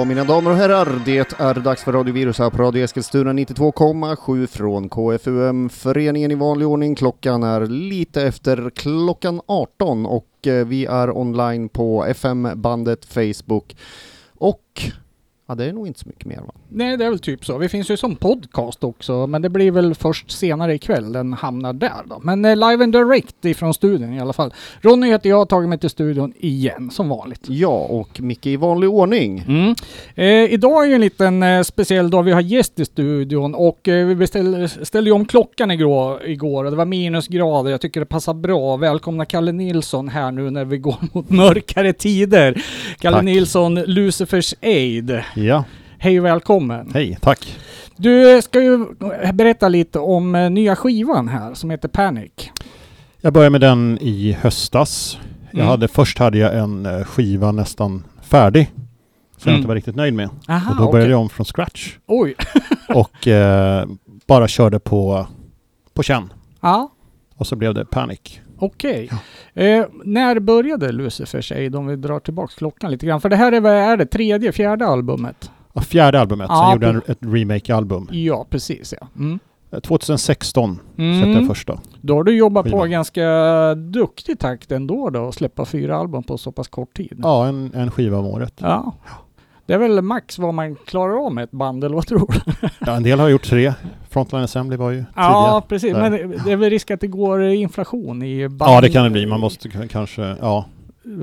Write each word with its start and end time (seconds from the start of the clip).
Ja, 0.00 0.04
mina 0.04 0.24
damer 0.24 0.50
och 0.50 0.56
herrar, 0.56 1.02
det 1.04 1.40
är 1.40 1.54
dags 1.54 1.84
för 1.84 1.92
Radio 1.92 2.14
Virus 2.14 2.38
här 2.38 2.50
på 2.50 2.62
Radio 2.62 2.84
Eskilstuna 2.84 3.32
92,7 3.32 4.46
från 4.46 4.88
KFUM, 4.88 5.68
föreningen 5.68 6.30
i 6.30 6.34
vanlig 6.34 6.68
ordning. 6.68 6.94
Klockan 6.94 7.42
är 7.42 7.66
lite 7.66 8.22
efter 8.22 8.70
klockan 8.70 9.40
18 9.46 10.06
och 10.06 10.46
eh, 10.46 10.66
vi 10.66 10.86
är 10.86 11.16
online 11.16 11.68
på 11.68 12.04
FM-bandet 12.04 13.04
Facebook 13.04 13.76
och 14.34 14.82
Ja, 15.50 15.54
det 15.54 15.64
är 15.64 15.72
nog 15.72 15.86
inte 15.86 16.00
så 16.00 16.08
mycket 16.08 16.24
mer 16.24 16.36
va? 16.36 16.52
Nej, 16.68 16.96
det 16.96 17.04
är 17.04 17.10
väl 17.10 17.18
typ 17.18 17.44
så. 17.44 17.58
Vi 17.58 17.68
finns 17.68 17.90
ju 17.90 17.96
som 17.96 18.16
podcast 18.16 18.84
också, 18.84 19.26
men 19.26 19.42
det 19.42 19.48
blir 19.48 19.70
väl 19.70 19.94
först 19.94 20.30
senare 20.30 20.74
ikväll 20.74 21.12
den 21.12 21.32
hamnar 21.32 21.72
där 21.72 22.02
då. 22.04 22.20
Men 22.22 22.44
eh, 22.44 22.56
live 22.56 22.84
and 22.84 22.92
direct 22.92 23.44
ifrån 23.44 23.74
studion 23.74 24.12
i 24.12 24.20
alla 24.20 24.32
fall. 24.32 24.54
Ronny 24.80 25.06
heter 25.06 25.28
jag, 25.28 25.36
har 25.36 25.46
tagit 25.46 25.68
mig 25.68 25.78
till 25.78 25.90
studion 25.90 26.32
igen 26.38 26.90
som 26.90 27.08
vanligt. 27.08 27.40
Ja, 27.48 27.78
och 27.78 28.20
Micke 28.20 28.46
i 28.46 28.56
vanlig 28.56 28.90
ordning. 28.90 29.44
Mm. 29.48 29.74
Eh, 30.14 30.52
idag 30.52 30.84
är 30.84 30.88
ju 30.88 30.94
en 30.94 31.00
liten 31.00 31.42
eh, 31.42 31.62
speciell 31.62 32.10
dag. 32.10 32.22
Vi 32.22 32.32
har 32.32 32.40
gäst 32.40 32.80
i 32.80 32.84
studion 32.84 33.54
och 33.54 33.88
eh, 33.88 34.06
vi 34.06 34.14
beställde, 34.14 34.68
ställde 34.68 35.10
ju 35.10 35.14
om 35.14 35.24
klockan 35.24 35.70
igår, 35.70 36.26
igår 36.26 36.64
och 36.64 36.70
det 36.70 36.76
var 36.76 36.84
minusgrader. 36.84 37.70
Jag 37.70 37.80
tycker 37.80 38.00
det 38.00 38.06
passar 38.06 38.34
bra. 38.34 38.76
Välkomna 38.76 39.24
Kalle 39.24 39.52
Nilsson 39.52 40.08
här 40.08 40.30
nu 40.30 40.50
när 40.50 40.64
vi 40.64 40.78
går 40.78 40.96
mot 41.12 41.30
mörkare 41.30 41.92
tider. 41.92 42.64
Kalle 42.98 43.16
Tack. 43.16 43.24
Nilsson, 43.24 43.74
Lucifers 43.74 44.54
Aid. 44.62 45.20
Ja, 45.46 45.64
Hej 45.98 46.18
och 46.20 46.24
välkommen. 46.26 46.90
hej, 46.94 47.18
tack. 47.20 47.58
Du 47.96 48.42
ska 48.42 48.62
ju 48.62 48.86
berätta 49.32 49.68
lite 49.68 49.98
om 49.98 50.34
eh, 50.34 50.50
nya 50.50 50.76
skivan 50.76 51.28
här 51.28 51.54
som 51.54 51.70
heter 51.70 51.88
Panic. 51.88 52.32
Jag 53.20 53.32
började 53.32 53.50
med 53.50 53.60
den 53.60 53.98
i 54.00 54.32
höstas. 54.40 55.18
Jag 55.50 55.54
Mm. 55.54 55.66
hade, 55.68 55.88
först 55.88 56.18
hade 56.18 56.38
jag 56.38 56.58
en 56.58 56.86
eh, 56.86 57.04
skiva 57.04 57.52
nästan 57.52 58.04
färdig. 58.22 58.70
Som 59.36 59.42
jag 59.44 59.48
Mm. 59.48 59.58
inte 59.58 59.68
var 59.68 59.74
riktigt 59.74 59.96
nöjd 59.96 60.14
med. 60.14 60.28
Aha, 60.48 60.70
och 60.70 60.76
då 60.86 60.92
började 60.92 61.10
jag 61.10 61.20
om 61.20 61.28
från 61.28 61.44
scratch. 61.46 61.96
Oj. 62.06 62.34
Och 62.94 63.28
eh, 63.28 63.86
bara 64.26 64.48
körde 64.48 64.78
på, 64.78 65.26
på 65.94 66.02
känn. 66.02 66.32
Ja, 66.60 66.90
Och 67.36 67.46
så 67.46 67.56
blev 67.56 67.74
det 67.74 67.84
Panic. 67.84 68.40
Okej. 68.60 69.10
Eh, 69.54 69.84
när 70.04 70.40
började 70.40 70.92
Lucifers 70.92 71.52
Aid 71.52 71.76
om 71.76 71.86
vi 71.86 71.96
drar 71.96 72.20
tillbaks 72.20 72.54
klockan 72.54 72.90
lite 72.90 73.06
grann? 73.06 73.20
För 73.20 73.28
det 73.28 73.36
här 73.36 73.52
är, 73.52 73.60
vad 73.60 73.72
är 73.72 73.96
det, 73.96 74.06
tredje, 74.06 74.52
fjärde 74.52 74.86
albumet? 74.86 75.50
Ja, 75.72 75.80
fjärde 75.80 76.20
albumet. 76.20 76.46
Ja, 76.50 76.62
Sen 76.64 76.72
gjorde 76.88 77.00
på- 77.00 77.06
en- 77.06 77.12
ett 77.12 77.34
remake-album. 77.34 78.08
Ja, 78.12 78.46
precis 78.50 78.94
ja. 79.00 79.08
Mm. 79.16 79.38
Eh, 79.72 79.80
2016 79.80 80.74
släppte 80.74 81.02
Mm. 81.02 81.32
jag 81.32 81.46
första. 81.46 81.80
Då 82.00 82.14
har 82.14 82.24
du 82.24 82.36
jobbat 82.36 82.64
på 82.64 82.70
Skiva. 82.70 82.86
ganska 82.86 83.24
duktig 83.74 84.38
takt 84.38 84.72
ändå 84.72 85.10
då, 85.10 85.28
att 85.28 85.34
släppa 85.34 85.64
fyra 85.64 85.96
album 85.96 86.22
på 86.22 86.38
så 86.38 86.52
pass 86.52 86.68
kort 86.68 86.96
tid. 86.96 87.20
Ja, 87.22 87.46
en, 87.46 87.70
en 87.74 87.90
skiva 87.90 88.18
om 88.18 88.26
året. 88.26 88.54
Ja. 88.58 88.92
Det 89.70 89.74
är 89.74 89.78
väl 89.78 90.02
max 90.02 90.38
vad 90.38 90.54
man 90.54 90.76
klarar 90.76 91.26
av 91.26 91.34
med 91.34 91.44
ett 91.44 91.50
band, 91.50 91.84
eller 91.84 91.94
vad 91.94 92.06
tror 92.06 92.32
du? 92.32 92.68
Ja, 92.86 92.96
en 92.96 93.02
del 93.02 93.20
har 93.20 93.28
gjort 93.28 93.42
tre. 93.44 93.72
Frontline 94.08 94.42
Assembly 94.44 94.76
var 94.76 94.90
ju 94.90 95.04
Ja, 95.16 95.64
precis. 95.68 95.94
där. 95.94 96.10
Men 96.10 96.30
det- 96.44 96.52
är 96.52 96.56
väl 96.56 96.70
risk 96.70 96.90
att 96.90 97.00
det 97.00 97.06
går 97.06 97.42
inflation 97.42 98.22
i 98.22 98.26
tidiga. 98.26 98.48
band. 98.48 98.70
Ja, 98.72 98.80
det 98.80 98.88
kan 98.88 99.04
det 99.04 99.10
bli. 99.10 99.26
Man 99.26 99.40
måste 99.40 99.68
kanske, 99.90 100.22
ja, 100.40 100.64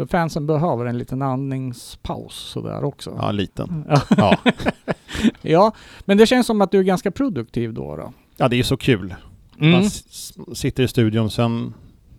Fansen 0.10 0.48
behöver 0.48 0.86
en 0.86 0.98
liten 0.98 1.22
andningspaus 1.22 2.34
sådär 2.36 2.84
också. 2.84 3.18
ja 3.22 3.32
liten. 3.32 3.86
Ja. 4.18 4.38
Ja. 5.42 5.72
men 6.06 6.18
det 6.18 6.26
känns 6.26 6.48
som 6.48 6.62
att 6.62 6.72
du 6.72 6.80
är 6.80 6.84
ganska 6.84 7.12
produktiv 7.12 7.74
då. 7.74 7.96
då. 7.96 8.14
ja, 8.38 8.48
det 8.48 8.60
är 8.60 8.64
så 8.64 8.78
kul. 8.78 9.16
Mm. 9.60 9.72
Man 9.72 9.84
sitter 10.56 10.84
i 10.84 10.88
studion, 10.88 11.30
sen 11.30 11.74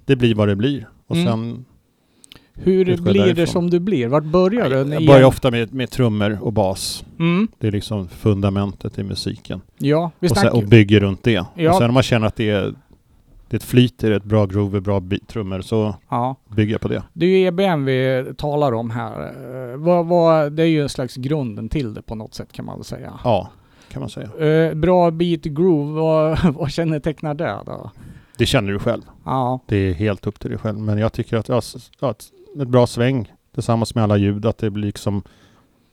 det 0.04 0.16
blir 0.16 0.34
vad 0.34 0.48
det 0.48 0.56
blir. 0.56 0.88
Och 1.06 1.16
Mm. 1.16 1.26
sen, 1.26 1.64
Hur 2.62 2.84
det 2.84 2.96
blir 3.02 3.14
det 3.14 3.20
därifrån. 3.20 3.46
som 3.46 3.70
du 3.70 3.80
blir? 3.80 4.08
Vart 4.08 4.24
börjar 4.24 4.70
du? 4.70 4.76
jag 4.94 5.06
börjar 5.06 5.24
ofta 5.24 5.50
med, 5.50 5.74
med 5.74 5.90
trummor 5.90 6.38
och 6.42 6.52
bas. 6.52 7.04
Mm. 7.18 7.48
Det 7.58 7.66
är 7.66 7.72
liksom 7.72 8.08
fundamentet 8.08 8.98
i 8.98 9.02
musiken. 9.02 9.60
Ja, 9.78 10.10
vi 10.18 10.28
Och, 10.28 10.36
sen, 10.36 10.52
och 10.52 10.62
bygger 10.62 11.00
runt 11.00 11.22
det. 11.22 11.44
Ja. 11.54 11.70
Och 11.70 11.76
sen 11.76 11.88
om 11.88 11.94
man 11.94 12.02
känner 12.02 12.26
att 12.26 12.36
det 12.36 12.50
är, 12.50 12.74
det 13.48 13.54
är 13.54 13.58
ett 13.58 13.64
flyt, 13.64 13.98
det 13.98 14.06
är 14.06 14.10
ett 14.10 14.24
bra 14.24 14.46
groove, 14.46 14.80
bra 14.80 15.00
beat, 15.00 15.28
trummor, 15.28 15.60
så 15.60 15.94
Ja, 16.08 16.36
bygger 16.48 16.72
jag 16.74 16.80
på 16.80 16.88
det. 16.88 17.02
det 17.12 17.26
är 17.26 17.30
ju 17.30 17.46
EBM 17.46 17.84
vi 17.84 18.24
talar 18.36 18.72
om 18.72 18.90
här. 18.90 19.20
Eh, 19.72 19.76
Vad, 19.76 20.06
vad, 20.06 20.52
det 20.52 20.62
är 20.62 20.66
ju 20.66 20.82
en 20.82 20.88
slags 20.88 21.16
grunden 21.16 21.68
till 21.68 21.94
det 21.94 22.02
på 22.02 22.14
något 22.14 22.34
sätt 22.34 22.52
kan 22.52 22.64
man 22.64 22.76
väl 22.78 22.84
säga. 22.84 23.12
Ja, 23.24 23.50
kan 23.92 24.00
man 24.00 24.10
säga. 24.10 24.46
Eh, 24.68 24.74
bra 24.74 25.10
beat 25.10 25.42
groove, 25.42 25.92
vad, 26.00 26.54
vad 26.54 26.70
kännetecknar 26.70 27.34
det 27.34 27.56
då? 27.66 27.90
Det 28.38 28.46
känner 28.46 28.72
du 28.72 28.78
själv. 28.78 29.02
Ja, 29.24 29.60
Det 29.66 29.76
är 29.76 29.92
helt 29.94 30.26
upp 30.26 30.40
till 30.40 30.50
dig 30.50 30.58
själv. 30.58 30.78
Men 30.78 30.98
jag 30.98 31.12
tycker 31.12 31.36
att 31.36 31.48
ja, 31.48 31.60
ja, 32.00 32.14
ett, 32.60 32.68
bra 32.68 32.86
sväng 32.86 33.32
tillsammans 33.54 33.94
med 33.94 34.04
alla 34.04 34.16
ljud, 34.16 34.46
att 34.46 34.58
det 34.58 34.70
blir 34.70 34.86
liksom 34.86 35.22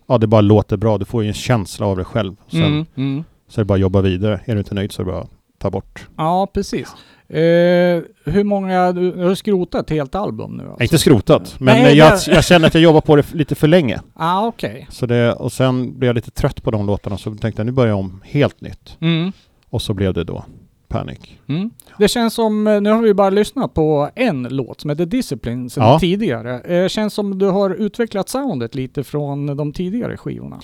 Ja, 0.07 0.17
det 0.17 0.27
bara 0.27 0.41
låter 0.41 0.77
bra. 0.77 0.97
Du 0.97 1.05
får 1.05 1.23
ju 1.23 1.27
en 1.27 1.33
känsla 1.33 1.85
av 1.85 1.97
det 1.97 2.03
själv. 2.03 2.35
Sen 2.47 2.63
mm, 2.63 2.85
mm. 2.95 3.23
så 3.47 3.61
är 3.61 3.63
det 3.63 3.67
bara 3.67 3.73
att 3.73 3.79
jobba 3.79 4.01
vidare. 4.01 4.41
Är 4.45 4.53
du 4.53 4.59
inte 4.59 4.75
nöjd 4.75 4.91
så 4.91 5.01
är 5.01 5.05
det 5.05 5.11
bara 5.11 5.21
att 5.21 5.29
ta 5.57 5.69
bort. 5.69 6.07
ja 6.17 6.47
precis. 6.53 6.87
Eh, 7.29 8.01
hur 8.25 8.43
många, 8.43 8.91
du 8.91 9.23
har 9.23 9.35
skrotat 9.35 9.89
helt 9.89 10.15
album 10.15 10.57
nu? 10.57 10.63
Alltså. 10.63 10.83
inte 10.83 10.97
skrotat, 10.97 11.55
men 11.59 11.83
Nej, 11.83 11.97
jag, 11.97 12.19
jag 12.27 12.45
känner 12.45 12.67
att 12.67 12.73
jag 12.73 12.83
jobbar 12.83 13.01
på 13.01 13.15
det 13.15 13.33
lite 13.33 13.55
för 13.55 13.67
länge. 13.67 14.01
ah, 14.13 14.47
okej. 14.47 14.87
Så 14.89 15.05
det, 15.05 15.33
och 15.33 15.51
sen 15.51 15.99
blev 15.99 16.07
jag 16.09 16.15
lite 16.15 16.31
trött 16.31 16.63
på 16.63 16.71
de 16.71 16.85
låtarna 16.85 17.17
så 17.17 17.35
tänkte 17.35 17.59
jag 17.59 17.65
nu 17.65 17.71
börjar 17.71 17.89
jag 17.89 17.99
om 17.99 18.21
helt 18.25 18.61
nytt. 18.61 18.97
Mm. 18.99 19.31
Och 19.69 19.81
så 19.81 19.93
blev 19.93 20.13
det 20.13 20.23
då 20.23 20.45
Panic. 20.87 21.19
Mm. 21.47 21.69
Det 21.99 22.07
känns 22.07 22.33
som, 22.33 22.67
eh, 22.67 22.81
nu 22.81 22.89
har 22.91 23.01
vi 23.01 23.13
bara 23.13 23.29
lyssnat 23.29 23.73
på 23.73 24.09
en 24.15 24.43
låt 24.43 24.81
som 24.81 24.89
heter 24.89 25.05
Discipline 25.05 25.69
sedan 25.69 25.83
Ja. 25.83 25.99
tidigare. 25.99 26.59
Eh, 26.59 26.87
känns 26.87 27.13
som 27.13 27.37
du 27.39 27.45
har 27.45 27.69
utvecklat 27.69 28.29
soundet 28.29 28.75
lite 28.75 29.03
från 29.03 29.57
de 29.57 29.73
tidigare 29.73 30.17
skivorna. 30.17 30.59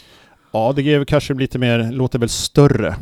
Ja, 0.52 0.74
det 0.76 0.82
ger 0.82 1.06
kanske 1.06 1.34
lite 1.34 1.60
mer, 1.60 1.92
låter 1.92 2.20
väl 2.20 2.30
större, 2.30 2.96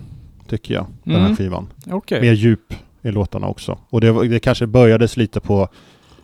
tycker 0.48 0.74
jag, 0.74 0.86
den 1.04 1.16
Mm. 1.16 1.28
här 1.28 1.36
skivan. 1.36 1.68
Okej. 1.92 2.22
Mer 2.22 2.34
djup 2.34 2.74
i 3.02 3.12
låtarna 3.12 3.48
också. 3.48 3.78
Och 3.90 4.02
det, 4.02 4.28
det 4.28 4.40
kanske 4.40 4.68
börjades 4.68 5.18
lite 5.18 5.40
på 5.40 5.68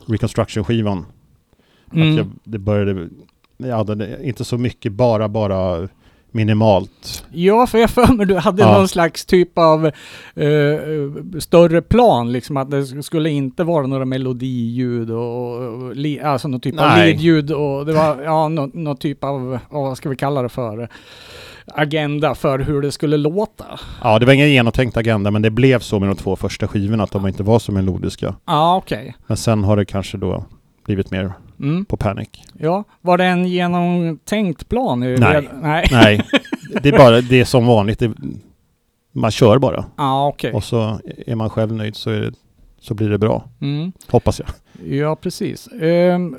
Reconstruction-skivan. 0.06 1.06
Mm. 1.94 2.12
Att 2.12 2.18
jag, 2.18 2.28
det 2.44 2.60
började, 2.60 3.10
jag 3.58 3.76
hade 3.78 3.96
det- 3.96 4.20
inte 4.24 4.44
så 4.46 4.58
mycket, 4.58 4.92
bara, 4.94 5.30
bara 5.30 5.88
minimalt. 6.36 7.26
Ja, 7.32 7.68
för 7.68 7.78
jag 7.78 7.90
för 7.90 8.14
mig 8.14 8.26
du 8.26 8.36
hade 8.36 8.62
Ja. 8.64 8.78
någon 8.78 8.88
slags 8.88 9.26
typ 9.26 9.58
av 9.58 9.86
eh, 10.36 10.46
eh, 10.46 10.80
större 11.40 11.82
plan, 11.82 12.32
liksom 12.32 12.58
att 12.58 12.72
det 12.72 13.04
skulle 13.04 13.30
inte 13.30 13.64
vara 13.64 13.88
några 13.88 14.06
melodiljud 14.06 15.12
och, 15.12 15.56
och 15.58 15.96
li, 15.96 16.20
alltså 16.22 16.48
någon 16.48 16.60
typ 16.60 16.80
av 16.80 16.88
Nej. 16.88 17.08
ledljud 17.12 17.52
och 17.52 17.86
det 17.86 17.94
var, 17.94 18.22
ja, 18.24 18.48
någon, 18.48 18.72
någon 18.74 18.98
typ 18.98 19.24
av, 19.24 19.60
vad 19.70 19.98
ska 19.98 20.10
vi 20.10 20.16
kalla 20.16 20.42
det 20.42 20.50
för, 20.50 20.90
agenda 21.68 22.36
för 22.36 22.60
hur 22.60 22.82
det 22.82 22.92
skulle 22.92 23.18
låta. 23.18 23.66
Ja, 24.04 24.20
det 24.20 24.26
var 24.26 24.34
ingen 24.34 24.50
genomtänkt 24.52 24.98
agenda, 24.98 25.32
men 25.32 25.42
det 25.42 25.50
blev 25.50 25.80
så 25.80 26.00
med 26.00 26.10
de 26.10 26.16
två 26.16 26.36
första 26.36 26.68
skivorna, 26.68 27.04
att 27.04 27.12
de 27.12 27.28
inte 27.28 27.44
var 27.44 27.60
så 27.60 27.72
melodiska. 27.72 28.36
Ja, 28.46 28.76
okej. 28.78 29.16
Men 29.28 29.38
sen 29.38 29.64
har 29.64 29.78
det 29.78 29.86
kanske 29.86 30.18
då 30.18 30.46
blivit 30.86 31.12
mer 31.12 31.34
Mm. 31.60 31.86
på 31.86 31.98
Panic. 31.98 32.30
Ja, 32.60 32.84
var 33.02 33.18
det 33.18 33.26
en 33.26 33.48
genomtänkt 33.48 34.70
plan? 34.70 35.00
Nej. 35.00 35.50
Nej. 35.62 35.88
Nej, 35.92 36.22
det 36.84 36.90
är 36.90 36.98
bara 36.98 37.22
det 37.22 37.40
är 37.40 37.46
som 37.46 37.66
vanligt. 37.68 38.00
Det, 38.00 38.12
man 39.12 39.32
kör 39.32 39.58
bara. 39.58 39.86
Ja, 39.98 40.28
okej. 40.28 40.54
Och 40.54 40.64
så 40.64 41.00
är 41.28 41.36
man 41.36 41.50
själv 41.50 41.74
nöjd 41.74 41.96
så, 41.96 42.10
det, 42.10 42.32
så 42.80 42.94
blir 42.94 43.10
det 43.10 43.18
bra. 43.18 43.44
Mm. 43.62 43.92
Hoppas 44.08 44.40
jag. 44.40 44.50
Ja, 45.00 45.16
precis. 45.16 45.68
Ehm, 45.82 46.38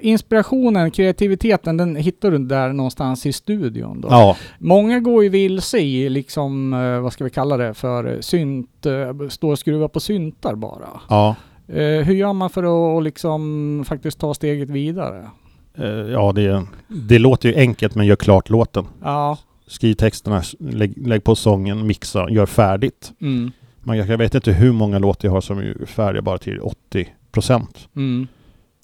inspirationen, 0.00 0.90
kreativiteten, 0.90 1.76
den 1.76 1.96
hittar 1.96 2.30
du 2.30 2.38
där 2.38 2.72
någonstans 2.72 3.26
i 3.26 3.32
studion 3.32 4.00
då? 4.00 4.08
Ja, 4.10 4.36
Många 4.58 5.00
går 5.00 5.22
ju 5.22 5.28
vilse 5.28 5.78
i 5.78 6.08
liksom, 6.08 6.72
eh, 6.72 7.00
vad 7.00 7.12
ska 7.12 7.24
vi 7.24 7.30
kalla 7.30 7.56
det 7.56 7.74
för, 7.74 8.20
synt, 8.20 8.86
eh, 8.86 9.28
stå 9.28 9.50
och 9.50 9.58
skruva 9.58 9.88
på 9.88 10.00
syntar 10.00 10.54
bara. 10.54 10.88
ja. 11.08 11.36
Eh, 11.68 12.04
hur 12.04 12.14
gör 12.14 12.32
man 12.32 12.50
för 12.50 12.96
att 12.98 13.04
liksom 13.04 13.84
faktiskt 13.88 14.18
ta 14.18 14.34
steget 14.34 14.70
vidare? 14.70 15.30
Eh, 15.78 15.84
Ja, 15.86 16.32
det, 16.32 16.66
det 16.88 17.18
låter 17.18 17.48
ju 17.48 17.54
enkelt 17.54 17.94
men 17.94 18.06
gör 18.06 18.16
klart 18.16 18.50
låten. 18.50 18.84
Ja, 19.02 19.38
Skriv 19.66 19.94
texterna, 19.94 20.42
lägg, 20.58 21.06
lägg 21.08 21.24
på 21.24 21.34
sången, 21.36 21.86
mixa, 21.86 22.30
gör 22.30 22.46
färdigt. 22.46 23.12
mm, 23.20 23.50
Men 23.82 23.98
jag, 23.98 24.18
vet 24.18 24.34
inte 24.34 24.52
hur 24.52 24.72
många 24.72 24.98
låtar 24.98 25.28
jag 25.28 25.32
har 25.32 25.40
som 25.40 25.58
är 25.58 25.86
färdiga 25.86 26.22
bara 26.22 26.38
till 26.38 26.60
80 26.60 27.08
procent. 27.32 27.88
mm. 27.96 28.26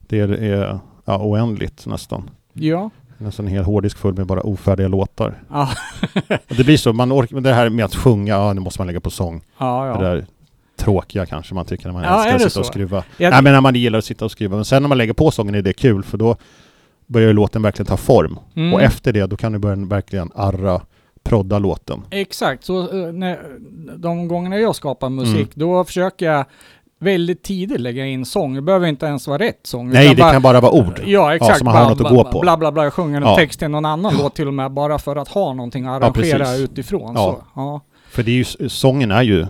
Det 0.07 0.21
är, 0.21 0.79
ja, 1.05 1.19
oändligt 1.23 1.87
nästan. 1.87 2.31
Ja, 2.53 2.91
Nästan 3.19 3.47
en 3.47 3.53
hel 3.53 3.65
hårddisk 3.65 3.99
full 3.99 4.15
med 4.15 4.27
bara 4.27 4.41
ofärdiga 4.41 4.89
låtar. 4.89 5.43
ja, 5.51 5.69
det 6.49 6.65
blir 6.65 6.77
så, 6.77 6.93
man 6.93 7.13
orkar, 7.13 7.41
det 7.41 7.53
här 7.55 7.71
med 7.71 7.85
att 7.85 7.95
sjunga, 7.95 8.33
ja 8.35 8.53
nu 8.53 8.61
måste 8.61 8.81
man 8.81 8.87
lägga 8.87 9.01
på 9.01 9.11
sång. 9.11 9.43
ja. 9.59 9.83
Det 9.99 10.05
ja. 10.05 10.11
där 10.11 10.27
tråkiga 10.81 11.27
kanske 11.27 11.55
man 11.55 11.65
tycker 11.67 11.87
när 11.87 11.93
man 11.93 12.03
Ja, 12.03 12.17
älskar 12.25 12.35
att 12.35 12.41
sitta 12.53 12.61
och 12.61 12.67
så? 12.67 12.73
skruva. 12.73 13.05
Jag- 13.17 13.31
Nej 13.31 13.43
men 13.43 13.53
när 13.53 13.61
man 13.61 13.75
gillar 13.75 13.99
att 13.99 14.05
sitta 14.05 14.25
och 14.25 14.31
skruva. 14.31 14.57
Men 14.57 14.65
sen 14.65 14.83
när 14.83 14.89
man 14.89 14.99
lägger 14.99 15.13
på 15.13 15.31
sången 15.31 15.55
är 15.55 15.63
det 15.63 15.73
kul 15.73 16.03
för 16.03 16.19
då 16.19 16.37
börjar 17.07 17.33
låten 17.33 17.63
verkligen 17.63 17.87
ta 17.87 17.97
form. 17.97 18.39
Mm. 18.57 18.75
Och 18.75 18.83
efter 18.83 19.13
det 19.13 19.27
då 19.27 19.37
kan 19.37 19.53
du 19.53 19.59
börja 19.59 19.77
verkligen 19.77 20.31
arra, 20.35 20.81
prodda 21.23 21.59
låten. 21.59 22.03
Exakt, 22.11 22.65
så 22.65 22.81
eh, 23.07 23.13
när, 23.13 23.39
de 23.97 24.29
gångerna 24.29 24.59
jag 24.59 24.75
skapar 24.77 25.09
musik, 25.09 25.35
Mm. 25.35 25.49
då 25.55 25.85
försöker 25.85 26.27
jag 26.27 26.45
väldigt 27.01 27.43
tidigt 27.43 27.81
lägga 27.81 28.07
in 28.07 28.25
sång. 28.25 28.55
Det 28.55 28.63
behöver 28.63 28.87
inte 28.87 29.07
ens 29.07 29.27
vara 29.27 29.39
rätt 29.39 29.61
sång. 29.63 29.91
Nej, 29.91 30.15
det 30.15 30.23
kan 30.23 30.43
bara 30.43 30.61
vara 30.61 30.73
ord. 30.73 31.01
Ja, 31.07 31.35
exakt. 31.35 31.59
så 31.59 31.65
man 31.65 31.75
har 31.75 31.83
Bara- 31.85 31.91
något 31.91 32.01
att 32.01 32.11
gå 32.11 32.25
på. 32.25 32.41
Bla, 32.41 32.57
bla, 32.57 32.73
bla. 32.73 32.85
Jag 32.85 32.93
sjunger 32.93 33.17
en 33.17 33.23
Ja. 33.23 33.37
text 33.37 33.59
till 33.59 33.69
någon 33.69 33.85
annan 33.85 34.15
låt 34.19 34.35
till 34.35 34.47
och 34.49 34.55
med, 34.55 34.73
bara 34.73 34.99
för 34.99 35.17
att 35.17 35.29
ha 35.29 35.55
någonting 35.55 35.87
att 35.87 36.03
arrangera 36.03 36.39
precis. 36.39 36.61
utifrån. 36.61 37.13
Ja. 37.15 37.21
Så, 37.21 37.45
ja. 37.61 37.81
För 38.11 38.23
det 38.23 38.31
är 38.31 38.59
ju, 38.61 38.69
sången 38.69 39.11
är 39.11 39.23
ju 39.23 39.47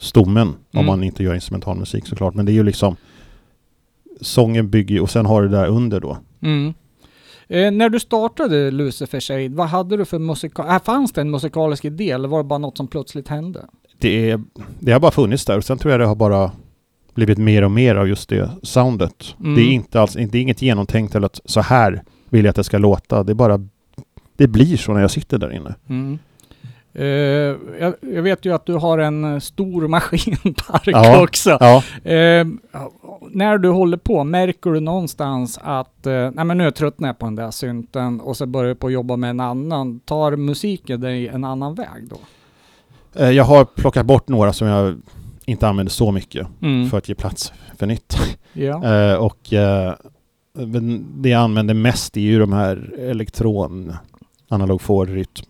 stommen 0.00 0.48
om 0.48 0.56
Mm. 0.72 0.86
man 0.86 1.02
inte 1.04 1.22
gör 1.22 1.34
instrumentalmusik 1.34 2.06
såklart. 2.06 2.34
Men 2.34 2.46
det 2.46 2.52
är 2.52 2.54
ju 2.54 2.62
liksom 2.64 2.96
Sången 4.22 4.70
bygger 4.70 4.94
ju, 4.94 5.00
och 5.00 5.10
sen 5.10 5.26
har 5.26 5.42
du 5.42 5.48
det 5.48 5.56
där 5.56 5.66
under 5.66 6.00
då. 6.00 6.18
Mm. 6.42 6.74
Eh, 7.48 7.70
när 7.70 7.88
du 7.88 8.00
startade 8.00 8.70
Lucifer 8.70 9.20
Shade, 9.20 9.48
vad 9.48 9.66
hade 9.68 9.96
du 9.96 10.04
för 10.04 10.18
musikal... 10.18 10.66
Äh, 10.68 10.82
fanns 10.82 11.12
det 11.12 11.20
en 11.20 11.30
musikalisk 11.30 11.84
idé 11.84 12.10
eller 12.10 12.28
var 12.28 12.38
det 12.38 12.44
bara 12.44 12.58
något 12.58 12.76
som 12.76 12.86
plötsligt 12.88 13.28
hände? 13.28 13.66
Det, 13.98 14.30
är, 14.30 14.42
det 14.78 14.92
har 14.92 15.00
bara 15.00 15.10
funnits 15.10 15.44
där 15.44 15.56
och 15.56 15.64
sen 15.64 15.78
tror 15.78 15.90
jag 15.90 16.00
det 16.00 16.06
har 16.06 16.14
bara 16.14 16.52
blivit 17.14 17.38
mer 17.38 17.64
och 17.64 17.70
mer 17.70 17.94
av 17.94 18.08
just 18.08 18.28
det 18.28 18.50
soundet. 18.62 19.34
Mm. 19.40 19.54
Det 19.54 19.60
är 19.62 19.72
inte 19.72 20.00
alls, 20.00 20.12
det 20.12 20.34
är 20.38 20.42
inget 20.42 20.62
genomtänkt 20.62 21.14
eller 21.14 21.26
att 21.26 21.40
så 21.44 21.60
här 21.60 22.02
vill 22.28 22.44
jag 22.44 22.50
att 22.50 22.56
det 22.56 22.64
ska 22.64 22.78
låta. 22.78 23.22
Det 23.24 23.32
är 23.32 23.34
bara, 23.34 23.66
det 24.36 24.46
blir 24.48 24.76
så 24.76 24.92
när 24.92 25.00
jag 25.00 25.10
sitter 25.10 25.38
där 25.38 25.52
inne. 25.52 25.74
Mm. 25.88 26.18
Eh, 26.92 27.04
jag, 27.80 27.94
jag 28.00 28.22
vet 28.22 28.44
ju 28.44 28.54
att 28.54 28.66
du 28.66 28.74
har 28.74 28.98
en 28.98 29.24
eh, 29.34 29.38
stor 29.40 29.88
maskinpark 29.88 30.82
Ja. 30.86 31.22
också. 31.22 31.56
Ja, 31.60 31.82
Eh, 32.10 32.46
när 33.30 33.58
du 33.58 33.68
håller 33.68 33.96
på, 33.96 34.24
märker 34.24 34.70
du 34.70 34.80
någonstans 34.80 35.58
att 35.62 36.06
eh, 36.06 36.30
nej 36.32 36.44
men 36.44 36.58
nu 36.58 36.70
tröttnar 36.70 37.08
jag 37.08 37.18
på 37.18 37.26
den 37.26 37.34
där 37.36 37.50
synten 37.50 38.20
och 38.20 38.36
så 38.36 38.46
börjar 38.46 38.68
du 38.68 38.74
på 38.74 38.86
att 38.86 38.92
jobba 38.92 39.16
med 39.16 39.30
en 39.30 39.40
annan. 39.40 40.00
Tar 40.00 40.36
musiken 40.36 41.00
dig 41.00 41.28
en 41.28 41.44
annan 41.44 41.74
väg 41.74 42.08
då? 42.10 42.16
Jag 43.24 43.44
har 43.44 43.64
plockat 43.64 44.06
bort 44.06 44.28
några 44.28 44.52
som 44.52 44.68
jag 44.68 45.00
inte 45.44 45.68
använder 45.68 45.90
så 45.90 46.12
mycket 46.12 46.46
Mm. 46.62 46.90
för 46.90 46.98
att 46.98 47.08
ge 47.08 47.14
plats 47.14 47.52
för 47.78 47.86
nytt. 47.86 48.16
Ja. 48.52 49.16
Och 49.18 49.38
det 51.14 51.28
jag 51.28 51.40
använder 51.42 51.74
mest 51.74 52.16
är 52.16 52.20
ju 52.20 52.38
de 52.38 52.52
här 52.52 52.94
elektron, 52.98 53.92
analog 54.48 54.80
rytm, 55.08 55.44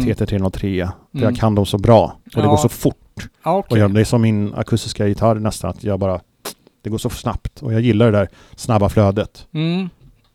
Mm. 0.00 0.04
TT303. 0.14 0.58
För 0.60 1.18
Mm. 1.18 1.24
jag 1.24 1.36
kan 1.36 1.54
dem 1.54 1.66
så 1.66 1.78
bra 1.78 2.04
och 2.24 2.30
det 2.34 2.40
Ja. 2.40 2.48
går 2.50 2.56
så 2.56 2.68
fort. 2.68 2.96
Ja, 3.44 3.52
Och 3.52 3.58
okej. 3.58 3.78
jag, 3.78 3.94
det 3.94 4.00
är 4.00 4.04
som 4.04 4.22
min 4.22 4.54
akustiska 4.54 5.06
gitarr 5.08 5.34
nästan, 5.34 5.70
att 5.70 5.84
jag 5.84 5.98
bara... 6.00 6.20
Det 6.82 6.90
går 6.90 6.98
så 6.98 7.10
snabbt 7.10 7.62
och 7.62 7.72
jag 7.72 7.80
gillar 7.80 8.06
det 8.12 8.18
där 8.18 8.28
snabba 8.56 8.88
flödet 8.88 9.46
Mm. 9.54 9.88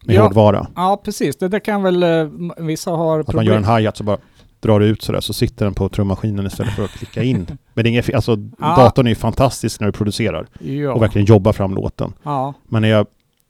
med 0.06 0.16
Ja. 0.16 0.24
hårdvara. 0.24 0.68
Ja, 0.76 1.02
precis. 1.06 1.38
Det 1.38 1.48
där 1.48 1.60
kan 1.60 1.84
väl 1.84 2.04
eh, 2.04 2.28
vissa 2.58 2.92
har 2.92 3.20
Att 3.20 3.34
man 3.34 3.46
gör 3.46 3.58
en 3.58 3.66
hi-hat 3.78 3.98
så 3.98 4.04
bara 4.04 4.18
drar 4.60 4.80
det 4.80 4.86
ut 4.86 5.02
sådär 5.02 5.22
så 5.22 5.34
sitter 5.34 5.66
den 5.66 5.74
på 5.74 5.90
trummaskinen 5.90 6.46
istället 6.46 6.74
för 6.74 6.84
att 6.84 6.92
klicka 6.92 7.24
in. 7.24 7.38
Men 7.74 7.84
det 7.84 7.88
är 7.90 7.92
inget 7.92 8.14
alltså 8.16 8.32
Ja. 8.60 8.76
datorn 8.76 9.06
är 9.06 9.10
ju 9.12 9.16
fantastisk 9.16 9.80
när 9.80 9.88
du 9.88 9.92
producerar 9.94 10.48
Ja. 10.60 10.94
och 10.94 11.02
verkligen 11.02 11.26
jobbar 11.26 11.54
fram 11.54 11.76
låten. 11.76 12.14
ja. 12.24 12.54
Men 12.68 12.82
när 12.82 12.90
jag 12.90 13.08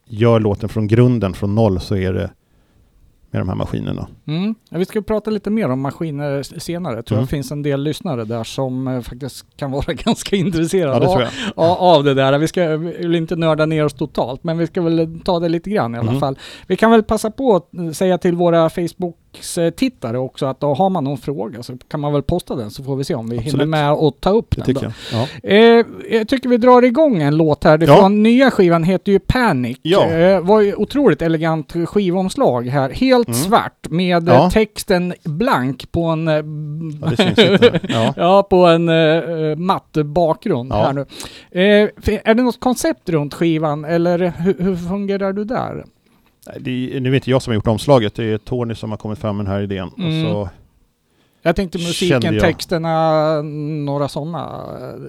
gör 0.10 0.40
låten 0.40 0.70
från 0.70 0.88
grunden, 0.88 1.34
från 1.34 1.56
noll, 1.56 1.80
så 1.80 1.96
är 1.96 2.14
det 2.14 2.30
med 3.38 3.48
de 3.48 3.50
här 3.50 3.56
maskinerna. 3.56 4.08
Mm. 4.28 4.56
Ja, 4.70 4.78
vi 4.78 4.86
ska 4.86 5.02
prata 5.02 5.32
lite 5.32 5.50
mer 5.50 5.70
om 5.70 5.82
maskiner 5.82 6.44
senare. 6.60 6.96
Jag 6.96 7.06
tror 7.06 7.18
Mm. 7.18 7.26
det 7.26 7.30
finns 7.30 7.52
en 7.52 7.62
del 7.64 7.84
lyssnare 7.84 8.26
där 8.26 8.44
som 8.44 8.88
eh, 8.88 9.02
faktiskt 9.02 9.46
kan 9.58 9.72
vara 9.72 9.94
ganska 10.06 10.36
intresserade 10.36 11.06
Ja, 11.06 11.18
det 11.20 11.30
av, 11.56 11.78
av, 11.78 12.04
det 12.04 12.14
där. 12.14 12.38
Vi 12.38 12.48
ska 12.48 12.78
vi 12.78 12.98
vill 12.98 13.16
inte 13.16 13.36
nörda 13.36 13.66
ner 13.66 13.86
oss 13.86 13.94
totalt, 13.94 14.44
men 14.44 14.58
vi 14.58 14.68
ska 14.68 14.82
väl 14.82 15.20
ta 15.26 15.40
det 15.40 15.50
lite 15.50 15.70
grann 15.70 15.96
i 15.96 15.98
alla 15.98 16.08
Mm. 16.10 16.20
fall. 16.20 16.38
Vi 16.68 16.76
kan 16.76 16.92
väl 16.92 17.04
passa 17.04 17.32
på 17.32 17.56
att 17.56 17.74
eh, 17.76 17.90
säga 17.92 18.18
till 18.18 18.36
våra 18.36 18.70
Facebooks-tittare 19.42 20.18
också 20.18 20.46
att 20.46 20.60
då 20.60 20.74
har 20.74 20.90
man 20.90 21.04
någon 21.04 21.18
fråga 21.18 21.64
så 21.64 21.78
kan 21.88 22.00
man 22.00 22.14
väl 22.14 22.24
posta 22.24 22.56
den 22.56 22.72
så 22.72 22.84
får 22.84 22.96
vi 22.96 23.04
se 23.04 23.16
om 23.16 23.30
vi 23.30 23.36
hinner 23.36 23.48
Absolut. 23.48 23.68
med 23.68 23.92
att 23.92 24.22
ta 24.22 24.30
upp 24.30 24.56
Det 24.56 24.56
den. 24.56 24.66
tycker 24.66 24.84
jag. 25.12 25.28
Ja. 25.44 25.50
Eh, 25.50 25.86
jag 26.12 26.28
tycker 26.28 26.50
vi 26.50 26.58
drar 26.58 26.82
igång 26.82 27.22
en 27.22 27.38
låt 27.38 27.64
här. 27.64 27.80
Ja. 27.88 27.96
Från 27.96 28.24
nya 28.24 28.52
skivan 28.52 28.84
heter 28.84 29.12
ju 29.12 29.20
Panic. 29.20 29.78
Ja. 29.82 30.06
Eh, 30.10 30.42
var 30.42 30.62
ju 30.62 30.76
otroligt 30.76 31.22
elegant 31.22 31.74
skivomslag 31.86 32.68
här. 32.68 32.90
Helt 32.90 33.28
Mm. 33.28 33.40
svart 33.40 33.90
med 33.90 34.30
eh, 34.30 34.36
Ja. 34.36 34.50
texten 34.50 35.14
blank 35.24 35.92
på 35.92 36.04
en... 36.04 36.28
eh, 36.28 36.34
Ja. 37.02 37.74
Ja. 37.90 38.14
Ja, 38.28 38.44
på 38.44 38.66
en 38.66 38.90
uh, 38.90 39.56
matt 39.58 39.98
bakgrund 40.06 40.72
Ja. 40.72 40.76
här 40.86 40.94
nu. 40.94 41.02
Eh, 41.52 41.90
är 42.24 42.34
det 42.36 42.44
något 42.44 42.60
koncept 42.60 43.10
runt 43.10 43.34
skivan 43.34 43.86
eller 43.86 44.34
hur, 44.38 44.56
hur 44.60 44.76
fungerar 44.76 45.34
du 45.34 45.44
där? 45.44 45.86
Det 46.60 46.96
är, 46.96 47.00
nu 47.00 47.12
är 47.12 47.16
inte 47.16 47.30
jag 47.30 47.42
som 47.42 47.52
har 47.52 47.56
gjort 47.56 47.68
omslaget, 47.68 48.16
det 48.16 48.24
är 48.24 48.38
Tony 48.38 48.76
som 48.76 48.90
har 48.92 48.98
kommit 48.98 49.20
fram 49.20 49.38
med 49.38 49.46
den 49.46 49.54
här 49.54 49.62
idén. 49.62 49.92
Mm. 49.98 50.26
Och 50.26 50.32
så, 50.32 50.50
Jag 51.42 51.56
tänkte 51.56 51.78
musiken, 51.78 52.22
jag. 52.34 52.40
texterna, 52.42 53.42
några 53.86 54.08
sådana. 54.08 54.64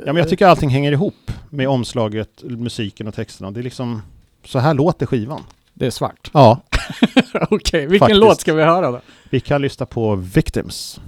ja, 0.07 0.13
men 0.13 0.17
jag 0.17 0.29
tycker 0.29 0.47
allting 0.47 0.71
hänger 0.71 0.93
ihop 0.93 1.31
med 1.51 1.69
omslaget, 1.69 2.43
musiken 2.43 3.09
och 3.09 3.15
texterna. 3.15 3.51
Det 3.51 3.61
är 3.61 3.65
liksom, 3.65 4.03
så 4.45 4.59
här 4.59 4.75
låter 4.75 5.07
skivan. 5.07 5.43
Det 5.75 5.87
är 5.87 5.91
svart. 5.91 6.31
Ja, 6.33 6.61
Okej, 7.51 7.81
vilken 7.81 7.99
Faktiskt. 7.99 8.21
låt 8.21 8.41
ska 8.41 8.55
vi 8.55 8.63
höra 8.63 8.91
då? 8.91 9.01
vi 9.31 9.41
kan 9.41 9.63
lyssna 9.63 9.87
på 9.87 10.15
Victims. 10.15 11.01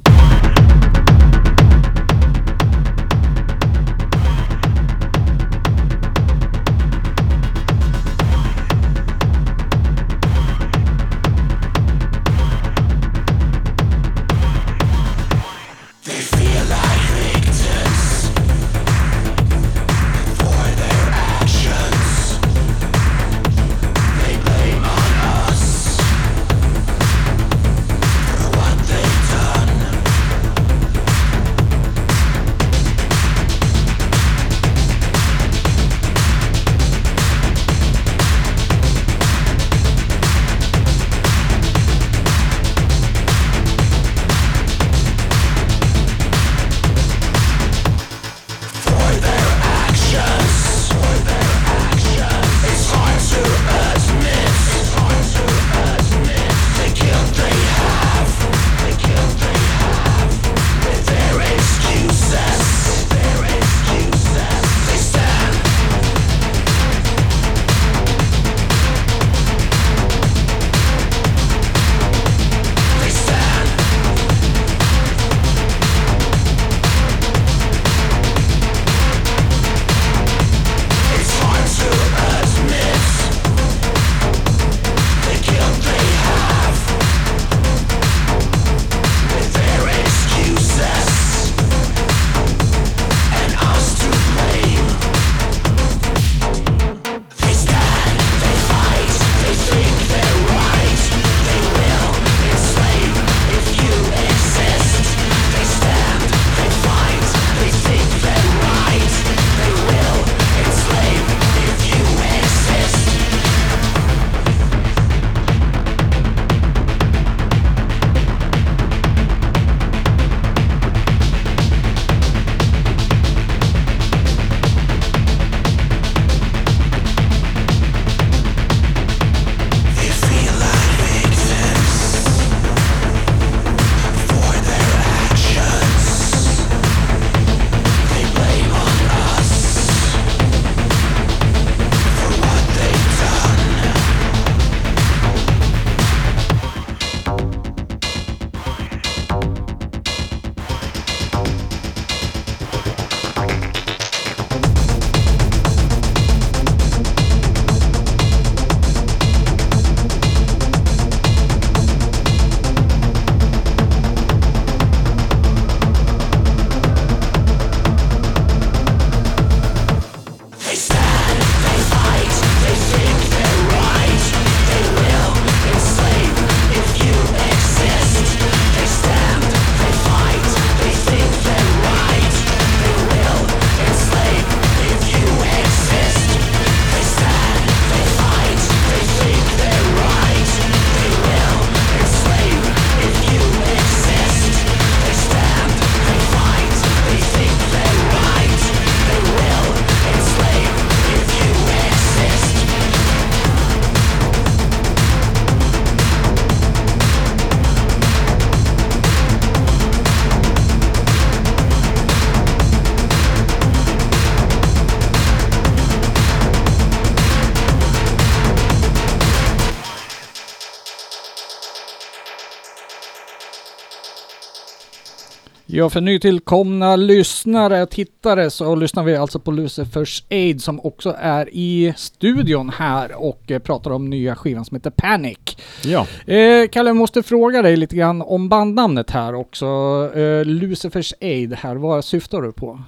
Ja, 225.81 225.91
för 225.91 226.01
nytillkomna 226.01 226.97
lyssnare, 226.97 227.87
tittare, 227.87 228.51
så 228.51 228.75
lyssnar 228.75 229.05
vi 229.05 229.17
alltså 229.17 229.39
på 229.39 229.51
Lucifers 229.51 230.25
Aid 230.31 230.63
som 230.63 230.81
också 230.81 231.17
är 231.19 231.49
i 231.53 231.95
studion 231.97 232.71
här 232.71 233.23
och 233.23 233.51
eh, 233.51 233.59
pratar 233.59 233.91
om 233.91 234.11
nya 234.11 234.37
skivan 234.37 234.65
som 234.65 234.75
heter 234.75 234.91
Panic. 234.91 235.39
Ja. 235.85 236.07
Eh, 236.27 236.69
Kalle, 236.69 236.89
jag 236.89 236.97
måste 236.97 237.23
fråga 237.23 237.63
dig 237.63 237.77
lite 237.77 237.97
grann 237.97 238.23
om 238.23 238.49
bandnamnet 238.49 239.11
här 239.11 239.35
också. 239.35 239.67
Eh, 240.15 240.45
Lucifers 240.45 241.15
Aid 241.21 241.55
här, 241.55 241.77
vad 241.77 242.05
syftar 242.05 242.43
du 242.43 242.53
på? 242.53 242.81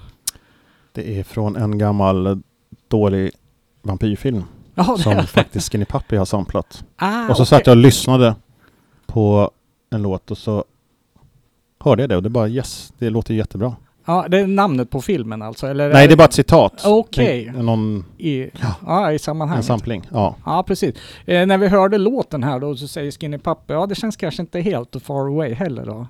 Det 0.91 1.19
är 1.19 1.23
från 1.23 1.55
en 1.55 1.77
gammal 1.77 2.41
dålig 2.87 3.31
vampyrfilm 3.81 4.43
Jaha, 4.75 4.97
som 4.97 5.27
faktiskt 5.27 5.71
Skinny 5.71 5.85
Puppy 5.85 6.15
har 6.15 6.25
samplat. 6.25 6.83
Ah, 6.95 7.29
och 7.29 7.37
så 7.37 7.43
okej. 7.43 7.45
satt 7.45 7.67
jag 7.67 7.73
och 7.73 7.81
lyssnade 7.81 8.35
på 9.05 9.51
en 9.89 10.01
låt 10.01 10.31
och 10.31 10.37
så 10.37 10.65
hörde 11.83 12.03
jag 12.03 12.09
det 12.09 12.15
och 12.15 12.23
det 12.23 12.29
bara 12.29 12.47
yes, 12.47 12.93
det 12.99 13.09
låter 13.09 13.33
jättebra. 13.33 13.75
Ja, 14.05 14.25
det 14.29 14.39
är 14.39 14.47
namnet 14.47 14.89
på 14.89 15.01
filmen 15.01 15.41
alltså? 15.41 15.67
Eller 15.67 15.93
Nej, 15.93 16.07
det 16.07 16.13
är 16.13 16.15
bara 16.17 16.23
ett 16.25 16.33
citat. 16.33 16.81
Okej. 16.85 17.45
Är 17.57 17.63
Någon, 17.63 18.05
I, 18.17 18.43
Ja. 18.61 18.75
ja, 18.85 19.09
i 19.11 19.13
en 19.13 19.19
sammanhanget. 19.19 19.65
sampling. 19.65 20.03
Ja. 20.11 20.35
Ja, 20.45 20.63
precis. 20.67 20.95
Eh, 21.25 21.45
när 21.45 21.57
vi 21.57 21.67
hörde 21.67 21.97
låten 21.97 22.43
här 22.43 22.59
då 22.59 22.75
så 22.75 22.87
säger 22.87 23.11
Skinny 23.11 23.37
Puppy, 23.37 23.73
ja 23.73 23.85
det 23.85 23.95
känns 23.95 24.15
kanske 24.15 24.41
inte 24.41 24.59
helt 24.59 24.95
far 25.03 25.27
away 25.27 25.53
heller 25.53 25.85
då. 25.85 26.07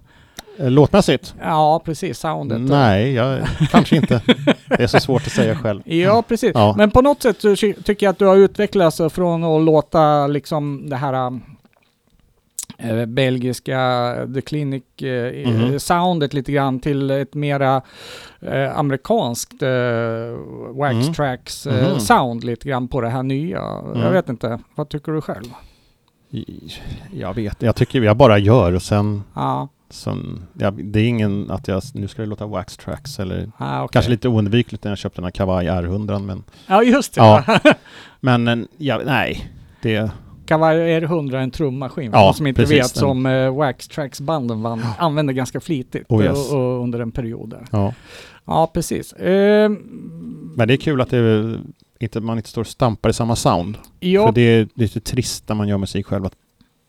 Eh, 0.60 0.70
Låtmässigt? 0.72 1.36
Ja, 1.42 1.82
precis. 1.86 2.20
Soundet. 2.20 2.62
Nej, 2.62 3.14
jag, 3.14 3.40
kanske 3.72 3.96
inte. 3.96 4.22
Det 4.70 4.84
är 4.84 4.88
så 4.88 5.00
svårt 5.00 5.22
att 5.28 5.32
säga 5.34 5.56
själv. 5.56 5.82
Ja, 5.86 6.24
precis. 6.28 6.52
Ja. 6.54 6.74
Men 6.78 6.92
på 6.92 7.02
något 7.02 7.22
sätt 7.22 7.42
så 7.42 7.56
ty- 7.56 7.74
tycker 7.74 8.06
jag 8.06 8.12
att 8.12 8.20
du 8.20 8.26
har 8.26 8.36
utvecklats 8.36 9.02
från 9.10 9.44
att 9.44 9.62
låta 9.62 10.28
liksom 10.28 10.90
det 10.90 10.96
här 10.96 11.40
eh, 12.84 13.06
belgiska 13.06 14.14
The 14.34 14.42
Clinic 14.42 14.84
eh, 15.02 15.50
Mhm. 15.50 15.80
soundet 15.80 16.34
lite 16.34 16.52
grann 16.52 16.80
till 16.80 17.12
ett 17.12 17.34
mera 17.34 17.82
eh, 18.42 18.78
amerikanskt 18.80 19.62
eh, 19.62 19.70
wax 20.74 20.94
Mm. 20.94 21.14
tracks 21.14 21.68
eh, 21.68 21.90
Mhm. 21.92 22.00
sound 22.00 22.44
lite 22.44 22.68
grann 22.70 22.88
på 22.88 23.02
det 23.02 23.10
här 23.10 23.24
nya. 23.24 23.58
Jag 23.58 23.96
Mm. 23.98 24.14
vet 24.14 24.30
inte, 24.30 24.60
vad 24.76 24.90
tycker 24.90 25.12
du 25.12 25.22
själv? 25.22 25.46
Jag 27.12 27.34
vet, 27.34 27.62
jag 27.62 27.76
tycker 27.76 28.02
jag 28.02 28.18
bara 28.18 28.38
gör 28.38 28.74
och 28.74 28.82
sen, 28.82 29.24
Ja, 29.36 29.68
sen 29.90 30.44
ja, 30.54 30.72
det 30.72 31.00
är 31.00 31.08
ingen 31.08 31.52
att 31.52 31.68
jag, 31.68 31.84
nu 31.94 32.08
ska 32.08 32.22
det 32.22 32.28
låta 32.28 32.46
wax 32.46 32.78
tracks 32.78 33.20
eller 33.20 33.52
ah, 33.58 33.78
okej. 33.84 33.90
kanske 33.94 34.12
lite 34.12 34.28
oundvikligt 34.28 34.84
när 34.84 34.92
jag 34.92 34.98
köpte 34.98 35.18
den 35.18 35.24
här 35.24 35.32
Kavaj 35.32 35.68
R100 35.68 36.20
men, 36.26 36.44
Ja, 36.68 36.84
just 36.84 37.14
det. 37.16 37.22
Ja. 37.22 37.44
men 38.20 38.48
en- 38.48 38.68
ja, 38.78 39.02
nej, 39.06 39.52
det, 39.82 40.12
Kavaj 40.46 40.78
R100 40.78 41.34
är 41.36 41.38
en 41.42 41.52
trummaskin. 41.52 42.12
Ja, 42.14 42.26
de 42.26 42.34
som 42.34 42.48
inte 42.48 42.62
precis. 42.62 42.78
vet 42.78 42.94
Den- 42.94 43.00
som 43.00 43.26
uh, 43.26 43.56
Wax 43.58 43.88
Tracks 43.88 44.22
banden 44.22 44.62
vann, 44.62 44.82
använde 44.98 45.34
ganska 45.34 45.60
flitigt 45.60 46.06
Oh, 46.10 46.24
yes. 46.24 46.52
och, 46.52 46.60
och 46.78 46.84
under 46.84 47.00
en 47.00 47.12
period 47.12 47.50
där. 47.50 47.66
ja. 47.72 47.94
Ja, 48.46 48.72
precis. 48.74 49.14
Ehm, 49.14 49.74
Men 50.56 50.68
det 50.68 50.74
är 50.74 50.78
kul 50.78 51.02
att 51.02 51.10
det 51.10 51.56
inte, 52.00 52.20
man 52.22 52.38
inte 52.38 52.50
står 52.50 52.62
och 52.62 52.68
stampar 52.68 53.10
i 53.10 53.14
samma 53.14 53.36
sound. 53.36 53.78
ja, 54.00 54.26
För 54.26 54.34
det 54.34 54.42
är 54.42 54.68
lite 54.74 55.00
trist 55.00 55.50
när 55.50 55.56
man 55.56 55.68
gör 55.68 55.78
musik 55.78 56.06
själv 56.06 56.26
att 56.26 56.34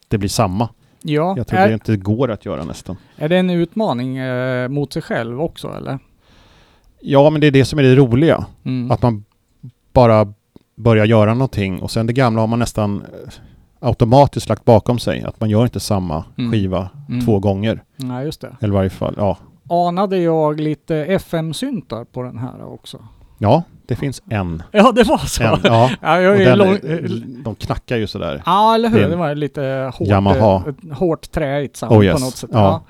det 0.09 0.19
blir 0.19 0.29
samma. 0.29 0.69
ja. 1.03 1.35
Jag 1.37 1.47
tror 1.47 1.61
är, 1.61 1.69
det 1.69 1.75
inte 1.75 1.97
går 1.97 2.31
att 2.31 2.45
göra 2.45 2.65
nästan. 2.65 2.97
är 3.17 3.29
det 3.29 3.37
en 3.37 3.51
utmaning 3.51 4.17
eh, 4.17 4.69
mot 4.69 4.93
sig 4.93 5.03
själv 5.03 5.41
också 5.41 5.69
eller? 5.69 5.99
Ja, 7.01 7.31
men 7.31 7.41
det 7.41 7.47
är 7.47 7.51
det 7.51 7.65
som 7.65 7.79
är 7.79 7.83
det 7.83 7.95
roliga. 7.97 8.47
Mm. 8.65 8.91
Att 8.91 9.03
man 9.03 9.25
bara 9.93 10.33
börjar 10.75 11.05
göra 11.05 11.35
någonting 11.35 11.83
och 11.83 11.91
sen 11.91 12.07
det 12.07 12.13
gamla 12.13 12.41
har 12.41 12.47
man 12.47 12.59
nästan 12.59 12.97
eh, 13.03 13.33
automatiskt 13.89 14.49
lagt 14.49 14.65
bakom 14.65 14.99
sig. 14.99 15.23
Att 15.23 15.41
man 15.41 15.51
gör 15.51 15.63
inte 15.65 15.81
samma 15.81 16.25
Mm. 16.39 16.53
skiva 16.53 16.89
Mm. 17.09 17.25
två 17.25 17.39
gånger. 17.39 17.83
Ja, 17.97 18.23
just 18.23 18.41
det. 18.41 18.57
Eller 18.61 18.73
i 18.73 18.77
varje 18.77 18.91
fall, 18.91 19.15
ja. 19.17 19.37
Anade 19.71 20.19
jag 20.19 20.61
lite 20.61 20.97
FM-syntar 21.05 22.05
på 22.05 22.23
den 22.23 22.39
här 22.39 22.73
också? 22.73 22.99
Ja, 23.39 23.63
det 23.87 23.97
finns 23.97 24.23
en. 24.31 24.63
Ja, 24.73 24.93
det 24.93 25.03
var 25.05 25.19
så. 25.19 25.43
en 25.43 25.59
ja. 25.65 25.91
Ja, 26.03 26.21
jag 26.21 26.43
är 26.43 26.57
lång... 26.57 26.69
är- 26.69 27.43
de 27.45 27.55
knackar 27.55 27.97
ju 27.97 28.07
sådär. 28.07 28.43
Ja, 28.47 28.75
eller 28.75 28.89
hur? 28.89 29.01
det 29.01 29.09
Det 29.09 29.17
var 29.17 29.35
lite 29.35 29.91
hårt, 29.95 30.09
Yamaha. 30.09 30.63
eh, 30.91 30.97
hårt 30.97 31.31
träigt 31.31 31.77
sound 31.77 31.93
Oh, 31.93 31.99
på 31.99 32.05
yes. 32.05 32.21
något 32.21 32.37
sätt. 32.37 32.51
Ja. 32.53 32.83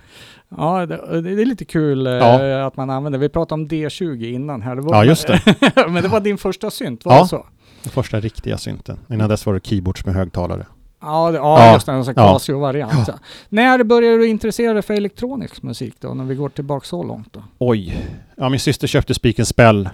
Ja, 0.56 0.80
ja 0.80 0.86
det, 0.86 1.20
det 1.22 1.42
är 1.42 1.46
lite 1.46 1.64
kul 1.64 2.06
eh, 2.06 2.12
Ja. 2.12 2.66
att 2.66 2.76
man 2.76 2.90
använder. 2.90 3.18
Vi 3.18 3.28
pratade 3.28 3.62
om 3.62 3.68
D20 3.68 4.24
innan 4.34 4.62
här. 4.62 4.76
Det 4.76 4.82
var, 4.82 4.94
Ja, 4.94 5.04
just 5.04 5.26
det. 5.26 5.40
Men 5.88 6.02
det 6.02 6.08
var 6.08 6.20
din 6.20 6.38
första 6.38 6.70
synt, 6.70 7.04
var 7.04 7.14
Ja. 7.14 7.22
det 7.22 7.28
så? 7.28 7.46
Den 7.84 7.92
första 7.92 8.20
riktiga 8.20 8.58
synten. 8.58 8.98
Innan 9.10 9.28
dess 9.28 9.46
var 9.46 9.54
det 9.54 9.66
keyboards 9.66 10.06
med 10.06 10.14
högtalare. 10.14 10.66
Ja, 11.00 11.30
det, 11.30 11.36
ja, 11.38 11.66
Ja. 11.66 11.72
just 11.74 11.86
det. 11.86 11.92
En 11.92 12.04
sån 12.04 12.14
Ja. 12.16 12.32
Casio-variant. 12.32 13.08
Ja. 13.08 13.14
När 13.48 13.84
började 13.84 14.16
du 14.16 14.26
intressera 14.28 14.72
dig 14.72 14.82
för 14.82 14.94
elektronisk 14.94 15.62
musik 15.62 15.94
då? 16.00 16.14
När 16.14 16.24
vi 16.24 16.34
går 16.34 16.48
tillbaka 16.48 16.86
så 16.86 17.02
långt 17.02 17.32
då? 17.32 17.42
Oj. 17.58 18.06
Ja, 18.36 18.48
min 18.48 18.60
syster 18.60 18.86
köpte 18.86 19.14
Speak 19.14 19.38
and 19.38 19.48
Spell 19.48 19.88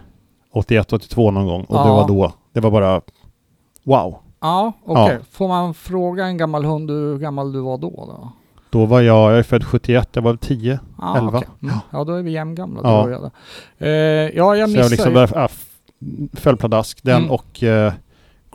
81-82 0.54 1.30
någon 1.30 1.47
gång. 1.47 1.64
Och 1.64 1.75
det 1.76 1.88
Ja. 1.88 1.94
var 1.97 2.09
då. 2.09 2.32
Det 2.52 2.61
var 2.61 2.70
bara 2.70 3.00
wow. 3.85 4.16
Ja, 4.40 4.73
okej. 4.85 5.14
Ja. 5.20 5.25
Får 5.30 5.49
man 5.49 5.75
fråga 5.75 6.25
en 6.25 6.37
gammal 6.37 6.64
hund 6.64 6.90
hur 6.90 7.18
gammal 7.18 7.52
du 7.52 7.61
var 7.61 7.78
då? 7.78 7.90
då? 7.90 8.32
Då 8.70 8.87
var 8.87 9.00
jag, 9.00 9.30
jag 9.32 9.38
är 9.38 9.42
född 9.42 9.64
71, 9.64 10.09
jag 10.12 10.23
var 10.23 10.37
10. 10.37 10.78
Ja, 10.99 11.16
11. 11.18 11.38
okej. 11.38 11.49
Mm. 11.62 11.75
Ja, 11.90 12.04
då 12.04 12.12
är 12.14 12.23
vi 12.23 12.30
jämngamla. 12.30 12.80
Ja. 12.85 13.11
Ja. 13.11 13.30
Jag. 13.78 13.88
Eh, 13.88 13.90
ja, 14.37 14.56
jag 14.56 14.68
så 14.70 14.76
missade 14.76 14.82
jag 14.82 14.90
liksom 14.90 15.14
ju- 15.14 15.49
föll 16.33 16.57
pladask. 16.57 17.02
Den 17.02 17.16
Mm. 17.16 17.30
och 17.30 17.62
uh, 17.62 17.92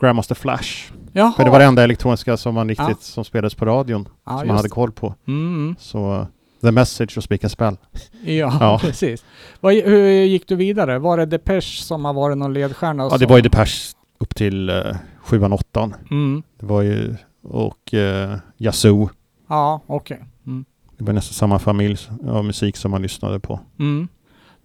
Grandmaster 0.00 0.34
Flash. 0.34 0.92
Jaha. 1.12 1.32
För 1.36 1.44
det 1.44 1.50
var 1.50 1.58
det 1.58 1.64
enda 1.64 1.84
elektroniska 1.84 2.36
som 2.36 2.54
man 2.54 2.68
riktigt, 2.68 2.86
Ja. 2.88 2.94
som 3.00 3.24
spelades 3.24 3.54
på 3.54 3.64
radion. 3.64 4.08
ja, 4.26 4.38
som 4.38 4.48
man 4.48 4.56
hade 4.56 4.68
koll 4.68 4.92
på. 4.92 5.14
Mm. 5.26 5.76
Så 5.78 6.14
uh, 6.14 6.26
The 6.60 6.70
Message 6.70 7.16
och 7.16 7.24
Speak 7.24 7.44
and 7.44 7.50
Spell. 7.50 7.76
Ja, 8.24 8.56
Ja. 8.60 8.78
precis. 8.82 9.24
Vad, 9.60 9.74
hur 9.74 10.08
gick 10.08 10.48
du 10.48 10.56
vidare? 10.56 10.98
Var 10.98 11.16
det 11.16 11.26
Depeche 11.26 11.82
som 11.82 12.04
har 12.04 12.12
varit 12.12 12.38
någon 12.38 12.52
ledstjärna? 12.54 13.08
Ja, 13.10 13.18
det 13.18 13.26
var 13.26 13.36
ju 13.36 13.42
Depeche 13.42 13.92
upp 14.18 14.34
till 14.34 14.70
uh, 14.70 14.96
7 15.22 15.42
8 15.42 15.90
Mm. 16.10 16.42
Det 16.60 16.66
var 16.66 16.82
ju, 16.82 17.14
och 17.42 17.94
uh, 17.94 18.36
Yazoo. 18.58 19.08
Ja, 19.48 19.80
okej. 19.86 20.24
Mm. 20.46 20.64
Det 20.98 21.04
var 21.04 21.12
nästan 21.12 21.34
samma 21.34 21.58
familj 21.58 21.98
av 22.28 22.44
musik 22.44 22.76
som 22.76 22.90
man 22.90 23.02
lyssnade 23.02 23.40
på. 23.40 23.60
Mm. 23.78 24.08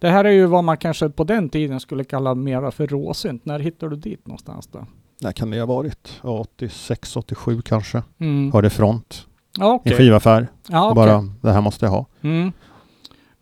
Det 0.02 0.10
här 0.10 0.26
är 0.26 0.30
ju 0.32 0.46
vad 0.46 0.64
man 0.64 0.78
kanske 0.78 1.10
på 1.10 1.24
den 1.24 1.50
tiden 1.50 1.80
skulle 1.80 2.04
kalla 2.04 2.36
mera 2.36 2.72
för 2.72 2.88
råsynt. 2.88 3.46
När 3.46 3.60
hittar 3.60 3.88
du 3.90 3.96
dit 3.96 4.28
någonstans 4.28 4.68
då? 4.72 4.86
När 5.22 5.32
kan 5.32 5.52
det 5.52 5.60
ha 5.60 5.66
varit? 5.66 6.20
Ja, 6.24 6.30
86, 6.40 7.16
87 7.16 7.62
kanske. 7.62 8.04
Mm. 8.20 8.52
Hörde 8.52 8.70
Front 8.70 9.28
Ja, 9.58 9.74
i 9.76 9.78
okej. 9.78 9.92
en 9.92 9.98
skivaffär. 9.98 10.48
Ja, 10.70 10.92
okej. 10.92 10.96
bara, 10.96 11.30
det 11.42 11.52
här 11.52 11.62
måste 11.62 11.86
jag 11.86 11.92
ha. 11.92 12.06
Mm. 12.22 12.52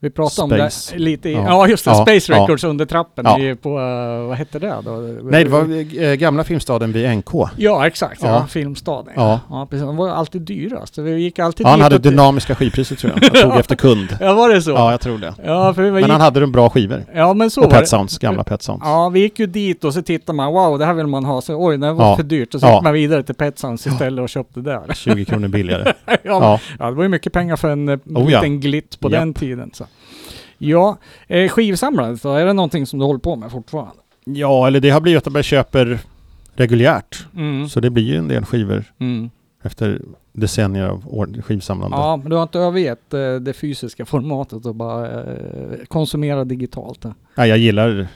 Vi 0.01 0.10
pratade 0.10 0.44
om 0.44 0.50
Space. 0.70 0.94
det 0.96 1.00
lite 1.00 1.29
i, 1.29 1.34
ja. 1.34 1.44
Ja. 1.48 1.68
just 1.68 1.86
det, 1.86 1.91
Ja, 1.91 1.96
Space 2.06 2.34
ja. 2.34 2.41
Records 2.44 2.63
under 2.63 2.86
trappen 2.86 3.25
Ja. 3.27 3.56
på, 3.62 3.70
eh, 3.79 4.27
vad 4.27 4.38
hette 4.38 4.60
det 4.60 4.75
då? 4.86 4.91
Nej, 5.24 5.44
det 5.44 5.50
var 5.50 5.62
eh, 6.03 6.13
gamla 6.15 6.44
Filmstaden 6.44 6.91
vid 6.91 7.10
NK. 7.18 7.32
Ja, 7.58 7.88
exakt. 7.88 8.24
Ja. 8.24 8.27
Ja. 8.29 8.48
Filmstaden. 8.48 9.13
Ja. 9.15 9.39
ja, 9.50 9.68
precis. 9.70 9.86
De 9.86 9.96
var 9.98 10.10
alltid 10.10 10.41
dyrast. 10.41 10.98
Vi 10.98 11.12
gick 11.22 11.39
alltid 11.39 11.65
Ja, 11.65 11.70
han 11.70 11.82
hade 11.82 11.98
dynamiska 11.98 12.56
skivpriser 12.56 12.96
tror 12.96 13.13
jag. 13.15 13.29
Han 13.41 13.50
tog 13.51 13.60
efter 13.60 13.75
kund. 13.75 14.18
Ja, 14.22 14.34
var 14.34 14.50
det 14.50 14.62
så? 14.62 14.72
Ja, 14.72 14.91
jag 14.91 15.01
tror 15.01 15.18
det. 15.18 15.34
Ja, 15.46 15.74
för 15.74 15.82
vi 15.82 15.91
Men 15.91 16.01
gick... 16.01 16.12
han 16.12 16.22
hade 16.22 16.39
de 16.39 16.51
bra 16.51 16.70
skivor. 16.70 17.06
Ja, 17.13 17.34
men 17.34 17.50
så 17.51 17.62
Och 17.62 17.65
var 17.68 17.74
det. 17.74 17.79
Pet 17.79 17.89
Sounds, 17.89 18.18
gamla 18.18 18.44
Pet 18.44 18.62
Sounds. 18.63 18.82
Ja, 18.86 19.10
vi 19.10 19.20
gick 19.20 19.39
ju 19.39 19.46
dit 19.46 19.84
och 19.84 19.94
så 19.94 20.01
tittade 20.01 20.36
man, 20.36 20.53
wow, 20.53 20.79
det 20.79 20.86
här 20.86 20.94
vill 20.94 21.08
man 21.08 21.25
ha. 21.25 21.41
Så 21.41 21.65
oj, 21.68 21.77
det 21.77 21.94
var 21.94 22.06
Ja. 22.06 22.15
för 22.15 22.24
dyrt. 22.24 22.53
Och 22.56 22.62
så 22.62 22.68
Ja. 22.68 22.74
gick 22.74 22.84
man 22.84 22.94
vidare 22.94 23.24
till 23.24 23.36
Pet 23.36 23.60
Sounds 23.60 23.88
istället 23.88 24.24
och 24.24 24.29
köpte 24.29 24.60
där. 24.62 24.82
20 24.94 25.25
kronor 25.25 25.48
billigare. 25.48 25.94
ja, 26.08 26.15
Ja. 26.24 26.60
ja, 26.79 26.86
det 26.86 26.96
var 26.96 27.03
ju 27.03 27.10
mycket 27.10 27.34
pengar 27.34 27.56
för 27.56 27.70
en 27.70 27.89
eh, 27.89 27.96
Oh, 27.96 28.32
ja. 28.32 28.41
liten 28.41 28.60
glitt 28.60 29.00
på 29.00 29.10
den 29.10 29.34
tiden. 29.34 29.70
Så. 29.74 29.86
Ja, 30.59 30.97
eh, 31.27 31.49
skivsamlandet 31.49 32.23
då, 32.23 32.33
är 32.33 32.45
det 32.45 32.53
någonting 32.53 32.85
som 32.85 32.99
du 32.99 33.05
håller 33.05 33.19
på 33.19 33.35
med 33.35 33.51
fortfarande? 33.51 33.93
ja, 34.23 34.67
eller 34.67 34.79
det 34.79 34.89
har 34.89 35.01
blivit 35.01 35.27
att 35.27 35.33
jag 35.33 35.43
köper 35.45 35.99
reguljärt. 36.55 37.27
Mm. 37.35 37.69
Så 37.69 37.79
det 37.79 37.89
blir 37.89 38.03
ju 38.03 38.15
en 38.17 38.27
del 38.27 38.45
skivor 38.45 38.83
Mm. 38.99 39.29
efter 39.63 40.01
decennier 40.33 40.87
av 40.87 41.41
skivsamlande. 41.41 41.97
Ja, 41.97 42.17
men 42.17 42.29
du 42.29 42.35
har 42.35 42.43
inte 42.43 42.59
övergett 42.59 43.13
eh, 43.13 43.35
det 43.35 43.53
fysiska 43.53 44.05
formatet 44.05 44.65
och 44.65 44.75
bara 44.75 45.21
eh, 45.21 45.77
konsumera 45.87 46.43
digitalt? 46.45 47.05
eh. 47.05 47.11
Ja, 47.35 47.45
jag 47.47 47.57
gillar 47.57 48.07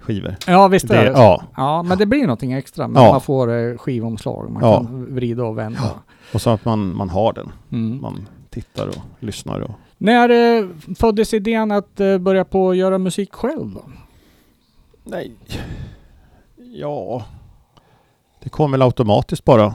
skivor. 0.00 0.36
Ja, 0.46 0.68
visst 0.68 0.90
är 0.90 1.04
Det, 1.04 1.10
det. 1.10 1.18
ja, 1.18 1.42
Ja, 1.56 1.82
men 1.82 1.98
det 1.98 2.06
blir 2.06 2.22
någonting 2.22 2.52
extra 2.52 2.86
när 2.86 3.00
Ja. 3.04 3.12
man 3.12 3.20
får 3.20 3.52
eh, 3.58 3.76
skivomslag. 3.78 4.50
Man 4.50 4.62
Ja. 4.62 4.76
kan 4.76 5.14
vrida 5.14 5.44
och 5.44 5.58
vända. 5.58 5.90
och 6.34 6.40
så 6.40 6.50
att 6.50 6.64
man, 6.64 6.96
man 6.96 7.10
har 7.10 7.32
den. 7.32 7.52
Mm. 7.72 8.00
Man 8.00 8.28
tittar 8.50 8.88
och 8.88 8.96
lyssnar 9.20 9.60
och... 9.60 9.70
När 10.04 10.28
eh, 10.62 10.68
föddes 10.98 11.34
idén 11.34 11.70
att 11.70 12.00
eh, 12.00 12.18
börja 12.18 12.44
på 12.44 12.70
att 12.70 12.76
göra 12.76 12.98
musik 12.98 13.32
själv 13.32 13.70
då? 13.74 13.82
Nej. 15.04 15.32
Ja. 16.74 17.24
Det 18.42 18.48
kom 18.48 18.70
väl 18.70 18.82
automatiskt 18.82 19.44
bara. 19.44 19.74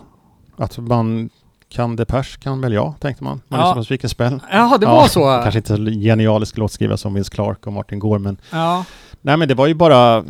Att 0.55 0.77
man 0.77 1.29
kan 1.69 1.95
Depeche 1.95 2.39
kan 2.39 2.62
väl 2.62 2.74
jag, 2.74 2.93
tänkte 3.00 3.24
man. 3.24 3.41
Man 3.48 3.59
Ja. 3.59 3.74
på 3.75 3.83
Speak 3.83 4.03
and 4.03 4.12
Spell. 4.12 4.39
Jaha, 4.51 4.77
det 4.77 4.86
Ja, 4.86 4.95
var 4.95 5.07
så? 5.07 5.21
Kanske 5.43 5.57
inte 5.59 5.75
så 5.77 5.83
genialisk 5.83 6.57
låtskrivare 6.57 6.98
som 6.98 7.13
Vince 7.13 7.31
Clark 7.31 7.67
och 7.67 7.74
Martin 7.74 8.00
Gore, 8.00 8.19
men 8.19 8.38
Ja. 8.51 8.86
nej 9.21 9.38
men 9.38 9.48
det 9.48 9.53
var 9.55 9.67
ju 9.67 9.74
bara... 9.74 10.21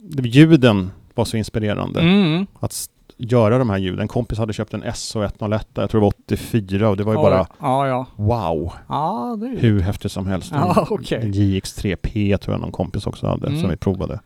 det- 0.00 0.28
Ljuden 0.28 0.90
var 1.14 1.24
så 1.24 1.36
inspirerande. 1.36 2.00
Mm. 2.00 2.46
Att, 2.60 2.86
göra 3.16 3.58
de 3.58 3.70
här 3.70 3.78
ljuden. 3.78 4.00
En 4.00 4.08
kompis 4.08 4.38
hade 4.38 4.52
köpt 4.52 4.74
en 4.74 4.84
SO101, 4.84 5.60
jag 5.74 5.90
tror 5.90 6.00
det 6.00 6.04
var 6.04 6.12
84 6.24 6.88
och 6.88 6.96
det 6.96 7.04
var 7.04 7.12
ju 7.12 7.16
bara 7.16 7.46
Ja, 7.60 7.88
ja. 7.88 8.06
wow, 8.16 8.72
Ja, 8.88 9.36
det 9.40 9.46
är 9.46 9.56
hur 9.56 9.80
häftigt 9.80 10.12
som 10.12 10.26
helst. 10.26 10.52
Ja, 10.54 10.86
okej. 10.90 11.18
En 11.22 11.32
JX3P 11.32 12.36
tror 12.36 12.54
jag 12.54 12.60
någon 12.60 12.72
kompis 12.72 13.06
också 13.06 13.26
hade 13.26 13.46
Mm. 13.46 13.60
som 13.60 13.70
vi 13.70 13.76
provade. 13.76 14.20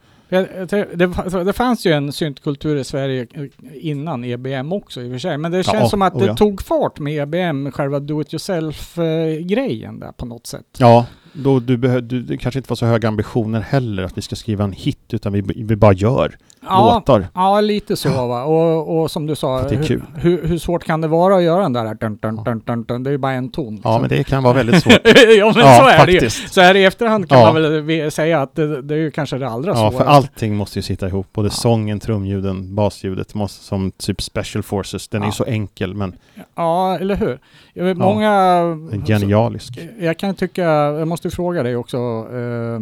Det, 1.45 1.53
fanns 1.53 1.87
ju 1.87 1.93
en 1.93 2.13
syntkultur 2.13 2.77
i 2.77 2.85
Sverige 2.85 3.27
innan 3.75 4.25
EBM 4.25 4.73
också 4.73 5.03
i 5.03 5.09
och 5.09 5.13
för 5.13 5.19
sig. 5.19 5.39
Men 5.39 5.53
det 5.53 5.63
känns 5.65 5.81
Ja, 5.81 5.89
som 5.89 6.03
att 6.03 6.15
oh 6.15 6.21
det 6.27 6.37
tog 6.37 6.63
fart 6.63 6.99
med 6.99 7.23
EBM, 7.23 7.71
själva 7.73 8.01
do 8.01 8.21
it 8.21 8.35
yourself-grejen 8.35 10.01
där 10.01 10.13
på 10.13 10.27
något 10.27 10.47
sätt. 10.47 10.65
Ja, 10.79 11.07
då 11.45 11.59
du, 11.61 11.77
behö- 11.77 12.01
du 12.01 12.23
det 12.23 12.37
kanske 12.37 12.59
inte 12.59 12.71
var 12.71 12.77
så 12.77 12.87
höga 12.87 13.09
ambitioner 13.09 13.61
heller 13.61 14.03
att 14.03 14.19
vi 14.19 14.23
ska 14.23 14.37
skriva 14.37 14.65
en 14.65 14.73
hit 14.73 14.99
utan 15.13 15.33
vi, 15.33 15.41
vi 15.41 15.77
bara 15.77 15.93
gör 15.93 16.37
Ja, 16.69 16.95
låtar. 16.95 17.27
ja 17.35 17.61
lite 17.61 17.97
så 17.97 18.27
va. 18.27 18.45
Och, 18.45 19.01
och 19.03 19.11
som 19.11 19.27
du 19.27 19.37
sa, 19.37 19.65
kul. 19.87 20.03
Hur, 20.17 20.47
hur 20.47 20.59
svårt 20.59 20.85
kan 20.85 21.01
det 21.01 21.09
vara 21.09 21.37
att 21.37 21.43
göra 21.43 21.63
den 21.63 21.73
där 21.73 21.95
dun, 21.95 22.17
dun, 22.23 22.37
dun, 22.45 22.63
dun, 22.67 22.85
dun, 22.85 23.03
Det 23.03 23.11
är 23.11 23.13
ju 23.13 23.19
bara 23.19 23.33
en 23.33 23.51
ton. 23.51 23.65
Ja, 23.85 23.91
liksom. 23.91 24.01
men 24.01 24.09
det 24.11 24.25
kan 24.25 24.43
vara 24.43 24.55
väldigt 24.55 24.83
svårt. 24.83 24.93
ja 25.05 25.53
men 25.55 25.65
ja, 25.67 25.79
så 25.79 25.89
är 25.89 26.07
det 26.07 26.13
ju. 26.13 26.21
faktiskt. 26.21 26.53
Så 26.55 26.61
här 26.61 26.75
i 26.75 26.85
efterhand 26.85 27.29
kan 27.29 27.39
Ja. 27.41 27.53
man 27.53 27.87
väl 27.87 28.11
säga 28.11 28.43
att 28.43 28.55
det, 28.55 28.83
det 28.83 28.95
är 28.95 28.99
ju 28.99 29.11
kanske 29.11 29.39
det 29.39 29.49
allra 29.49 29.71
Ja, 29.71 29.77
svåraste. 29.77 29.99
för 29.99 30.05
allting 30.05 30.57
måste 30.57 30.79
ju 30.79 30.83
sitta 30.83 31.07
ihop. 31.09 31.27
Både 31.33 31.47
Ja. 31.49 31.51
sången, 31.53 32.01
trumljuden, 32.01 32.75
basljudet 32.75 33.35
måste, 33.35 33.65
som 33.65 33.91
typ 33.91 34.23
Special 34.23 34.63
Forces. 34.63 35.09
Den 35.09 35.23
är 35.23 35.27
Ja. 35.27 35.29
ju 35.29 35.33
så 35.33 35.45
enkel 35.45 35.95
men 35.95 36.15
Ja, 36.55 36.99
eller 37.01 37.17
hur? 37.17 37.39
Ja. 37.75 37.95
många... 37.95 38.63
genialisk. 39.07 39.79
Jag 40.01 40.19
kan 40.19 40.35
tycka, 40.35 40.63
jag 40.63 41.09
måste 41.09 41.28
fråga 41.31 41.63
dig 41.63 41.77
också. 41.77 41.97
Eh, 42.33 42.81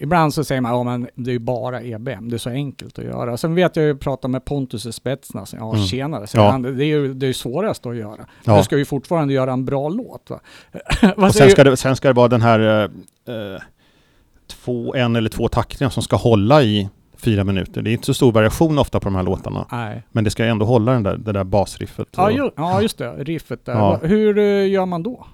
ibland 0.00 0.34
så 0.34 0.44
säger 0.44 0.60
man, 0.60 0.72
ja 0.72 0.82
men 0.82 1.08
det 1.14 1.32
är 1.34 1.38
bara 1.38 1.82
EBM, 1.82 2.28
det 2.28 2.36
är 2.36 2.38
så 2.38 2.50
enkelt 2.50 2.98
att 2.98 3.04
göra. 3.04 3.36
Sen 3.36 3.54
vet 3.54 3.76
jag 3.76 3.84
ju 3.86 3.96
prata 3.96 4.28
med 4.28 4.44
Pontus 4.44 4.86
i 4.86 4.92
Spetsnaz, 4.92 5.54
ja 5.58 5.72
Mm. 5.74 5.86
tjenare, 5.86 6.26
Ja. 6.34 6.50
han, 6.50 6.62
det 6.62 6.84
är 6.84 6.86
ju 6.86 7.14
det 7.14 7.26
är 7.26 7.32
svårast 7.32 7.86
att 7.86 7.96
göra. 7.96 8.26
Ja. 8.44 8.56
Du 8.58 8.64
ska 8.64 8.78
ju 8.78 8.84
fortfarande 8.84 9.34
göra 9.34 9.52
en 9.52 9.64
bra 9.64 9.88
låt 9.88 10.30
va? 10.30 10.40
Och 11.16 11.34
sen 11.34 11.50
ska, 11.50 11.64
det, 11.64 11.76
sen 11.76 11.96
ska 11.96 12.08
det 12.08 12.14
vara 12.14 12.28
den 12.28 12.42
här 12.42 12.60
eh, 13.28 13.34
eh, 13.36 13.60
två, 14.46 14.94
en 14.94 15.16
eller 15.16 15.28
två 15.30 15.48
takterna 15.48 15.90
som 15.90 16.02
ska 16.02 16.16
hålla 16.16 16.62
i 16.62 16.88
fyra 17.16 17.44
minuter. 17.44 17.82
Det 17.82 17.90
är 17.90 17.92
inte 17.92 18.06
så 18.06 18.14
stor 18.14 18.32
variation 18.32 18.78
ofta 18.78 19.00
på 19.00 19.04
de 19.04 19.14
här 19.14 19.22
låtarna. 19.22 19.66
Nej. 19.72 20.02
Men 20.12 20.24
det 20.24 20.30
ska 20.30 20.44
ändå 20.44 20.66
hålla 20.66 20.92
den 20.92 21.02
där, 21.02 21.16
det 21.16 21.32
där 21.32 21.44
basriffet. 21.44 22.08
Ja, 22.16 22.30
ju, 22.30 22.50
ja, 22.56 22.82
just 22.82 22.98
det, 22.98 23.12
riffet 23.12 23.64
där. 23.64 23.72
Ja. 23.72 24.00
Hur 24.02 24.38
eh, 24.38 24.68
gör 24.68 24.86
man 24.86 25.02
då? 25.02 25.26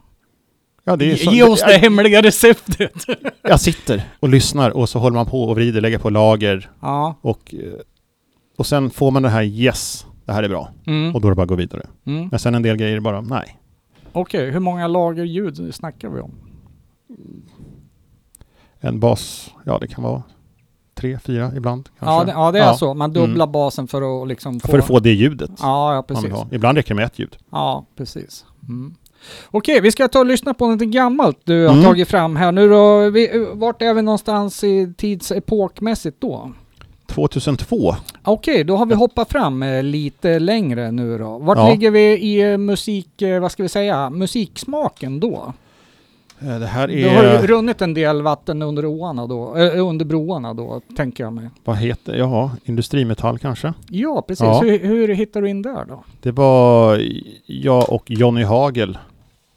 Ja, 0.89 0.97
det 0.97 1.13
är 1.13 1.17
så, 1.17 1.31
Ge 1.31 1.43
oss 1.43 1.63
det 1.67 1.79
hemliga 1.79 2.23
receptet! 2.23 2.93
Jag 3.43 3.61
sitter 3.61 4.03
och 4.21 4.29
lyssnar 4.29 4.71
och 4.71 4.89
så 4.89 4.99
håller 4.99 5.15
man 5.15 5.27
på 5.27 5.43
och 5.43 5.55
vrider, 5.57 5.81
lägger 5.81 5.99
på 5.99 6.11
lager 6.11 6.71
ja. 6.81 7.15
och, 7.21 7.55
eh, 7.55 7.73
och 8.57 8.67
sen 8.67 8.91
får 8.91 9.11
man 9.11 9.23
det 9.23 9.29
här 9.29 9.43
yes, 9.43 10.07
det 10.25 10.33
här 10.33 10.43
är 10.43 10.49
bra. 10.49 10.69
Mm. 10.87 11.15
Och 11.15 11.21
då 11.21 11.29
är 11.29 11.31
det 11.31 11.37
bara 11.37 11.43
att 11.43 11.49
gå 11.49 11.55
vidare. 11.55 11.87
Mm. 12.05 12.29
Men 12.31 12.39
sen 12.39 12.55
en 12.55 12.63
del 12.63 12.77
grejer 12.77 13.01
bara 13.01 13.21
nej. 13.21 13.59
Okej, 14.13 14.51
hur 14.51 14.61
många 14.61 14.87
lager 14.87 15.25
ljud 15.25 15.75
snackar 15.75 16.09
vi 16.09 16.21
om? 16.21 16.35
En 18.81 19.01
bas, 19.01 19.51
ja 19.65 19.79
det 19.79 19.87
kan 19.89 20.05
vara 20.05 20.23
tre, 20.95 21.19
fyra 21.19 21.53
ibland. 21.57 21.89
Kanske. 21.99 22.15
Ja 22.15 22.25
det, 22.25 22.33
ja, 22.33 22.53
det 22.53 22.59
är 22.59 22.73
så. 22.73 22.95
Man 22.95 23.13
dubblar 23.13 23.47
Mm. 23.47 23.53
basen 23.53 23.89
för 23.89 24.23
att 24.23 24.29
liksom 24.29 24.61
få... 24.61 24.69
För 24.69 24.79
att 24.79 24.87
få 24.87 24.99
det 24.99 25.13
ljudet 25.13 25.51
Ja, 25.59 25.95
ja 25.95 26.03
precis. 26.03 26.33
Ibland 26.51 26.77
räcker 26.77 26.89
det 26.89 26.95
med 26.95 27.05
ett 27.05 27.19
ljud. 27.19 27.37
Ja, 27.51 27.87
precis. 27.97 28.45
Mm. 28.69 28.95
Okej, 29.51 29.81
vi 29.81 29.93
ska 29.93 30.09
ta 30.09 30.19
och 30.19 30.27
lyssna 30.27 30.55
på 30.55 30.67
något 30.67 30.81
gammalt 30.81 31.39
du 31.45 31.67
har 31.67 31.73
Mm. 31.73 31.85
tagit 31.85 32.09
fram 32.09 32.37
här 32.37 32.53
nu 32.53 32.69
då. 32.69 33.11
Vi, 33.11 33.47
vart 33.53 33.83
är 33.83 33.95
vi 33.95 34.03
någonstans 34.03 34.65
i 34.65 34.93
tidsepokmässigt 34.97 36.21
då? 36.21 36.53
2002. 37.07 37.95
Okej, 38.25 38.65
då 38.65 38.77
har 38.77 38.87
vi 38.87 38.95
hoppat 38.95 39.29
fram 39.33 39.63
eh, 39.63 39.83
lite 39.83 40.39
längre 40.39 40.91
nu 40.91 41.19
då. 41.19 41.39
Vart 41.39 41.59
Ja. 41.59 41.71
ligger 41.71 41.91
vi 41.91 42.01
i 42.19 42.53
eh, 42.53 42.59
musik, 42.59 43.23
eh, 43.23 43.41
vad 43.41 43.53
ska 43.53 43.63
vi 43.63 43.69
säga, 43.69 44.11
musiksmaken 44.11 45.21
då? 45.21 45.53
Eh, 46.41 46.59
Det 46.61 46.67
här 46.67 46.89
Det 46.89 47.09
har 47.09 47.23
ju 47.23 47.29
är, 47.29 47.47
runnit 47.47 47.83
en 47.83 47.95
del 47.95 48.23
vatten 48.23 48.63
under 48.63 48.87
åarna 48.87 49.27
då, 49.27 49.57
eh, 49.57 49.87
under 49.87 50.05
broarna 50.05 50.55
då, 50.55 50.81
tänker 50.97 51.25
jag 51.25 51.33
mig. 51.33 51.51
vad 51.65 51.77
heter, 51.77 52.17
jaha, 52.17 52.51
industrimetall 52.65 53.39
kanske? 53.39 53.73
Ja, 53.89 54.23
precis. 54.29 54.45
Ja. 54.45 54.61
Hur, 54.63 54.79
hur 54.79 55.09
hittar 55.15 55.43
du 55.43 55.49
in 55.49 55.63
där 55.63 55.85
då? 55.89 56.05
Det 56.23 56.31
var 56.33 57.03
jag 57.47 57.91
och 57.93 58.11
Johnny 58.11 58.43
Hagel 58.43 58.99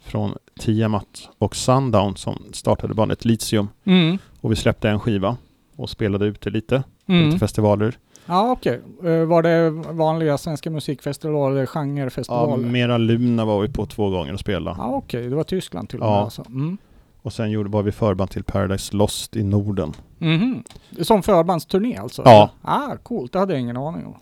från 0.04 0.36
Tiamat 0.60 1.30
och 1.38 1.56
Sundown 1.56 2.15
som 2.15 2.44
startade 2.54 2.94
bandet 2.94 3.26
Litium. 3.26 3.67
Mm. 3.86 4.17
Och 4.41 4.52
vi 4.52 4.56
släppte 4.56 4.89
en 4.89 5.00
skiva 5.00 5.38
och 5.76 5.89
spelade 5.89 6.26
ute 6.26 6.50
lite 6.50 6.84
Mm. 7.08 7.26
lite 7.26 7.39
festivaler. 7.39 7.98
Ja, 8.26 8.52
okej. 8.52 8.82
Eh, 9.04 9.26
Var 9.26 9.42
det 9.44 9.70
vanliga 9.70 10.38
svenska 10.38 10.70
musikfestivaler, 10.70 11.60
Ja, 11.60 11.66
genrefestivaler? 11.66 12.58
Mera 12.68 12.98
Luna 12.98 13.46
var 13.46 13.62
vi 13.62 13.70
på 13.70 13.86
två 13.86 14.10
gånger 14.10 14.34
och 14.34 14.40
spelade. 14.40 14.76
Ja, 14.80 14.88
okej. 14.96 15.30
Det 15.30 15.36
var 15.36 15.44
Tyskland 15.44 15.90
till 15.90 16.00
och 16.00 16.06
Ja. 16.08 16.12
med 16.12 16.20
alltså. 16.24 16.44
Mm. 16.48 16.78
Och 17.22 17.34
sen 17.34 17.52
gjorde, 17.52 17.70
var 17.70 17.84
vi 17.84 17.92
förband 17.92 18.30
till 18.30 18.44
Paradise 18.44 18.96
Lost 18.96 19.36
i 19.36 19.44
Norden. 19.44 19.94
Mhm. 20.18 20.64
Som 21.02 21.24
förbandsturné 21.24 21.98
alltså? 21.98 22.22
Ja. 22.26 22.50
Ah, 22.62 22.96
coolt. 23.04 23.34
Det 23.34 23.40
hade 23.40 23.54
jag 23.54 23.62
ingen 23.62 23.78
aning 23.78 24.06
om. 24.06 24.16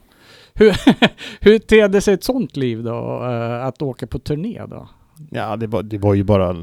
Hur, 0.54 0.76
hur 1.40 1.60
tedde 1.60 2.02
sig 2.02 2.14
ett 2.14 2.24
sånt 2.24 2.58
liv 2.58 2.84
då? 2.84 3.24
eh, 3.26 3.66
att 3.66 3.82
åka 3.82 4.08
på 4.08 4.20
turné 4.20 4.62
då? 4.68 4.88
Ja, 5.30 5.56
det 5.56 5.68
var, 5.68 5.84
det 5.84 5.98
var 5.98 6.14
ju 6.14 6.24
bara 6.24 6.56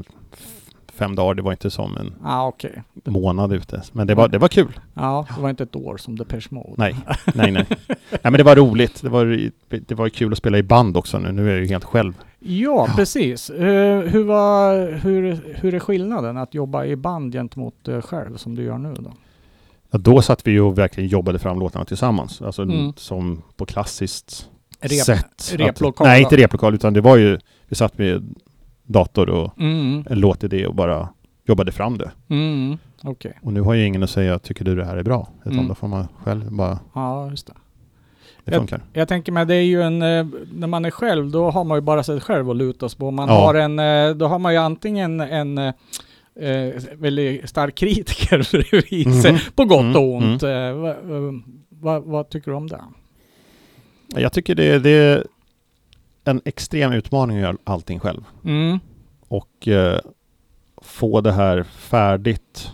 fem 0.97 1.15
dagar. 1.15 1.33
Det 1.33 1.41
var 1.41 1.51
inte 1.51 1.69
som 1.71 1.97
en 1.97 2.13
Ja, 2.23 2.29
ah, 2.35 2.47
okej. 2.47 2.83
månad 3.05 3.53
ute. 3.53 3.81
Men 3.91 4.07
det 4.07 4.15
var, 4.15 4.27
det 4.27 4.37
var 4.37 4.47
kul. 4.47 4.79
Ja, 4.93 5.27
det 5.35 5.41
var 5.41 5.49
inte 5.49 5.63
ett 5.63 5.75
år 5.75 5.97
som 5.97 6.17
Depeche 6.17 6.47
Mode. 6.49 6.73
Nej, 6.77 6.95
nej, 7.35 7.51
nej. 7.51 7.65
nej 8.11 8.19
men 8.23 8.33
det 8.33 8.43
var 8.43 8.55
roligt. 8.55 9.01
Det 9.01 9.09
var, 9.09 9.49
det 9.87 9.95
var 9.95 10.09
kul 10.09 10.31
att 10.31 10.37
spela 10.37 10.57
i 10.57 10.63
band 10.63 10.97
också 10.97 11.19
nu. 11.19 11.31
Nu 11.31 11.47
är 11.47 11.51
jag 11.51 11.59
ju 11.59 11.67
helt 11.67 11.83
själv. 11.83 12.13
Ja, 12.39 12.87
precis. 12.95 13.49
Eh, 13.49 13.99
hur, 14.01 14.23
var, 14.23 14.91
hur, 14.91 15.39
hur 15.55 15.73
är 15.73 15.79
skillnaden 15.79 16.37
att 16.37 16.53
jobba 16.53 16.85
i 16.85 16.95
band 16.95 17.33
gentemot 17.33 17.87
uh, 17.87 18.01
själv 18.01 18.37
som 18.37 18.55
du 18.55 18.63
gör 18.63 18.77
nu 18.77 18.93
då? 18.99 19.13
Ja, 19.91 19.97
då 19.97 20.21
satt 20.21 20.47
vi 20.47 20.51
ju 20.51 20.61
och 20.61 20.77
verkligen 20.77 21.09
jobbade 21.09 21.39
fram 21.39 21.59
låtarna 21.59 21.85
tillsammans. 21.85 22.41
Alltså 22.41 22.61
Mm. 22.61 22.93
som 22.97 23.41
på 23.55 23.65
klassiskt 23.65 24.49
Rep- 24.81 25.03
sätt. 25.03 25.53
replokal, 25.55 26.07
Att, 26.07 26.11
nej, 26.11 26.21
inte 26.21 26.37
replokal 26.37 26.73
utan 26.75 26.93
det 26.93 27.01
var 27.01 27.17
ju, 27.17 27.39
vi 27.67 27.75
satt 27.75 27.97
med 27.97 28.35
dator 28.87 29.29
och 29.29 29.59
Mm, 29.59 30.03
en 30.09 30.19
låtidé 30.19 30.67
och 30.67 30.75
bara 30.75 31.09
jobbade 31.45 31.71
fram 31.71 31.97
det. 31.97 32.11
mm, 32.29 32.77
okej. 33.03 33.39
Och 33.41 33.53
nu 33.53 33.61
har 33.61 33.73
ju 33.73 33.85
ingen 33.85 34.03
att 34.03 34.09
säga, 34.09 34.39
tycker 34.39 34.65
du 34.65 34.75
det 34.75 34.85
här 34.85 34.97
är 34.97 35.03
bra? 35.03 35.27
Utan 35.41 35.53
Mm. 35.53 35.67
då 35.67 35.75
får 35.75 35.87
man 35.87 36.07
själv 36.23 36.51
bara, 36.51 36.79
Ja, 36.95 37.29
just 37.29 37.47
det. 37.47 37.53
det 38.43 38.51
Jag- 38.51 38.59
funkar. 38.59 38.81
Jag 38.93 39.07
tänker 39.07 39.31
mig, 39.31 39.45
det 39.45 39.55
är 39.55 39.61
ju 39.61 39.81
en, 39.81 40.01
eh, 40.01 40.25
när 40.53 40.67
man 40.67 40.85
är 40.85 40.91
själv, 40.91 41.31
då 41.31 41.49
har 41.51 41.63
man 41.63 41.77
ju 41.77 41.81
bara 41.81 42.03
sig 42.03 42.19
själv 42.19 42.49
att 42.49 42.57
luta 42.57 42.89
sig 42.89 42.99
på. 42.99 43.11
Man 43.11 43.29
Ja. 43.29 43.35
har 43.35 43.53
en, 43.55 43.79
eh, 43.79 44.15
då 44.15 44.27
har 44.27 44.39
man 44.39 44.53
ju 44.53 44.59
antingen 44.59 45.19
en 45.21 45.57
eh, 45.57 45.73
eh, 46.39 46.73
väldigt 46.97 47.49
stark 47.49 47.75
kritiker 47.75 48.47
bredvid 48.51 49.21
sig, 49.21 49.31
Mhm. 49.31 49.41
på 49.55 49.65
gott 49.65 49.81
Mm, 49.81 49.95
och 49.95 50.13
ont. 50.15 50.43
Eh, 50.43 50.71
vad, 50.73 50.89
eh, 50.91 51.33
vad, 51.69 52.03
vad 52.03 52.29
tycker 52.29 52.51
du 52.51 52.57
om 52.57 52.67
det? 52.67 52.81
Jag 54.15 54.33
tycker 54.33 54.55
det, 54.55 54.79
det 54.79 55.23
en 56.27 56.41
extrem 56.45 56.91
utmaning 56.93 57.37
att 57.37 57.43
göra 57.43 57.57
allting 57.63 57.99
själv. 57.99 58.23
Mm, 58.45 58.79
Och 59.27 59.67
eh, 59.67 59.99
få 60.81 61.21
det 61.21 61.31
här 61.31 61.63
färdigt 61.63 62.71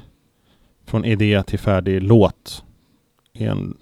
från 0.85 1.05
idé 1.05 1.43
till 1.43 1.59
färdig 1.59 2.03
låt 2.03 2.63
är 3.33 3.49
en, 3.49 3.77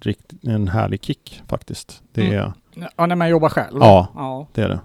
rikt, 0.00 0.32
en 0.42 0.68
härlig 0.68 1.02
kick 1.04 1.42
faktiskt. 1.48 2.02
Det 2.12 2.22
Mm. 2.26 2.38
är, 2.38 2.52
ja, 2.96 3.06
när 3.06 3.16
man 3.16 3.28
jobbar 3.28 3.48
själv? 3.48 3.78
Ja. 3.80 4.08
Ja, 4.14 4.46
det 4.54 4.62
är 4.62 4.68
det. 4.68 4.80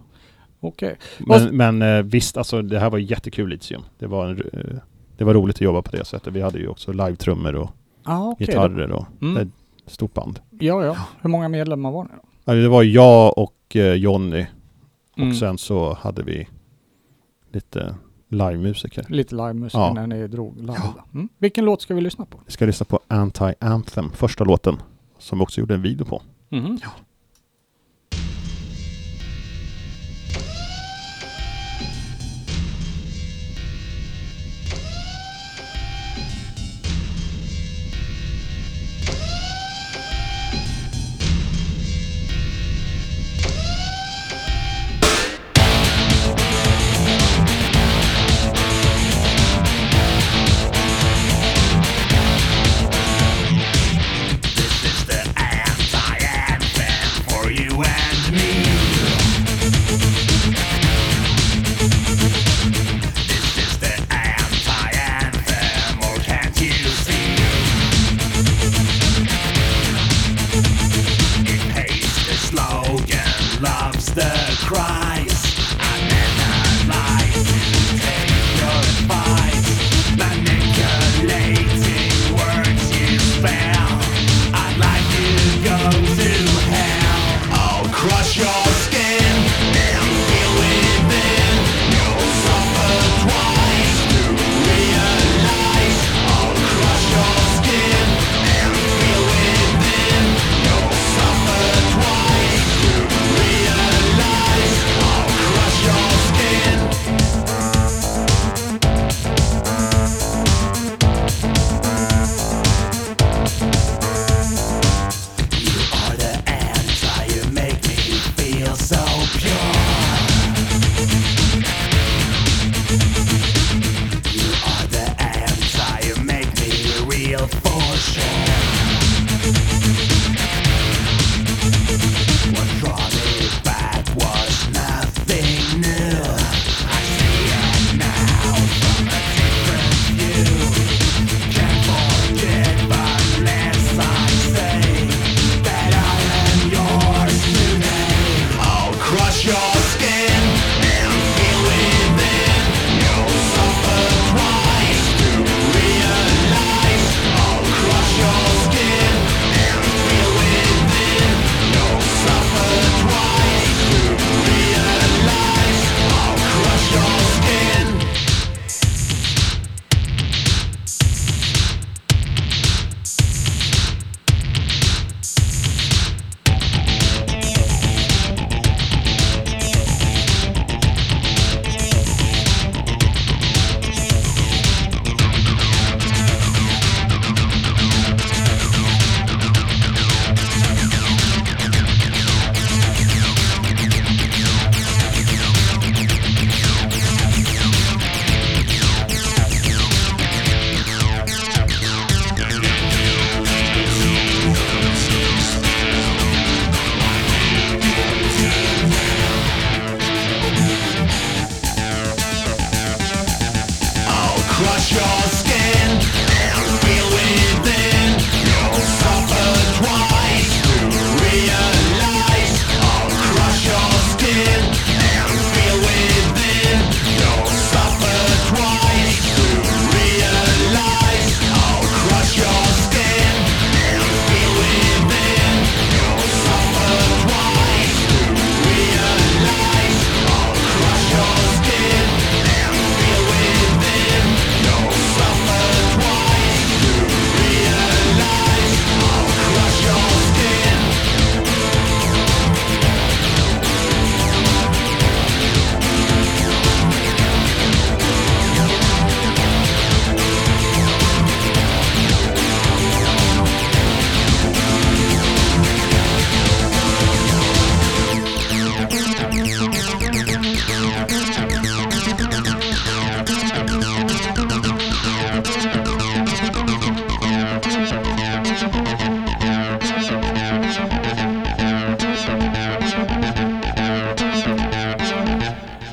okej. 0.59 0.97
Men, 1.19 1.57
men 1.57 1.81
eh, 1.81 2.03
visst, 2.03 2.38
alltså 2.38 2.62
det 2.62 2.79
här 2.79 2.89
var 2.89 2.97
jättekul 2.97 3.49
Litium. 3.49 3.81
Det 3.99 4.07
var, 4.07 4.27
en, 4.27 4.41
eh, 4.53 4.77
det 5.17 5.23
var 5.23 5.33
roligt 5.33 5.55
att 5.55 5.62
jobba 5.62 5.81
på 5.81 5.91
det 5.91 6.05
sättet. 6.05 6.33
Vi 6.33 6.41
hade 6.41 6.59
ju 6.59 6.67
också 6.67 6.91
live-trummor 6.91 7.55
och 7.55 7.69
Ja, 8.05 8.31
okej. 8.31 8.47
gitarrer 8.47 8.91
och 8.91 9.05
Mm. 9.21 9.38
ett 9.38 9.91
stort 9.91 10.13
band. 10.13 10.39
Ja, 10.59 10.86
ja. 10.86 10.97
Hur 11.21 11.29
många 11.29 11.49
medlemmar 11.49 11.91
var 11.91 12.03
ni 12.03 12.09
då? 12.15 12.21
Ja, 12.45 12.53
Det 12.53 12.67
var 12.69 12.83
jag 12.83 13.38
och 13.38 13.53
eh, 13.75 13.93
Jonny 13.93 14.45
Mm. 15.17 15.29
och 15.29 15.36
sen 15.36 15.57
så 15.57 15.93
hade 15.93 16.23
vi 16.23 16.47
lite 17.51 17.95
livemusiker. 18.29 19.05
Lite 19.09 19.36
livemusik 19.36 19.75
Ja. 19.77 19.93
när 19.93 20.07
ni 20.07 20.27
drog 20.27 20.57
live. 20.62 20.73
Ja. 20.97 21.05
Mm. 21.13 21.29
Vilken 21.38 21.65
låt 21.65 21.81
ska 21.81 21.93
vi 21.95 22.01
lyssna 22.01 22.25
på? 22.25 22.39
Vi 22.45 22.51
ska 22.51 22.65
lyssna 22.65 22.86
på 22.86 22.99
Anti-Anthem, 23.07 24.09
första 24.13 24.43
låten, 24.43 24.75
som 25.19 25.38
vi 25.39 25.43
också 25.43 25.59
gjorde 25.62 25.73
en 25.73 25.81
video 25.81 26.05
på. 26.05 26.21
Mhm. 26.49 26.77
This 26.77 26.89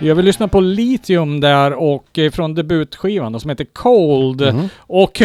Jag 0.03 0.15
vill 0.15 0.25
lyssna 0.25 0.49
på 0.49 0.61
Lithium 0.61 1.41
där 1.41 1.73
och 1.73 2.19
från 2.33 2.55
debutskivan 2.55 3.33
då, 3.33 3.41
som 3.41 3.51
heter 3.51 3.65
Cold. 3.65 4.41
Mhm. 4.55 4.69
Och 4.79 5.23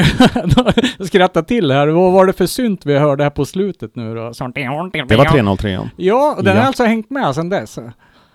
skratta 1.08 1.44
till 1.44 1.72
här, 1.72 1.88
vad 1.88 2.12
var 2.14 2.26
det 2.26 2.34
för 2.34 2.46
synt 2.46 2.86
vi 2.86 2.98
hörde 2.98 3.24
här 3.24 3.30
på 3.30 3.46
slutet 3.46 3.96
nu 3.96 4.16
då? 4.16 4.34
Sånt- 4.34 4.56
Det 4.56 5.16
var 5.18 5.26
303 5.32 5.90
Ja, 5.98 6.36
och 6.38 6.44
den 6.44 6.56
Ja. 6.56 6.62
har 6.62 6.68
alltså 6.68 6.84
hängt 6.84 7.10
med 7.10 7.36
sedan 7.36 7.50
dess. 7.50 7.80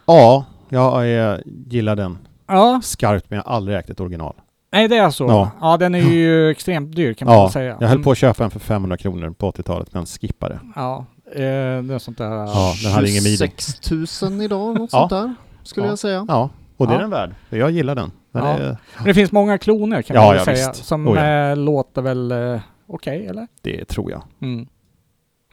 Ja, 0.07 0.45
jag 0.69 1.39
gillar 1.67 1.97
den 1.97 2.19
Ja, 2.49 2.81
skarpt 2.85 3.27
men 3.31 3.37
jag 3.37 3.45
har 3.45 3.57
aldrig 3.57 3.79
ägt 3.79 3.91
ett 3.91 4.01
original. 4.01 4.35
nej 4.73 4.89
det 4.89 4.97
är 4.97 5.11
så. 5.11 5.25
Ja. 5.25 5.51
Ja, 5.61 5.77
den 5.77 5.95
är 5.95 5.99
ju 6.13 6.51
extremt 6.51 6.97
dyr 6.97 7.13
kan 7.15 7.27
man 7.27 7.35
Ja, 7.35 7.51
säga. 7.51 7.77
jag 7.81 7.89
höll 7.89 8.03
på 8.03 8.11
att 8.11 8.19
köpa 8.19 8.45
en 8.45 8.51
för 8.51 8.61
500 8.61 8.97
kronor 8.97 9.31
på 9.39 9.51
80-talet 9.51 9.89
men 9.95 10.07
skippade. 10.07 10.59
Ja, 10.77 11.07
eh, 11.33 11.41
det 11.83 11.95
är 11.95 11.99
sånt 11.99 12.19
där. 12.19 12.31
Ja, 12.31 12.75
den 12.85 12.93
hade 12.93 13.11
ingen 13.11 13.23
midi. 13.23 13.37
26 13.37 14.23
000 14.23 14.43
idag, 14.43 14.79
något 14.79 14.91
Ja. 14.93 14.99
sånt 14.99 15.11
där. 15.11 15.35
Skulle 15.63 15.87
Ja. 15.87 15.91
jag 15.93 15.99
säga. 15.99 16.25
Ja, 16.29 16.51
och 16.77 16.87
det 16.87 16.93
Ja. 16.93 16.99
är 16.99 17.03
den 17.03 17.11
värd. 17.11 17.35
Jag 17.51 17.71
gillar 17.71 17.95
den. 17.95 18.13
den 18.33 18.45
Ja. 18.45 18.49
är, 18.59 18.77
Men 18.97 19.05
det 19.05 19.15
finns 19.15 19.33
många 19.33 19.59
kloner 19.59 20.03
kan 20.03 20.15
Ja, 20.17 20.21
man 20.23 20.31
väl 20.31 20.39
ja, 20.39 20.45
säga. 20.45 20.69
visst. 20.69 20.85
Som 20.85 21.09
Oh, 21.09 21.17
ja. 21.19 21.51
eh, 21.51 21.57
låter 21.57 22.03
väl 22.03 22.33
eh, 22.33 22.61
okej, 22.87 23.27
eller? 23.27 23.47
det 23.63 23.85
tror 23.85 24.11
jag. 24.11 24.23
Mm. 24.43 24.67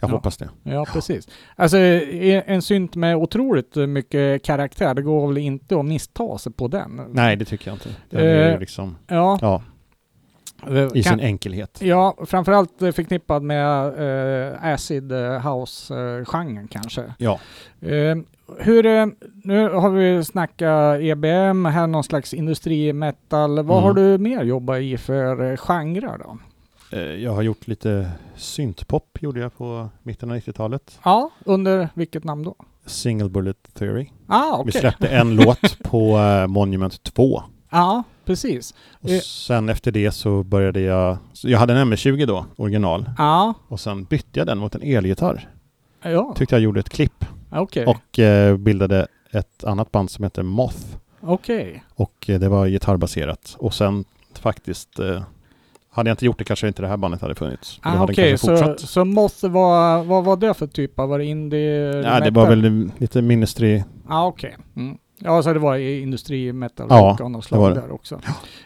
Jag 0.02 0.10
Ja. 0.10 0.16
hoppas 0.16 0.38
det. 0.38 0.50
Ja, 0.64 0.86
precis. 0.94 1.28
Alltså 1.56 1.78
en 1.78 2.62
synt 2.62 2.96
med 2.96 3.16
otroligt 3.16 3.76
mycket 3.76 4.44
karaktär, 4.44 4.94
det 4.94 5.02
går 5.02 5.28
väl 5.28 5.38
inte 5.38 5.80
att 5.80 5.86
missta 5.86 6.38
sig 6.38 6.52
på 6.52 6.68
den? 6.68 7.02
Nej, 7.12 7.36
det 7.36 7.46
tycker 7.46 7.68
jag 7.68 7.76
inte. 7.76 7.90
Den 8.10 8.20
är 8.20 8.24
ju 8.48 8.54
Eh, 8.54 8.60
liksom, 8.60 8.96
Ja. 9.08 9.38
ja, 9.42 9.62
eh, 10.68 10.84
i 10.94 11.04
kan- 11.04 11.18
sin 11.18 11.20
enkelhet. 11.20 11.82
Ja, 11.82 12.18
framförallt 12.26 12.72
förknippad 12.80 13.44
med 13.44 13.88
eh, 14.52 14.64
acid 14.74 15.12
house-genren 15.44 16.68
kanske. 16.68 17.14
Ja. 17.18 17.40
Eh, 17.82 18.16
hur, 18.60 18.86
eh, 18.86 19.06
nu 19.44 19.70
har 19.70 19.90
vi 19.90 20.24
snackat 20.24 21.00
EBM, 21.02 21.66
här 21.66 21.88
någon 21.88 22.04
slags 22.04 22.34
industrimetal. 22.34 23.56
Vad 23.56 23.78
Mm. 23.78 23.84
har 23.84 23.94
du 23.94 24.18
mer 24.18 24.44
jobbat 24.44 24.80
i 24.82 24.98
för 24.98 25.52
eh, 25.52 25.58
genrer 25.58 26.18
då? 26.18 26.38
Eh, 26.98 27.00
Jag 27.02 27.32
har 27.34 27.42
gjort 27.42 27.68
lite 27.68 28.12
syntpop 28.36 29.18
gjorde 29.22 29.40
jag 29.40 29.58
på 29.58 29.90
mitten 30.04 30.32
av 30.32 30.38
90-talet. 30.38 31.00
Ja, 31.04 31.30
under 31.46 31.90
vilket 31.94 32.24
namn 32.24 32.44
då? 32.44 32.56
Single 32.86 33.30
Bullet 33.30 33.58
Theory. 33.74 34.08
Ah, 34.28 34.54
okej. 34.54 34.72
Vi 34.74 34.80
släppte 34.80 35.08
en 35.08 35.36
låt 35.46 35.80
på 35.84 36.18
Monument 36.48 37.04
2. 37.04 37.44
Ja, 37.70 38.04
precis. 38.26 38.74
Och 39.02 39.10
sen 39.10 39.70
efter 39.70 39.92
det 39.92 40.12
så 40.12 40.44
började 40.44 40.80
jag... 40.82 41.18
så 41.34 41.50
Jag 41.50 41.60
hade 41.60 41.74
en 41.74 41.80
MS-20 41.94 42.26
då, 42.26 42.46
original. 42.56 43.10
Ja, 43.18 43.54
Och 43.68 43.80
sen 43.80 44.04
bytte 44.04 44.40
jag 44.40 44.48
den 44.48 44.58
mot 44.58 44.76
en 44.76 44.82
elgitarr. 44.82 45.50
ja, 46.02 46.34
Tyckte 46.38 46.56
jag 46.56 46.62
gjorde 46.62 46.80
ett 46.80 46.90
klipp. 46.90 47.26
Okej. 47.50 47.86
Och 47.86 48.20
eh, 48.20 48.58
bildade 48.58 49.08
ett 49.32 49.64
annat 49.64 49.92
band 49.92 50.12
som 50.12 50.24
heter 50.24 50.44
Moth. 50.44 50.78
Okej. 51.22 51.84
Och 51.96 52.30
eh, 52.30 52.40
det 52.40 52.50
var 52.50 52.68
gitarrbaserat. 52.68 53.56
Och 53.60 53.74
sen 53.74 54.06
faktiskt... 54.34 55.00
Eh, 55.00 55.22
hade 55.90 56.10
jag 56.10 56.14
inte 56.14 56.26
gjort 56.26 56.38
det 56.38 56.44
kanske 56.44 56.68
inte 56.68 56.82
det 56.82 56.88
här 56.88 56.98
bandet 56.98 57.22
hade 57.22 57.36
funnits. 57.36 57.80
Ah, 57.84 58.04
Okej, 58.04 58.38
kanske 58.38 58.78
så, 58.78 58.88
så 58.88 59.06
Moth 59.06 59.48
var, 59.48 60.04
vad 60.04 60.24
var 60.24 60.38
det 60.38 60.54
för 60.54 60.68
typ 60.68 61.00
av, 61.00 61.10
var 61.10 61.20
det 61.20 61.26
indie 61.26 62.02
Ja, 62.02 62.20
det 62.20 62.32
var 62.32 62.48
väl 62.48 62.92
lite 62.98 63.22
ministry... 63.22 63.84
Ja, 64.10 64.26
okej. 64.26 64.58
Mm. 64.76 64.98
Ja, 65.20 65.44
så 65.44 65.54
det 65.54 65.60
var 65.60 65.76
i 65.76 66.02
industri 66.02 66.54
metal 66.54 66.88
Ja, 66.90 67.18
av 67.22 67.32
något 67.32 67.46
slag 67.46 67.76
där 67.76 67.92
också. 67.92 68.16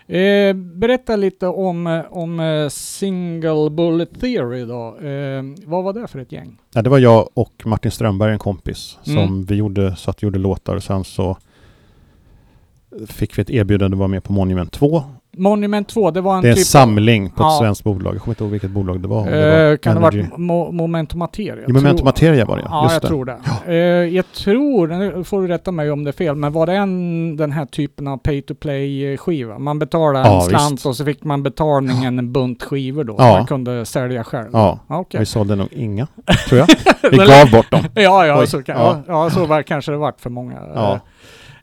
Eh, 0.08 0.54
berätta 0.54 1.16
lite 1.16 1.48
om, 1.48 1.88
eh, 1.88 2.02
om 2.10 2.40
eh, 2.40 2.70
Single 2.70 3.70
Bullet 3.70 4.20
Theory 4.22 4.66
då. 4.66 4.98
Eh, 5.08 5.44
vad 5.66 5.84
var 5.84 5.94
det 5.94 6.08
för 6.08 6.20
ett 6.20 6.32
gäng? 6.32 6.58
Ja, 6.74 6.82
det 6.82 6.90
var 6.90 6.98
jag 7.00 7.30
och 7.34 7.62
Martin 7.66 7.92
Strömberg, 7.92 8.32
en 8.34 8.40
kompis, 8.40 8.98
som 9.04 9.18
Mm. 9.18 9.46
vi 9.46 9.56
gjorde, 9.56 9.96
satt 9.96 10.16
och 10.16 10.24
gjorde 10.24 10.40
låtar. 10.40 10.76
Och 10.76 10.84
sen 10.84 11.04
så 11.04 11.38
fick 13.08 13.38
vi 13.38 13.42
ett 13.42 13.50
erbjudande 13.50 13.96
att 13.96 14.00
vara 14.00 14.08
med 14.08 14.24
på 14.24 14.34
Monument 14.34 14.72
2. 14.72 15.04
Monument 15.42 15.88
2, 15.88 16.12
det 16.12 16.22
var 16.22 16.36
en 16.36 16.42
Det 16.42 16.48
är 16.48 16.52
en 16.52 16.56
typ... 16.58 16.66
samling 16.68 17.30
på 17.30 17.36
ett 17.36 17.40
Ja. 17.40 17.58
svenskt 17.62 17.84
bolag. 17.84 18.16
Jag 18.16 18.22
kommer 18.22 18.32
inte 18.34 18.44
ihåg 18.44 18.52
vilket 18.52 18.70
bolag 18.72 19.00
det 19.02 19.08
var. 19.08 19.26
det 19.32 19.72
Eh, 19.72 19.78
kan 19.78 19.96
det 19.96 20.00
ha 20.02 20.08
varit 20.08 20.38
mo 20.38 20.72
Momentum 20.72 21.20
Materia? 21.20 21.64
Jo, 21.68 21.74
Momentum 21.74 22.06
Materia 22.06 22.46
var 22.46 22.58
det, 22.58 22.64
Ja, 22.70 22.84
just 22.84 22.94
jag 22.94 23.02
det. 23.02 23.08
tror 23.08 23.26
det. 23.26 23.38
Eh, 23.68 24.16
jag 24.16 24.26
tror, 24.32 24.88
nu 24.88 25.24
får 25.24 25.42
du 25.42 25.48
rätta 25.48 25.72
mig 25.72 25.92
om 25.92 26.04
det 26.04 26.10
är 26.10 26.12
fel, 26.14 26.36
men 26.36 26.52
var 26.54 26.66
det 26.66 26.74
en, 26.74 27.38
den 27.38 27.52
här 27.52 27.66
typen 27.66 28.08
av 28.08 28.18
pay 28.18 28.42
to 28.42 28.54
play 28.56 29.18
skiva? 29.18 29.60
Man 29.60 29.80
betalade 29.80 30.28
en 30.28 30.34
Ja, 30.34 30.42
slant 30.42 30.74
visst. 30.74 30.86
och 30.86 30.96
så 30.96 31.06
fick 31.06 31.24
man 31.24 31.44
betalningen 31.44 32.20
en 32.20 32.32
bunt 32.32 32.64
skivor 32.64 33.04
då. 33.04 33.16
Ja. 33.18 33.32
Man 33.38 33.46
kunde 33.46 33.86
sälja 33.86 34.24
själv. 34.24 34.50
Ja, 34.54 34.80
Ja, 34.88 34.98
okej. 35.00 35.20
vi 35.20 35.26
sålde 35.26 35.56
nog 35.56 35.68
inga, 35.72 36.08
tror 36.50 36.60
jag. 36.60 36.68
Vi 37.12 37.18
gav 37.18 37.52
bort 37.52 37.72
dem. 37.72 37.82
Ja, 37.96 38.26
ja, 38.26 38.40
Oj, 38.40 38.48
så, 38.48 38.64
kan, 38.64 38.76
ja. 38.78 38.98
ja. 39.08 39.24
ja, 39.24 39.30
så 39.30 39.46
var, 39.46 39.62
kanske 39.62 39.92
det 39.92 39.98
varit 39.98 40.22
för 40.22 40.30
många. 40.30 40.56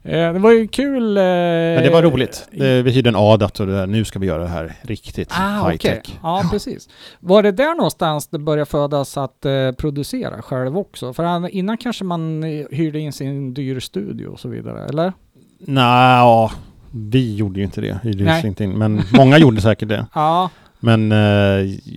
Eh, 0.09 0.33
det 0.33 0.39
var 0.39 0.51
ju 0.51 0.67
kul. 0.67 1.17
Eh, 1.17 1.23
Men 1.23 1.83
det 1.83 1.89
var 1.89 2.01
roligt. 2.03 2.47
Det, 2.51 2.81
vi 2.81 2.91
hyrde 2.91 3.09
en 3.09 3.15
ADAT 3.15 3.59
och 3.59 3.67
det 3.67 3.73
där, 3.73 3.87
nu 3.87 4.05
ska 4.05 4.19
vi 4.19 4.27
göra 4.27 4.41
det 4.43 4.49
här 4.49 4.73
riktigt 4.81 5.29
Ah, 5.31 5.49
high 5.67 5.75
okej. 5.75 5.77
tech. 6.05 6.15
Ja, 6.23 6.43
precis. 6.51 6.89
Var 7.19 7.43
det 7.43 7.51
där 7.51 7.75
någonstans 7.75 8.27
det 8.27 8.39
började 8.39 8.65
födas 8.69 9.17
att 9.17 9.45
eh, 9.45 9.71
producera 9.77 10.41
själv 10.41 10.77
också? 10.77 11.13
För 11.13 11.23
an- 11.23 11.49
innan 11.49 11.77
kanske 11.77 12.03
man 12.03 12.43
hyrde 12.71 12.99
in 12.99 13.13
sin 13.13 13.53
dyr 13.53 13.79
studio 13.79 14.27
och 14.27 14.39
så 14.39 14.49
vidare, 14.49 14.85
eller? 14.89 15.13
Nej, 15.59 16.17
ja, 16.17 16.51
vi 16.91 17.35
gjorde 17.35 17.59
ju 17.59 17.65
inte 17.65 17.81
det. 17.81 17.99
Inte 18.47 18.63
in, 18.63 18.71
men 18.77 19.01
många 19.13 19.37
gjorde 19.37 19.61
säkert 19.61 19.89
det. 19.89 20.05
Ja, 20.15 20.49
Men 20.79 21.11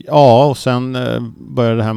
ja, 0.07 0.47
och 0.47 0.57
sen 0.59 0.99
började 1.39 1.77
den 1.77 1.87
här 1.87 1.93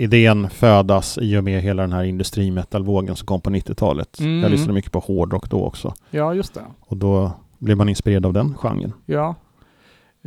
Moth-idén 0.00 0.50
födas 0.50 1.18
i 1.22 1.36
och 1.36 1.44
med 1.44 1.62
hela 1.62 1.82
den 1.82 1.92
här 1.92 2.04
industrimetal-vågen 2.04 3.16
som 3.16 3.26
kom 3.26 3.40
på 3.40 3.50
90-talet. 3.50 4.20
Mm. 4.20 4.42
Jag 4.42 4.50
lyssnade 4.50 4.72
mycket 4.72 4.92
på 4.92 4.98
hårdrock 4.98 5.50
då 5.50 5.64
också. 5.64 5.94
ja 6.10 6.34
just 6.34 6.54
det. 6.54 6.60
Och 6.80 6.96
då 6.96 7.32
blev 7.58 7.76
man 7.76 7.88
inspirerad 7.88 8.26
av 8.26 8.32
den 8.32 8.54
genren. 8.54 8.92
Ja. 9.06 9.34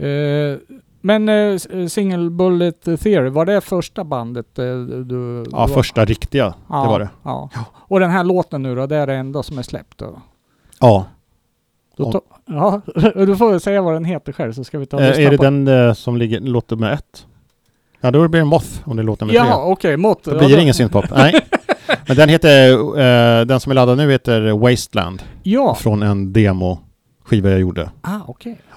Eh, 0.04 0.58
men 1.02 1.30
eh, 1.30 1.36
s- 1.36 1.94
Single 1.94 2.30
Bullet 2.30 2.82
Theory, 2.84 3.30
var 3.30 3.46
det 3.46 3.62
första 3.62 4.04
bandet 4.04 4.60
eh, 4.60 4.66
du... 5.06 5.46
Ja, 5.52 5.68
du 5.68 5.74
första 5.74 6.06
riktiga, 6.06 6.54
ja, 6.70 6.82
det 6.84 6.88
var 6.90 7.00
det. 7.00 7.10
Ja. 7.24 7.50
Och 7.72 8.00
den 8.00 8.10
här 8.12 8.24
låten 8.24 8.64
nu 8.64 8.76
då, 8.76 8.86
det 8.88 8.96
är 8.98 9.08
det 9.08 9.14
enda 9.16 9.44
som 9.44 9.58
är 9.58 9.62
släppt 9.62 9.98
då? 9.98 10.22
Ja. 10.80 11.06
då 11.98 12.06
Om- 12.06 12.22
ja, 12.46 12.82
du 13.16 13.36
får 13.38 13.50
väl 13.52 13.60
säga 13.60 13.82
vad 13.82 13.94
den 13.94 14.06
heter 14.06 14.32
själv 14.32 14.54
så 14.54 14.64
ska 14.64 14.80
vi 14.80 14.86
ta 14.86 14.98
och 14.98 15.04
Eh, 15.04 15.08
lyssna 15.10 15.24
är 15.24 15.32
det 15.32 15.38
på 15.38 15.44
den 15.44 15.68
eh, 15.68 15.94
som 15.94 16.18
ligger, 16.18 16.40
låter 16.40 16.76
med 16.76 16.94
ett? 16.94 17.28
Ja, 18.04 18.12
då 18.12 18.28
blir 18.28 18.42
det 18.42 18.46
Moth 18.46 18.68
om 18.86 18.98
det 18.98 19.04
låter 19.04 19.26
med 19.26 19.36
tre. 19.36 19.46
Ja, 19.50 19.64
okej, 19.64 19.98
mått. 19.98 20.24
Då 20.24 20.32
ja, 20.32 20.38
blir 20.38 20.56
det 20.56 20.62
ingen 20.62 20.74
synthpop. 20.74 21.06
Nej. 21.16 21.34
Men 22.08 22.18
den 22.18 22.30
heter, 22.30 22.70
eh, 23.00 23.46
den 23.46 23.60
som 23.60 23.70
är 23.72 23.74
laddad 23.76 23.98
nu 23.98 24.12
heter 24.12 24.52
Wasteland. 24.52 25.24
Ja, 25.44 25.76
Från 25.76 26.04
en 26.04 26.34
demo 26.34 26.80
skiva 27.26 27.50
jag 27.50 27.60
gjorde. 27.60 27.92
ah, 28.02 28.20
okej. 28.28 28.52
Light 28.52 28.73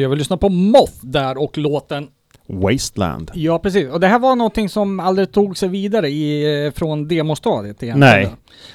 Jag 0.00 0.08
vill 0.08 0.18
lyssna 0.18 0.36
på 0.36 0.48
Moth 0.48 0.92
där 1.02 1.38
och 1.38 1.58
låten 1.58 2.08
Wasteland. 2.46 3.30
Ja, 3.34 3.58
precis. 3.58 3.88
Och 3.90 4.00
det 4.00 4.06
här 4.06 4.18
var 4.18 4.36
någonting 4.36 4.68
som 4.68 5.00
aldrig 5.00 5.32
tog 5.32 5.56
sig 5.58 5.68
vidare 5.68 6.08
i, 6.08 6.64
eh, 6.66 6.72
från 6.72 7.08
demostadiet 7.08 7.82
egentligen. 7.82 8.28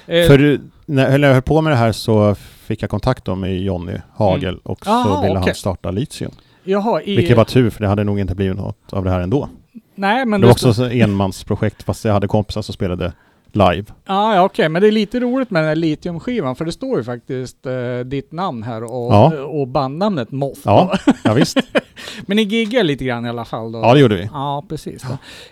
Nej. 0.06 0.20
Eh, 0.22 0.26
För 0.26 0.60
när 0.86 1.18
jag 1.18 1.32
höll 1.32 1.42
på 1.42 1.60
med 1.60 1.72
det 1.72 1.76
här 1.76 1.92
så 1.92 2.34
fick 2.34 2.82
jag 2.82 2.90
kontakt 2.90 3.24
då 3.24 3.34
med 3.34 3.60
Jonny 3.62 3.92
Hagel 4.14 4.58
och 4.62 4.84
så 4.84 4.90
Aha, 4.90 5.20
ville 5.20 5.30
Mm. 5.30 5.42
okej. 5.42 5.50
han 5.50 5.54
starta 5.54 5.90
Litium. 5.90 6.30
Jaha, 6.64 7.02
i, 7.02 7.16
Vilket 7.16 7.36
var 7.36 7.44
tur 7.44 7.70
för 7.70 7.80
det 7.80 7.88
hade 7.88 8.04
nog 8.04 8.20
inte 8.20 8.34
blivit 8.34 8.56
något 8.56 8.92
av 8.92 9.04
det 9.04 9.10
här 9.10 9.20
ändå. 9.20 9.48
Nej, 9.94 10.26
men 10.26 10.40
det 10.40 10.46
var 10.46 10.52
också 10.52 10.86
ett 10.86 10.92
enmansprojekt 10.92 11.82
fast 11.82 12.04
jag 12.04 12.12
hade 12.12 12.28
kompisar 12.28 12.62
som 12.62 12.72
spelade 12.74 13.12
live. 13.56 13.84
Ja, 14.06 14.34
ja 14.34 14.44
okej, 14.44 14.68
men 14.68 14.82
det 14.82 14.88
är 14.88 14.92
lite 14.92 15.20
roligt 15.20 15.50
med 15.50 15.62
den 15.62 15.68
här 15.68 15.76
litiumskivan 15.76 16.56
för 16.56 16.64
det 16.64 16.72
står 16.72 16.98
ju 16.98 17.04
faktiskt 17.04 17.66
eh, 17.66 17.98
ditt 18.04 18.32
namn 18.32 18.62
här 18.62 18.82
och, 18.82 19.12
Ja. 19.12 19.44
och 19.44 19.68
bandnamnet 19.68 20.30
Moth. 20.30 20.60
Ja, 20.64 20.98
ja 21.24 21.34
visst. 21.34 21.58
men 22.26 22.36
ni 22.36 22.42
giggar 22.42 22.84
lite 22.84 23.04
grann 23.04 23.26
i 23.26 23.28
alla 23.28 23.44
fall 23.44 23.72
då? 23.72 23.78
Ja, 23.78 23.94
det 23.94 24.00
gjorde 24.00 24.16
vi. 24.16 24.28
Ja, 24.32 24.64
precis. 24.68 25.04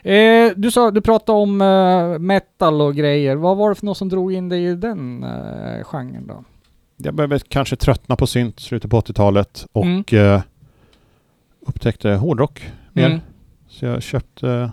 Eh, 0.02 0.52
du, 0.56 0.70
sa, 0.70 0.90
du 0.90 1.00
pratade 1.00 1.38
om 1.38 1.60
eh, 1.62 2.18
metal 2.18 2.80
och 2.80 2.94
grejer. 2.94 3.36
Vad 3.36 3.56
var 3.56 3.68
det 3.68 3.74
för 3.74 3.86
något 3.86 3.96
som 3.98 4.08
drog 4.08 4.32
in 4.32 4.48
dig 4.48 4.64
i 4.66 4.74
den 4.74 5.24
eh, 5.24 5.84
genren 5.84 6.26
då? 6.26 6.44
Jag 6.96 7.14
började 7.14 7.38
kanske 7.48 7.76
tröttna 7.76 8.16
på 8.16 8.26
synt 8.26 8.60
slutet 8.60 8.90
på 8.90 9.00
80-talet 9.00 9.66
och 9.72 9.84
Mm. 9.84 10.04
eh, 10.12 10.42
upptäckte 11.66 12.10
hårdrock 12.10 12.70
mer. 12.92 13.06
Mm. 13.06 13.20
Så 13.68 13.84
jag 13.84 14.02
köpte 14.02 14.70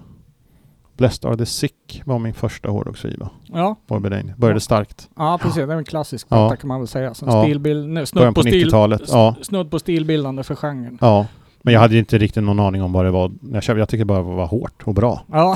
Blessed 0.97 1.25
Are 1.29 1.37
The 1.37 1.45
Sick 1.45 2.01
var 2.05 2.19
min 2.19 2.33
första 2.33 2.69
hårdrocksskiva. 2.69 3.29
Ja, 3.47 3.75
Angel. 3.89 4.33
Började 4.37 4.55
Ja. 4.55 4.59
starkt. 4.59 5.09
ja, 5.17 5.39
precis. 5.41 5.55
Det 5.55 5.73
är 5.73 5.77
en 5.77 5.83
klassisk 5.83 6.27
Ja. 6.29 6.35
platta 6.35 6.55
kan 6.55 6.67
man 6.67 6.79
väl 6.79 6.87
säga. 6.87 7.13
Som 7.13 7.27
Ja. 7.29 7.43
stilbild, 7.43 7.87
Början 7.93 8.07
snudd, 8.07 8.25
på 8.27 8.33
på 8.33 8.41
stil, 8.41 8.53
90-talet. 8.65 9.01
Ja, 9.07 9.35
snudd 9.41 9.71
på 9.71 9.79
stilbildande 9.79 10.43
för 10.43 10.55
genren. 10.55 10.97
ja. 11.01 11.25
Men 11.63 11.73
jag 11.73 11.81
hade 11.81 11.93
ju 11.93 11.99
inte 11.99 12.17
riktigt 12.17 12.43
någon 12.43 12.59
aning 12.59 12.83
om 12.83 12.93
vad 12.93 13.05
det 13.05 13.11
var. 13.11 13.31
Jag, 13.51 13.63
köpte, 13.63 13.79
jag 13.79 13.89
tyckte 13.89 14.05
bara 14.05 14.17
det 14.17 14.23
var 14.35 14.47
hårt 14.47 14.83
och 14.83 14.93
bra. 14.93 15.21
Ja, 15.31 15.55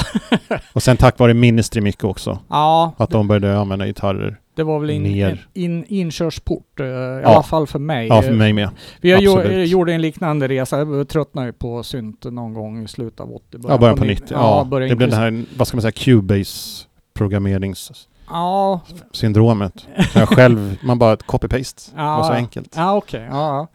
Och 0.74 0.84
sen 0.84 0.98
tack 0.98 1.20
vare 1.20 1.34
Ministry 1.34 1.82
mycket 1.82 2.04
också. 2.04 2.40
ja 2.50 2.94
Att 2.98 3.10
de 3.10 3.28
började 3.28 3.58
använda 3.60 3.86
gitarrer. 3.86 4.40
Det 4.56 4.64
var 4.64 4.80
väl 4.80 4.90
in, 4.90 5.04
ner. 5.04 5.48
in, 5.54 5.86
inkörsport. 5.88 6.80
eh, 6.80 6.86
I 6.86 6.90
Ja. 7.24 7.30
alla 7.30 7.44
fall 7.44 7.68
för 7.68 7.80
mig. 7.80 8.08
Ja, 8.08 8.22
för 8.22 8.34
mig 8.34 8.54
med. 8.54 8.70
Vi 9.02 9.12
har 9.12 9.22
gjort, 9.22 9.40
Absolut. 9.40 9.70
gjorde 9.70 9.94
en 9.94 10.02
liknande 10.02 10.48
resa. 10.48 10.78
Jag 10.80 11.08
tröttnade 11.08 11.54
på 11.54 11.84
synt 11.84 12.24
någon 12.24 12.54
gång 12.54 12.84
i 12.84 12.88
slutet 12.88 13.20
av 13.20 13.32
80 13.36 13.58
Ja, 13.68 13.78
början 13.78 13.98
på 13.98 14.04
90. 14.06 14.26
Ja, 14.30 14.68
början 14.72 14.90
det 14.90 14.96
blev 14.96 15.10
det 15.10 15.16
här, 15.16 15.44
vad 15.58 15.68
ska 15.68 15.78
man 15.78 15.82
säga, 15.82 15.92
Cubase 15.92 16.86
programmeringssyndromet. 17.14 19.88
Ja, 19.98 20.04
Så 20.14 20.20
jag 20.20 20.30
själv, 20.30 20.78
man 20.84 21.00
bara 21.00 21.16
copy-paste. 21.16 21.92
Det 21.96 21.96
Ja, 22.02 22.18
var 22.18 22.24
så 22.24 22.32
ja. 22.34 22.38
enkelt. 22.38 22.74
ja 22.76 22.96
okej. 22.96 23.28
Ja, 23.32 23.68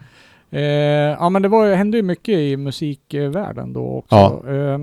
ja. 0.51 0.59
Eh, 0.59 0.62
ja, 1.20 1.28
men 1.28 1.43
det 1.43 1.49
var, 1.49 1.74
hände 1.74 1.97
ju 1.97 2.03
mycket 2.03 2.39
i 2.39 2.57
musikvärlden 2.57 3.72
då 3.72 3.87
också. 3.87 4.16
Ja. 4.16 4.43
Eh, 4.55 4.78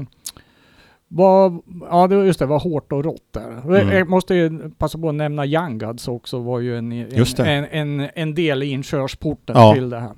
vad, 1.07 1.61
ja, 1.89 2.07
det 2.07 2.15
var 2.15 2.23
just 2.23 2.39
det, 2.39 2.45
var 2.45 2.59
hårt 2.59 2.91
och 2.91 3.03
rått 3.03 3.33
där. 3.33 3.75
Mm. 3.81 3.89
Jag 3.97 4.09
måste 4.09 4.35
ju 4.35 4.69
passa 4.69 4.97
på 4.97 5.09
att 5.09 5.15
nämna 5.15 5.45
Young 5.45 5.77
Gods 5.77 6.07
också, 6.07 6.39
var 6.39 6.59
ju 6.59 6.77
en, 6.77 6.91
en, 6.91 7.25
en, 7.39 7.65
en, 7.71 8.09
en 8.15 8.35
del 8.35 8.63
i 8.63 8.65
inkörsporten 8.65 9.55
Ja. 9.57 9.73
till 9.73 9.89
det 9.89 9.99
här. 9.99 10.11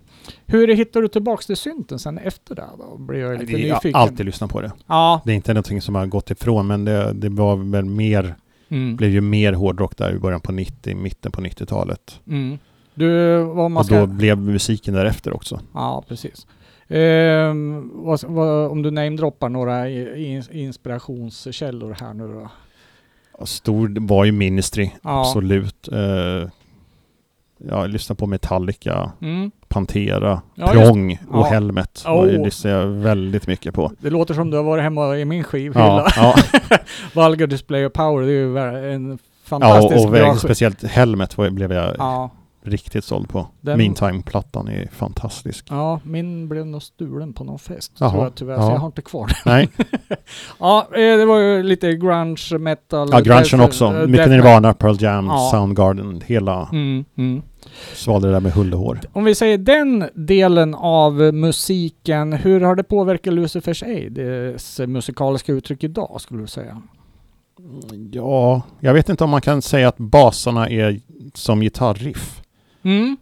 Hur 0.46 0.68
hittar 0.68 1.02
du 1.02 1.08
tillbaks 1.08 1.46
till 1.46 1.58
synten 1.58 2.00
sen 2.00 2.18
efter 2.18 2.56
det 2.56 2.66
då? 2.78 2.98
Blir 2.98 3.20
jag 3.20 3.40
lite 3.40 3.46
Det 3.46 3.52
är, 3.64 3.68
jag 3.68 3.76
nyfiken. 3.76 3.94
har 3.94 4.02
alltid 4.02 4.26
lyssnat 4.26 4.52
på 4.52 4.62
det. 4.62 4.72
Ja. 4.88 5.22
Det 5.26 5.32
är 5.32 5.36
inte 5.36 5.54
någonting 5.54 5.82
som 5.82 5.96
har 5.96 6.06
gått 6.06 6.32
ifrån 6.32 6.68
men 6.68 6.86
det, 6.86 7.14
det 7.14 7.30
var 7.30 7.56
väl 7.72 7.86
mer, 7.86 8.36
Mm. 8.72 8.96
blev 8.96 9.10
ju 9.10 9.22
mer 9.22 9.54
hårdrock 9.54 9.98
där 9.98 10.16
i 10.16 10.20
början 10.20 10.42
på 10.42 10.52
90, 10.52 10.96
mitten 10.96 11.32
på 11.32 11.42
90-talet. 11.42 12.20
Mm. 12.28 12.58
Du, 12.94 13.38
Och 13.38 13.86
ska... 13.86 14.00
då 14.00 14.06
blev 14.08 14.38
musiken 14.38 14.94
därefter 14.94 15.34
också. 15.36 15.60
Ja, 15.74 16.04
precis. 16.08 16.48
Ehm, 16.90 17.92
vad, 17.94 18.24
vad, 18.24 18.72
om 18.72 18.82
du 18.82 18.92
namedroppar 18.92 19.50
några 19.50 19.90
in, 19.90 20.44
inspirationskällor 20.52 21.98
här 22.02 22.14
nu 22.14 22.28
då? 22.28 22.50
Och 23.34 23.50
Stor 23.50 24.08
var 24.08 24.26
ju 24.26 24.32
Ministry, 24.32 24.92
Ja. 25.04 25.22
absolut. 25.22 25.88
Eh, 25.88 26.50
jag 27.58 27.90
lyssnade 27.90 28.20
på 28.20 28.28
Metallica, 28.28 29.12
Mm. 29.22 29.52
Pantera, 29.68 30.42
Ja, 30.56 30.74
just- 30.74 30.86
Prong 30.86 31.20
och 31.30 31.40
Ja. 31.40 31.44
Helmet. 31.44 32.04
Oh. 32.08 32.12
Oh. 32.12 32.44
lyssnade 32.46 32.76
jag 32.78 32.88
väldigt 32.88 33.48
mycket 33.48 33.74
på. 33.74 33.92
Det 34.00 34.10
låter 34.10 34.34
som 34.34 34.50
du 34.50 34.58
har 34.58 34.64
varit 34.64 34.84
hemma 34.84 35.18
i 35.18 35.26
min 35.26 35.44
skivhylla. 35.44 36.08
Ja, 36.16 36.36
ja, 36.70 36.78
Valga 37.14 37.48
Display 37.48 37.86
of 37.86 37.94
Power, 37.94 38.22
det 38.26 38.32
är 38.32 38.34
ju 38.34 38.58
en 38.94 39.10
ja 39.12 39.18
fantastisk 39.44 40.06
och 40.06 40.12
bra 40.12 40.36
speciellt 40.36 40.84
Helmet 40.84 41.36
blev 41.36 41.74
jag 41.74 41.96
Ja, 41.98 42.30
riktigt 42.62 43.04
såld 43.04 43.30
på. 43.30 43.48
Den- 43.62 43.78
Meantime-plattan 43.78 44.68
är 44.68 44.88
fantastisk. 44.92 45.66
ja, 45.70 46.00
min 46.04 46.48
blev 46.50 46.66
nog 46.68 46.84
stulen 46.84 47.34
på 47.34 47.44
någon 47.44 47.60
fest 47.60 47.92
Jaha, 48.00 48.12
tror 48.12 48.24
jag 48.24 48.36
tyvärr, 48.36 48.56
så 48.56 48.62
ja. 48.62 48.72
jag 48.72 48.80
har 48.80 48.86
inte 48.88 49.02
kvar 49.02 49.28
den. 49.28 49.36
Nej, 49.46 49.70
Ja, 50.60 50.88
eh, 50.94 51.18
det 51.18 51.26
var 51.26 51.40
ju 51.40 51.64
lite 51.64 51.94
grunge, 51.96 52.58
metal. 52.60 53.10
ja, 53.12 53.20
grungen 53.20 53.62
också. 53.62 53.92
Mycket 53.92 54.26
death- 54.26 54.30
Nirvana, 54.30 54.74
Pearl 54.74 54.96
Jam, 55.04 55.26
Ja. 55.26 55.50
Soundgarden, 55.52 56.22
hela 56.26 56.70
Mm, 56.72 57.06
mm. 57.18 57.42
svalde 57.94 58.28
det 58.28 58.34
där 58.34 58.40
med 58.40 58.52
hull 58.52 58.74
och 58.74 58.80
hår. 58.80 59.00
Om 59.14 59.24
vi 59.24 59.36
säger 59.36 59.58
den 59.58 60.10
delen 60.14 60.76
av 60.76 61.14
musiken, 61.34 62.34
hur 62.34 62.62
har 62.62 62.76
det 62.76 62.84
påverkat 62.84 63.34
Lucifers 63.34 63.84
Aids 63.84 64.80
musikaliska 64.88 65.52
uttryck 65.54 65.84
idag 65.84 66.18
skulle 66.22 66.42
du 66.42 66.48
säga? 66.48 66.82
Ja, 68.12 68.62
jag 68.80 68.94
vet 68.94 69.10
inte 69.10 69.24
om 69.24 69.30
man 69.30 69.42
kan 69.42 69.62
säga 69.62 69.88
att 69.88 69.98
basarna 69.98 70.70
är 70.70 71.00
som 71.34 71.62
gitarriff. 71.62 72.39
Mm, 72.84 73.18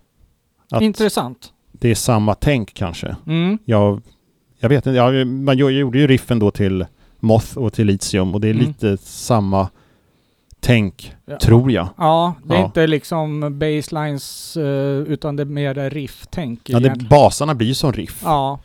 Att 0.72 0.82
intressant. 0.82 1.53
det 1.72 1.91
är 1.91 1.95
samma 1.95 2.36
tänk 2.36 2.74
kanske. 2.74 3.16
Mm, 3.28 3.58
Jag, 3.66 4.01
jag 4.60 4.70
vet 4.70 4.86
inte, 4.86 4.97
jag, 4.97 5.28
man 5.28 5.58
gjo- 5.58 5.70
gjorde 5.70 5.99
ju 5.99 6.08
riffen 6.08 6.39
då 6.39 6.51
till 6.51 6.86
Moth 7.20 7.58
och 7.58 7.74
till 7.74 7.88
Litium 7.88 8.34
och 8.36 8.41
det 8.41 8.47
är 8.47 8.53
Mm. 8.53 8.66
lite 8.68 8.97
samma 8.97 9.70
tänk, 10.60 11.16
Ja. 11.26 11.38
tror 11.39 11.72
jag. 11.72 11.88
Ja, 11.97 12.34
det 12.43 12.53
är 12.55 12.60
Ja. 12.60 12.66
inte 12.66 12.88
liksom 12.88 13.60
basslines 13.60 14.58
eh, 14.58 14.64
utan 15.14 15.36
det 15.36 15.43
är 15.43 15.45
mer 15.45 15.89
riff-tänk. 15.89 16.60
Ja, 16.70 16.80
det, 16.80 16.95
basarna 17.10 17.55
blir 17.55 17.74
som 17.74 17.93
riff 17.93 18.22
ja. 18.24 18.60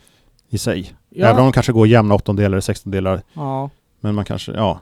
i 0.49 0.57
sig. 0.57 0.93
Ja. 1.09 1.27
Även 1.27 1.39
om 1.39 1.45
de 1.45 1.51
kanske 1.53 1.71
går 1.71 1.87
jämna 1.87 2.15
åttondelar 2.15 2.47
eller 2.49 2.61
sextondelar. 2.61 3.21
ja. 3.33 3.69
Men 3.99 4.15
man 4.15 4.25
kanske, 4.25 4.51
ja, 4.51 4.79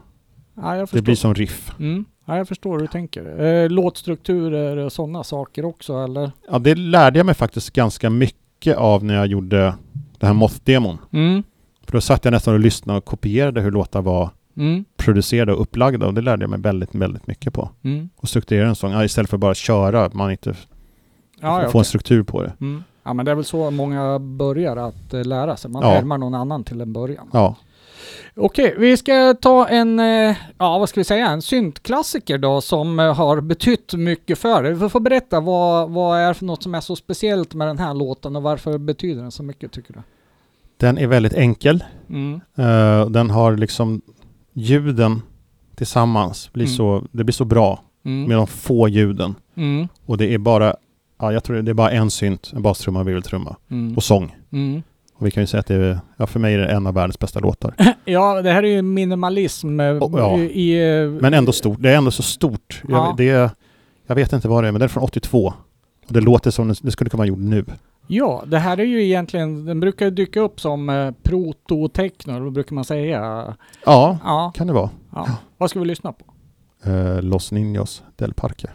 ja, 0.54 0.86
det 0.92 1.02
blir 1.02 1.14
som 1.14 1.34
riff. 1.34 1.72
Mm. 1.78 2.04
Ja, 2.24 2.36
jag 2.36 2.48
förstår 2.48 2.72
hur 2.72 2.78
du 2.80 2.86
tänker. 2.86 3.40
Eh, 3.44 3.70
låtstrukturer 3.70 4.76
och 4.76 4.92
sådana 4.92 5.24
saker 5.24 5.64
också, 5.64 5.96
eller? 6.04 6.32
Ja, 6.50 6.58
det 6.58 6.74
lärde 6.74 7.18
jag 7.18 7.26
mig 7.26 7.34
faktiskt 7.34 7.70
ganska 7.72 8.10
mycket 8.10 8.76
av 8.76 9.04
när 9.04 9.14
jag 9.14 9.26
gjorde 9.26 9.74
den 10.18 10.26
här 10.26 10.34
Moth-demon. 10.34 10.98
Mm. 11.12 11.42
För 11.84 11.92
då 11.92 12.00
satt 12.00 12.24
jag 12.24 12.32
nästan 12.32 12.54
och 12.54 12.60
lyssnade 12.60 12.98
och 12.98 13.04
kopierade 13.04 13.60
hur 13.60 13.70
låtar 13.70 14.02
var 14.02 14.30
Mm. 14.56 14.84
producerade 14.96 15.52
och 15.52 15.60
upplagda 15.60 16.06
och 16.06 16.14
det 16.14 16.20
lärde 16.20 16.42
jag 16.42 16.50
mig 16.50 16.60
väldigt, 16.60 16.94
väldigt 16.94 17.26
mycket 17.26 17.52
på. 17.54 17.70
Mm. 17.82 18.08
Och 18.16 18.28
strukturera 18.28 18.68
en 18.68 18.74
sång 18.76 18.92
ja, 18.92 19.04
istället 19.04 19.30
för 19.30 19.36
bara 19.38 19.54
köra, 19.54 20.10
man 20.12 20.30
inte 20.30 20.54
Ja, 21.40 21.56
får 21.56 21.60
en 21.62 21.66
okej. 21.68 21.84
struktur 21.84 22.22
på 22.22 22.42
det. 22.42 22.52
mm. 22.60 22.84
ja, 23.04 23.12
men 23.12 23.24
det 23.24 23.30
är 23.30 23.34
väl 23.34 23.44
så 23.44 23.70
många 23.70 24.18
börjar 24.18 24.76
att 24.76 25.14
eh, 25.14 25.24
lära 25.24 25.56
sig. 25.56 25.70
Man 25.70 25.82
Ja. 25.82 25.88
härmar 25.90 26.18
någon 26.18 26.34
annan 26.34 26.64
till 26.64 26.80
en 26.80 26.92
början. 26.92 27.28
Ja, 27.32 27.56
Okej, 28.36 28.74
vi 28.78 28.96
ska 28.96 29.34
ta 29.40 29.68
en, 29.68 30.00
eh, 30.00 30.36
ja 30.58 30.78
vad 30.78 30.88
ska 30.88 31.00
vi 31.00 31.04
säga, 31.04 31.26
en 31.26 31.42
syntklassiker 31.42 32.38
då 32.38 32.60
som 32.60 32.98
eh, 33.00 33.14
har 33.14 33.40
betytt 33.40 33.94
mycket 33.94 34.38
för 34.38 34.62
dig. 34.62 34.74
Du 34.74 34.88
får 34.88 35.00
berätta 35.00 35.40
vad, 35.40 35.90
vad 35.90 36.18
är 36.20 36.34
för 36.34 36.44
något 36.44 36.62
som 36.62 36.74
är 36.74 36.80
så 36.80 36.96
speciellt 36.96 37.54
med 37.54 37.68
den 37.68 37.78
här 37.78 37.94
låten 37.94 38.36
och 38.36 38.42
varför 38.42 38.78
betyder 38.78 39.22
den 39.22 39.30
så 39.30 39.42
mycket 39.42 39.72
tycker 39.72 39.92
du? 39.92 40.00
den 40.76 40.98
är 40.98 41.06
väldigt 41.06 41.32
enkel. 41.32 41.84
Mm. 42.08 42.40
Eh, 42.56 43.06
den 43.10 43.30
har 43.30 43.56
liksom 43.56 44.02
ljuden 44.52 45.22
tillsammans 45.76 46.52
blir 46.52 46.64
Mm. 46.64 46.76
så, 46.76 47.04
det 47.12 47.24
blir 47.24 47.32
så 47.32 47.44
bra 47.44 47.82
Mm. 48.04 48.28
med 48.28 48.36
de 48.36 48.46
få 48.46 48.88
ljuden. 48.88 49.34
Mm. 49.56 49.88
Och 50.06 50.18
det 50.18 50.34
är 50.34 50.38
bara, 50.38 50.76
ja 51.20 51.32
jag 51.32 51.44
tror 51.44 51.62
det 51.62 51.70
är 51.70 51.74
bara 51.74 51.90
en 51.90 52.10
synt, 52.10 52.50
en 52.54 52.62
bastrumma, 52.62 53.00
en 53.00 53.06
virveltrumma 53.06 53.56
Mm. 53.70 53.96
och 53.96 54.02
sång. 54.02 54.36
Och 55.22 55.26
vi 55.26 55.30
kan 55.30 55.42
ju 55.42 55.46
säga 55.46 55.60
att 55.60 55.66
det 55.66 55.74
är, 55.74 55.98
ja 56.16 56.26
för 56.26 56.40
mig 56.40 56.54
är 56.54 56.58
det 56.58 56.66
en 56.66 56.86
av 56.86 56.94
världens 56.94 57.18
bästa 57.18 57.40
låtar. 57.40 57.74
Ja, 58.04 58.42
det 58.42 58.50
här 58.50 58.62
är 58.62 58.66
ju 58.68 58.82
minimalism 58.82 59.80
Oh, 59.80 60.18
ja. 60.18 60.38
i... 60.38 61.00
eh, 61.02 61.08
Men 61.22 61.34
ändå 61.34 61.52
stort, 61.52 61.76
det 61.82 61.90
är 61.90 61.96
ändå 61.96 62.10
så 62.10 62.22
stort. 62.22 62.82
Ja. 62.88 63.06
Jag, 63.06 63.16
det 63.16 63.50
jag 64.06 64.14
vet 64.14 64.32
inte 64.32 64.48
vad 64.48 64.64
det 64.64 64.68
är, 64.68 64.72
men 64.72 64.78
det 64.78 64.84
är 64.84 64.88
från 64.88 65.02
82. 65.02 65.46
Och 66.06 66.12
det 66.12 66.20
låter 66.20 66.50
som 66.50 66.74
det, 66.82 66.90
skulle 66.90 67.10
kunna 67.10 67.18
vara 67.18 67.28
gjort 67.28 67.38
nu. 67.38 67.64
Ja, 68.06 68.42
det 68.46 68.58
här 68.58 68.80
är 68.80 68.84
ju 68.84 69.04
egentligen, 69.04 69.64
den 69.64 69.80
brukar 69.80 70.04
ju 70.04 70.10
dyka 70.10 70.40
upp 70.40 70.60
som 70.60 70.88
eh, 70.88 71.10
prototechno, 71.22 72.50
brukar 72.50 72.74
man 72.74 72.84
säga? 72.84 73.20
Ja, 73.84 74.18
Ja, 74.24 74.52
kan 74.54 74.66
det 74.66 74.72
vara. 74.72 74.90
ja. 75.14 75.28
Vad 75.58 75.70
ska 75.70 75.80
vi 75.80 75.86
lyssna 75.86 76.12
på? 76.12 76.24
Eh, 76.90 77.22
Los 77.22 77.52
Niños 77.52 78.02
del 78.16 78.34
Parque. 78.34 78.68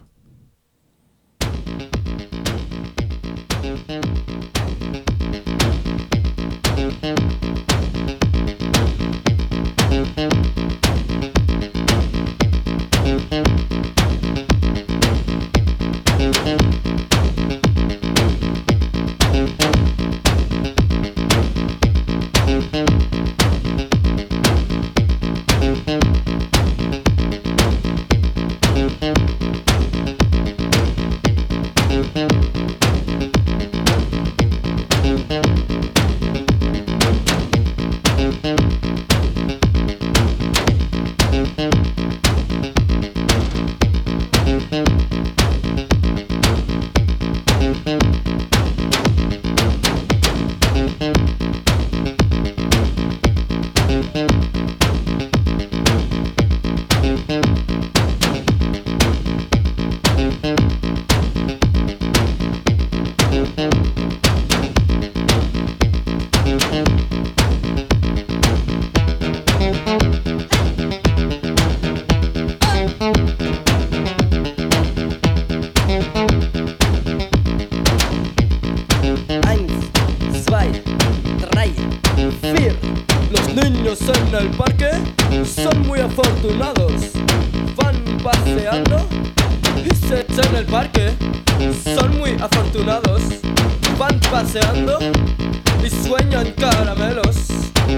Sueñan 95.90 96.52
caramelos 96.52 97.50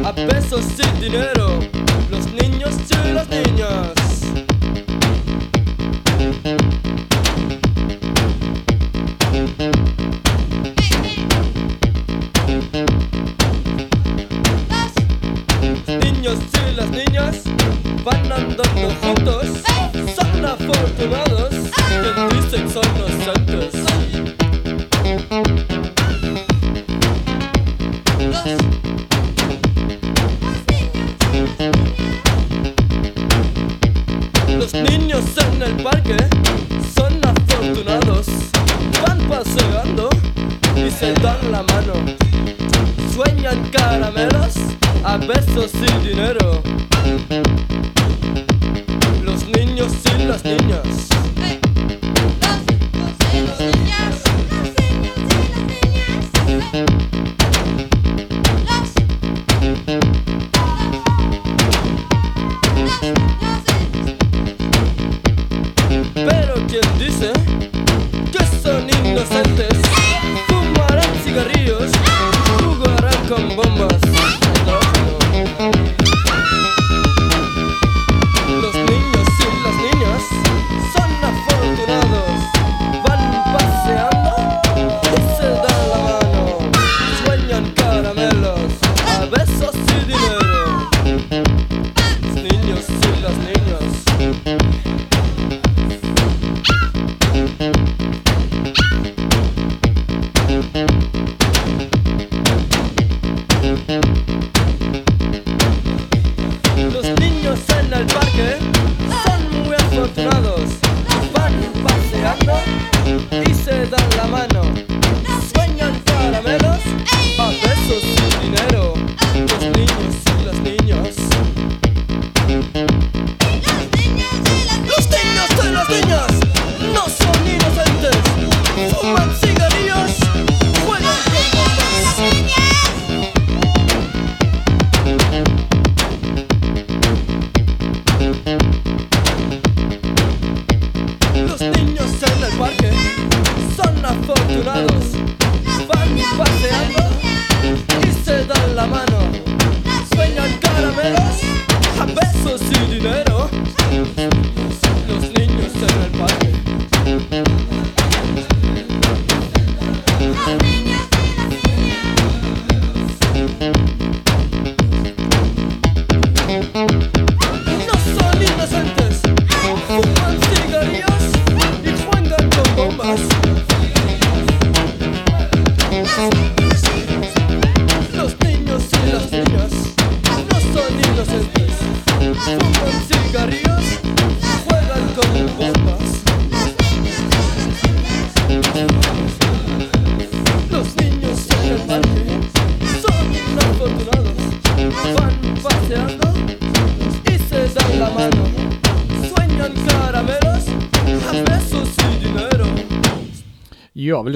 a 0.04 0.12
pesos 0.12 0.64
sin 0.76 1.00
dinero. 1.00 1.58
Los 2.10 2.26
niños 2.32 2.74
y 3.08 3.12
las 3.12 3.28
niñas. 3.28 4.00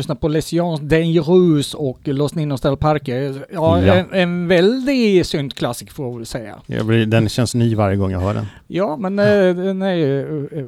Ja, 0.05 0.07
vi 0.07 0.13
lyssnar 0.13 0.15
på 0.17 0.29
Lesions 0.29 0.81
Dangerous 0.81 1.75
och 1.75 1.99
Los 2.05 2.35
Ninos 2.35 2.61
del 2.61 2.77
Parque. 2.77 3.35
Ja, 3.53 3.83
Ja. 3.83 3.95
En, 3.95 4.07
en 4.13 4.49
väldig 4.49 5.27
syntklassiker 5.27 5.93
får 5.93 6.07
jag 6.07 6.17
väl 6.17 6.27
säga. 6.27 6.55
Jag 6.67 6.87
blir, 6.87 7.07
den 7.07 7.29
känns 7.29 7.55
ny 7.55 7.75
varje 7.75 7.97
gång 7.97 8.11
jag 8.11 8.21
hör 8.21 8.35
den. 8.35 8.47
Ja, 8.67 8.97
men 8.97 9.19
eh, 9.19 9.25
den 9.65 9.83
är 9.83 9.95
ju 9.95 10.45
eh, 10.53 10.65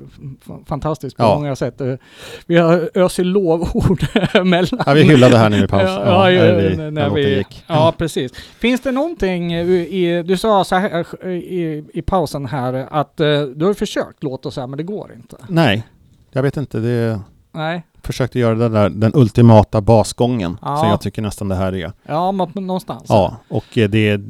f- 0.47 0.53
fantastisk 0.67 1.17
på 1.17 1.23
Ja. 1.23 1.35
många 1.35 1.57
sätt. 1.57 1.81
Eh, 1.81 1.95
Vi 2.47 2.57
har 2.57 2.91
öst 2.95 3.19
i 3.19 3.25
lovord 3.25 4.07
mellan. 4.45 4.81
Ja, 4.87 4.93
vi 4.95 5.03
hyllade 5.03 5.39
här 5.39 5.51
nu 5.51 5.65
i 5.65 5.69
paus. 5.69 5.83
Ja, 6.07 6.31
ja, 6.31 6.43
när 6.45 6.63
ja, 6.63 6.69
vi- 6.69 6.91
när 6.91 7.11
vi, 7.11 7.37
gick. 7.37 7.65
ja, 7.67 7.95
precis. 7.99 8.33
Finns 8.59 8.81
det 8.81 8.93
någonting 8.93 9.53
eh, 9.53 9.71
i, 9.71 10.23
du 10.27 10.37
sa 10.37 10.65
så 10.65 10.77
här 10.77 11.07
eh, 11.23 11.29
i, 11.31 11.85
i 11.95 12.03
pausen 12.03 12.47
här 12.47 12.87
att 12.91 13.21
eh, 13.21 13.43
du 13.43 13.65
har 13.65 13.75
försökt 13.75 14.23
låta 14.23 14.51
så 14.51 14.61
här 14.61 14.67
men 14.69 14.77
det 14.77 14.83
går 14.83 15.13
inte. 15.17 15.37
Nej, 15.49 15.87
jag 16.33 16.43
vet 16.43 16.57
inte. 16.57 16.79
Det 16.79 17.21
Nej, 17.53 17.83
försökte 18.07 18.39
göra 18.39 18.55
den 18.55 18.73
där, 18.73 18.89
den 18.89 19.13
ultimata 19.15 19.81
basgången. 19.81 20.59
Ja. 20.63 20.77
Som 20.77 20.89
jag 20.89 21.01
tycker 21.01 21.23
nästan 21.23 21.49
det 21.49 21.55
här 21.55 21.75
är. 21.75 21.93
ja 22.07 22.33
men 22.33 22.67
någonstans. 22.67 23.05
Ja, 23.09 23.37
och 23.49 23.79
eh, 23.79 23.89
det, 23.91 24.21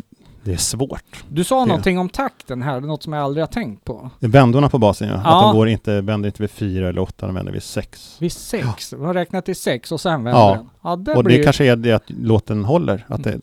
det 0.44 0.52
är 0.52 0.56
svårt. 0.56 1.24
Du 1.28 1.44
sa 1.44 1.60
Det- 1.60 1.66
någonting 1.66 1.98
om 1.98 2.08
takten 2.08 2.62
här, 2.62 2.80
något 2.80 3.02
som 3.02 3.12
jag 3.12 3.22
aldrig 3.22 3.42
har 3.42 3.48
tänkt 3.52 3.84
på. 3.84 4.10
Vändorna 4.18 4.68
på 4.68 4.78
basen 4.78 5.08
ja. 5.08 5.20
Ja. 5.24 5.36
Att 5.36 5.42
de 5.42 5.56
går 5.58 5.68
inte, 5.68 6.00
vänder 6.00 6.26
inte 6.26 6.42
vid 6.42 6.50
fyra 6.50 6.88
eller 6.88 7.00
åtta, 7.02 7.26
de 7.26 7.34
vänder 7.34 7.52
vid 7.52 7.62
sex. 7.62 8.16
Vid 8.20 8.32
sex, 8.32 8.92
vi 8.92 9.04
har 9.04 9.14
räknat 9.14 9.44
till 9.44 9.56
sex 9.56 9.92
och 9.92 10.00
sen 10.00 10.24
vänder 10.24 10.40
Ja. 10.40 10.54
den. 10.54 10.68
Ja, 10.82 10.96
det 10.96 11.14
och 11.14 11.24
blir 11.24 11.38
det 11.38 11.44
kanske 11.44 11.64
är 11.64 11.76
det 11.76 11.92
att 11.92 12.10
låten 12.10 12.64
håller, 12.64 13.04
att 13.08 13.24
det 13.24 13.40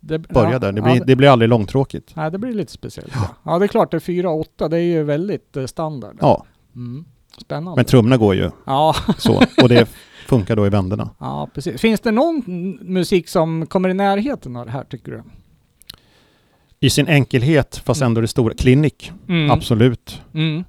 det, 0.00 0.18
börjar 0.18 0.52
ja, 0.52 0.58
där. 0.58 0.72
Det 0.72 0.78
ja, 0.78 0.84
blir, 0.84 1.04
det 1.04 1.16
blir 1.16 1.28
aldrig 1.28 1.48
långtråkigt. 1.48 2.12
Nej, 2.16 2.30
det 2.30 2.38
blir 2.38 2.52
lite 2.52 2.72
speciellt. 2.72 3.12
Ja, 3.14 3.28
ja 3.52 3.58
det 3.58 3.64
är 3.64 3.68
klart, 3.68 3.90
det 3.90 3.96
är 3.96 4.00
fyra 4.00 4.30
och 4.30 4.40
åtta, 4.40 4.68
det 4.68 4.76
är 4.76 4.82
ju 4.82 5.02
väldigt 5.02 5.56
eh, 5.56 5.66
standard. 5.66 6.16
Ja, 6.20 6.44
Mm. 6.74 7.04
Spännande. 7.38 7.76
men 7.76 7.84
trummorna 7.84 8.16
går 8.16 8.34
ju 8.34 8.50
ja, 8.66 8.94
så. 9.18 9.42
Och 9.62 9.68
det 9.68 9.88
funkar 10.26 10.56
då 10.56 10.66
i 10.66 10.68
vändorna. 10.70 11.10
ja, 11.18 11.48
precis. 11.54 11.80
Finns 11.80 12.00
det 12.00 12.10
någon 12.10 12.42
musik 12.80 13.28
som 13.28 13.66
kommer 13.66 13.88
i 13.88 13.94
närheten 13.94 14.56
av 14.56 14.66
det 14.66 14.72
här, 14.72 14.84
tycker 14.84 15.12
du? 15.12 15.22
I 16.80 16.90
sin 16.90 17.08
enkelhet, 17.08 17.82
fast 17.84 18.02
ändå 18.02 18.20
det 18.20 18.28
stora. 18.28 18.54
Clinic, 18.54 19.10
Mm. 19.28 19.50
absolut. 19.50 20.22
Mm. 20.34 20.64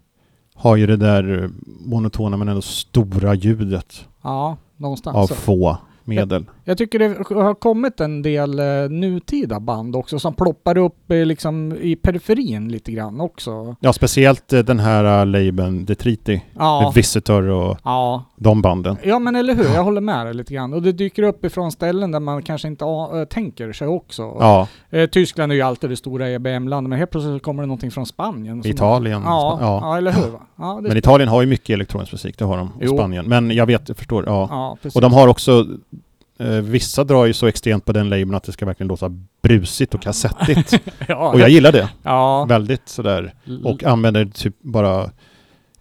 Har 0.56 0.76
ju 0.76 0.88
det 0.88 0.98
där 0.98 1.44
eh, 1.44 1.50
monotona 1.86 2.38
men 2.38 2.48
ändå 2.48 2.62
stora 2.62 3.34
ljudet 3.36 4.06
Ja, 4.24 4.58
någonstans. 4.78 5.16
av 5.18 5.28
så. 5.28 5.36
få 5.36 5.78
medel. 6.04 6.46
Jag 6.70 6.78
tycker 6.78 7.00
det 7.00 7.36
har 7.42 7.54
kommit 7.54 8.00
en 8.00 8.22
del 8.22 8.60
eh, 8.60 8.66
nutida 8.90 9.60
band 9.60 9.96
också 9.96 10.20
som 10.20 10.34
ploppar 10.34 10.78
upp 10.78 11.12
eh, 11.12 11.26
liksom 11.26 11.78
i 11.82 11.96
periferin 11.96 12.70
lite 12.70 12.92
grann 12.92 13.22
också. 13.22 13.76
Ja, 13.80 13.94
speciellt 13.94 14.54
eh, 14.54 14.60
den 14.60 14.80
här 14.80 15.22
uh, 15.22 15.26
labeln 15.26 15.86
Detriti, 15.86 16.42
Ja, 16.54 16.92
Visitor 16.96 17.44
och 17.44 17.78
ja. 17.84 18.24
de 18.36 18.62
banden. 18.62 18.98
ja 19.04 19.20
men 19.20 19.36
eller 19.36 19.56
hur, 19.56 19.64
jag 19.76 19.84
håller 19.84 20.02
med 20.02 20.26
dig 20.26 20.34
lite 20.34 20.54
grann. 20.54 20.74
Och 20.74 20.82
det 20.82 20.92
dyker 20.92 21.24
upp 21.24 21.46
ifrån 21.46 21.72
ställen 21.72 22.12
där 22.12 22.20
man 22.20 22.44
kanske 22.44 22.68
inte 22.68 22.86
äh, 22.86 23.26
tänker 23.30 23.74
sig 23.74 23.88
också. 23.88 24.24
Ja, 24.24 24.68
Eh, 24.90 25.06
Tyskland 25.06 25.52
är 25.52 25.56
ju 25.56 25.62
alltid 25.62 25.90
det 25.90 25.96
stora 25.96 26.30
EBM-landet, 26.30 26.90
men 26.90 27.00
helt 27.00 27.12
plötsligt 27.12 27.36
så 27.36 27.40
kommer 27.40 27.64
det 27.64 27.68
någonting 27.68 27.92
från 27.92 28.06
Spanien. 28.06 28.62
Italien. 28.66 29.22
Ja, 29.26 29.58
ja. 29.62 29.80
ja. 29.82 29.98
eller 29.98 30.12
hur? 30.12 30.32
Ja, 30.56 30.80
Men 30.82 30.98
Italien 30.98 31.30
har 31.30 31.42
ju 31.42 31.48
mycket 31.48 31.74
elektronisk 31.74 32.12
musik, 32.12 32.38
det 32.38 32.46
har 32.46 32.58
de. 32.58 32.72
Jo. 32.82 32.98
Spanien. 32.98 33.26
Men 33.26 33.52
jag 33.52 33.66
vet, 33.66 33.88
jag 33.90 33.98
förstår. 33.98 34.24
Ja. 34.28 34.78
Och 34.96 35.02
de 35.02 35.14
har 35.14 35.28
också 35.28 35.66
vissa 36.62 37.04
drar 37.04 37.26
ju 37.26 37.34
så 37.34 37.48
extremt 37.48 37.86
på 37.86 37.92
den 37.92 38.10
labeln 38.10 38.36
att 38.36 38.44
det 38.44 38.52
ska 38.52 38.66
verkligen 38.66 38.88
låta 38.88 39.10
brusigt 39.42 39.96
och 39.96 40.02
kassettigt. 40.02 40.82
ja, 41.08 41.30
och 41.34 41.40
jag 41.40 41.50
gillar 41.50 41.72
det. 41.72 41.90
ja. 42.04 42.46
Väldigt 42.50 42.90
sådär. 42.90 43.34
Och 43.64 43.84
använder 43.84 44.26
typ 44.26 44.56
bara, 44.62 45.04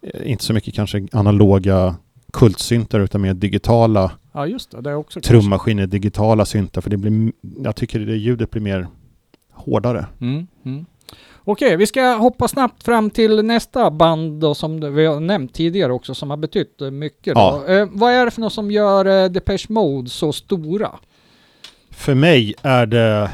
eh, 0.03 0.31
inte 0.31 0.45
så 0.45 0.53
mycket 0.53 0.75
kanske 0.75 1.09
analoga 1.13 1.97
kultsyntar 2.33 3.01
utan 3.01 3.21
mer 3.21 3.35
digitala 3.35 4.13
ja, 4.39 4.47
just 4.47 4.71
det. 4.71 4.81
Det 4.81 4.91
är 4.91 4.95
också 4.95 5.21
trummaskiner, 5.21 5.87
digitala 5.87 6.45
syntar. 6.45 6.81
För 6.81 6.91
det 6.91 6.97
blir, 6.97 7.33
jag 7.65 7.77
tycker 7.77 8.01
det 8.01 8.17
ljudet 8.17 8.51
blir 8.51 8.63
mer 8.63 8.89
hårdare. 9.53 10.07
Mm, 10.21 10.47
mm. 10.65 10.87
Okej, 11.51 11.77
vi 11.77 11.87
ska 11.87 12.15
hoppa 12.15 12.49
snabbt 12.49 12.83
fram 12.83 13.11
till 13.11 13.45
nästa 13.45 13.91
band 13.91 14.41
då, 14.41 14.55
som 14.55 14.95
vi 14.95 15.07
har 15.07 15.21
nämnt 15.21 15.55
tidigare 15.55 15.93
också, 15.93 16.15
som 16.15 16.31
har 16.31 16.37
betytt 16.37 16.81
mycket. 16.93 17.33
Ja. 17.35 17.67
Eh, 17.69 17.89
vad 17.91 18.13
är 18.13 18.25
det 18.25 18.31
för 18.31 18.41
något 18.41 18.53
som 18.53 18.71
gör 18.71 19.25
eh, 19.25 19.31
Depeche 19.31 19.67
Mode 19.69 20.11
så 20.11 20.33
stora? 20.33 20.91
För 21.91 22.15
mig 22.15 22.55
är 22.63 22.87
det, 22.87 23.31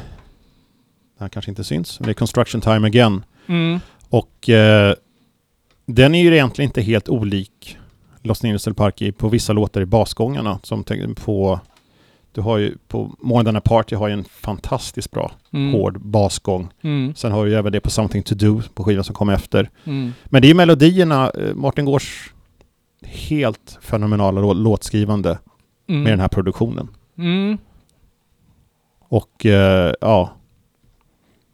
det 1.18 1.20
här 1.20 1.28
kanske 1.28 1.50
inte 1.50 1.64
syns, 1.64 2.00
men 2.00 2.06
det 2.06 2.12
är 2.12 2.14
Construction 2.14 2.60
Time 2.60 2.86
Again. 2.86 3.24
Mm. 3.46 3.80
Och 4.08 4.48
eh, 4.48 4.94
den 5.86 6.14
är 6.14 6.22
ju 6.22 6.34
egentligen 6.34 6.68
inte 6.68 6.82
helt 6.82 7.08
olik 7.08 7.78
in 8.22 8.34
Industrial 8.44 8.74
Park 8.74 9.02
i, 9.02 9.12
på 9.12 9.28
vissa 9.28 9.52
låtar 9.52 9.80
i 9.80 9.86
basgångarna. 9.86 10.58
Som 10.62 10.84
på, 11.14 11.60
du 12.34 12.40
har 12.40 12.58
ju 12.58 12.76
på 12.88 13.14
More 13.20 13.60
Party 13.60 13.96
har 13.96 14.08
ju 14.08 14.14
en 14.14 14.24
fantastiskt 14.24 15.10
bra 15.10 15.32
Mm. 15.52 15.72
hård 15.72 16.00
basgång. 16.00 16.68
Mm. 16.82 17.14
Sen 17.14 17.32
har 17.32 17.44
du 17.44 17.50
ju 17.50 17.56
även 17.56 17.72
det 17.72 17.80
på 17.80 17.90
Something 17.90 18.22
To 18.22 18.34
Do 18.34 18.62
på 18.74 18.84
skivan 18.84 19.04
som 19.04 19.14
kom 19.14 19.28
efter. 19.28 19.70
Mm. 19.84 20.12
Men 20.24 20.42
det 20.42 20.46
är 20.46 20.48
ju 20.48 20.54
melodierna, 20.54 21.30
eh, 21.30 21.54
Martin 21.54 21.84
Gårds 21.84 22.04
helt 23.02 23.78
fenomenala 23.80 24.40
lå- 24.40 24.54
låtskrivande 24.54 25.38
Mm. 25.88 26.02
med 26.02 26.12
den 26.12 26.20
här 26.20 26.28
produktionen. 26.28 26.88
Mm. 27.18 27.58
Och 29.08 29.46
eh, 29.46 29.92
ja, 30.00 30.32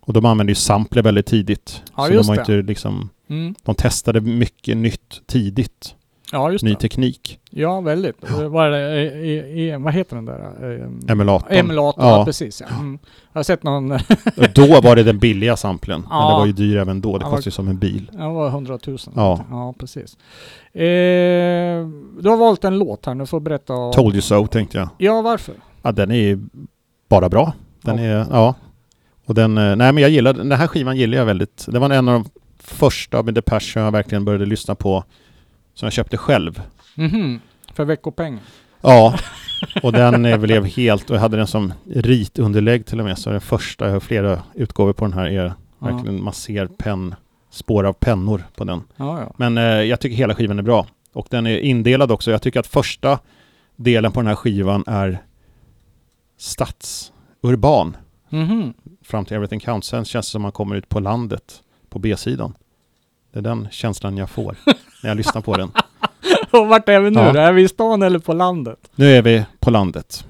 och 0.01 0.13
de 0.13 0.25
använde 0.25 0.51
ju 0.51 0.55
sampler 0.55 1.03
väldigt 1.03 1.27
tidigt. 1.27 1.83
Ja, 1.97 2.07
så 2.07 2.13
de 2.13 2.29
har 2.29 2.35
det. 2.35 2.41
inte 2.41 2.53
liksom, 2.63 3.09
Mm. 3.29 3.55
de 3.63 3.75
testade 3.75 4.21
mycket 4.21 4.77
nytt 4.77 5.23
tidigt. 5.27 5.95
Ja, 6.33 6.53
just 6.53 6.65
Ny 6.65 6.71
det. 6.71 6.77
teknik. 6.77 7.39
Ja, 7.51 7.81
väldigt. 7.81 8.25
Eh, 8.31 8.49
Vad, 8.49 8.73
eh, 8.75 8.79
eh, 8.81 9.59
eh, 9.75 9.81
vad 9.81 9.95
heter 9.95 10.17
den 10.17 10.25
där? 10.25 10.89
Emulatorn. 11.13 11.53
Emulator, 11.57 12.05
ja. 12.05 12.19
Ja. 12.19 12.25
precis. 12.25 12.61
Ja. 12.61 12.67
Mm. 12.79 12.99
Jag 13.33 13.39
har 13.39 13.43
sett 13.43 13.63
någon, 13.63 13.89
då 14.55 14.81
var 14.81 14.97
det 14.97 15.03
den 15.03 15.19
billiga 15.19 15.57
samplen. 15.57 16.01
Men 16.01 16.19
Ja. 16.19 16.29
det 16.31 16.35
var 16.39 16.47
ju 16.47 16.53
dyr 16.53 16.77
även 16.77 17.01
då. 17.01 17.19
Det 17.19 17.25
Ja, 17.25 17.31
kostade 17.31 17.47
ju 17.47 17.51
som 17.51 17.69
en 17.69 17.79
bil. 17.79 18.11
det 18.13 18.19
var 18.29 18.49
100 18.49 18.79
000. 18.87 18.99
Ja. 19.17 19.45
ja 19.51 19.75
precis. 19.79 20.17
Eh, 20.73 21.87
du 22.21 22.29
har 22.29 22.37
valt 22.37 22.65
en 22.65 22.79
låt 22.79 23.07
här, 23.07 23.15
nu 23.15 23.27
får 23.27 23.41
berätta. 23.41 23.93
Told 23.93 24.15
you 24.15 24.23
so 24.23 24.47
tänkte 24.47 24.79
jag. 24.79 24.89
Ja, 24.99 25.23
varför? 25.23 25.55
Ja, 25.83 25.93
den 25.93 26.11
är 26.11 26.15
ju 26.15 26.39
bara 27.09 27.29
bra. 27.29 27.53
Den 27.83 27.99
Ja. 27.99 28.05
är, 28.05 28.27
ja. 28.31 28.55
Och 29.27 29.35
den, 29.35 29.59
eh, 29.59 29.77
nej 29.77 29.93
men 29.93 29.97
jag 29.99 30.11
gillar, 30.11 30.33
den 30.33 30.53
här 30.53 30.67
skivan 30.67 30.97
gillar 30.97 31.19
jag 31.19 31.25
väldigt. 31.27 31.67
Det 31.69 31.79
var 31.79 31.91
en 31.91 32.09
av 32.09 32.15
de 32.15 32.31
första 32.59 33.23
med 33.23 33.35
Depeche 33.35 33.81
jag 33.81 33.91
verkligen 33.93 34.25
började 34.25 34.47
lyssna 34.47 34.75
på. 34.75 35.05
Som 35.81 35.87
jag 35.87 35.93
köpte 35.93 36.17
själv. 36.17 36.63
Mhm. 36.95 37.41
För 37.73 37.85
veckopengen. 37.85 38.41
Ja. 38.81 39.19
Och 39.83 39.93
den 39.93 40.25
eh, 40.25 40.39
blev 40.39 40.65
helt, 40.65 41.11
och 41.11 41.17
jag 41.17 41.21
hade 41.21 41.37
den 41.37 41.47
som 41.47 41.73
ritunderlägg 41.95 42.87
till 42.87 42.99
och 42.99 43.05
med. 43.05 43.19
Så 43.19 43.31
den 43.31 43.41
första, 43.41 43.87
jag 43.87 43.93
har 43.93 44.01
flera 44.01 44.43
utgåvor 44.55 44.93
på 44.93 45.05
den 45.05 45.13
här, 45.13 45.27
är 45.27 45.55
verkligen, 45.79 46.23
man 46.23 46.33
ser 46.33 46.67
penn, 46.67 47.15
spår 47.51 47.85
av 47.85 47.93
pennor 47.93 48.45
på 48.57 48.65
den. 48.65 48.83
Ja, 48.97 49.21
ja. 49.21 49.35
Men 49.37 49.59
eh, 49.59 49.65
jag 49.65 50.01
tycker 50.01 50.17
hela 50.17 50.35
skivan 50.35 50.59
är 50.59 50.63
bra. 50.63 50.87
Och 51.13 51.27
den 51.31 51.47
är 51.47 51.59
indelad 51.59 52.11
också. 52.11 52.31
Jag 52.31 52.43
tycker 52.43 52.61
att 52.61 52.67
första 52.67 53.19
delen 53.77 54.13
på 54.13 54.21
den 54.21 54.27
här 54.27 54.35
skivan 54.35 54.85
är 54.87 55.19
stadsurban. 56.39 57.97
Mhm. 58.29 58.75
Fram 59.03 59.25
till 59.25 59.37
Everything 59.37 59.61
Counts. 59.61 59.89
Sen 59.89 60.05
känns 60.05 60.27
det 60.27 60.31
som 60.31 60.43
man 60.43 60.53
kommer 60.53 60.77
ut 60.77 60.89
på 60.89 61.01
landet 61.01 61.63
på 61.89 61.99
B-sidan. 61.99 62.55
Det 63.33 63.39
är 63.39 63.43
den 63.43 63.69
känslan 63.71 64.17
jag 64.17 64.31
får 64.31 64.57
när 65.03 65.11
jag 65.11 65.17
lyssnar 65.17 65.41
på 65.41 65.57
den. 65.57 65.71
Och 66.51 66.69
vart 66.69 66.89
är 66.89 67.01
vi 67.01 67.11
nu 67.11 67.21
Ja. 67.21 67.33
då? 67.33 67.39
Är 67.41 67.53
vi 67.53 67.63
i 67.63 67.69
stan 67.69 68.03
eller 68.03 68.19
på 68.19 68.33
landet? 68.33 68.79
Nu 68.95 69.17
är 69.17 69.23
vi 69.23 69.45
på 69.61 69.71
landet. 69.71 70.25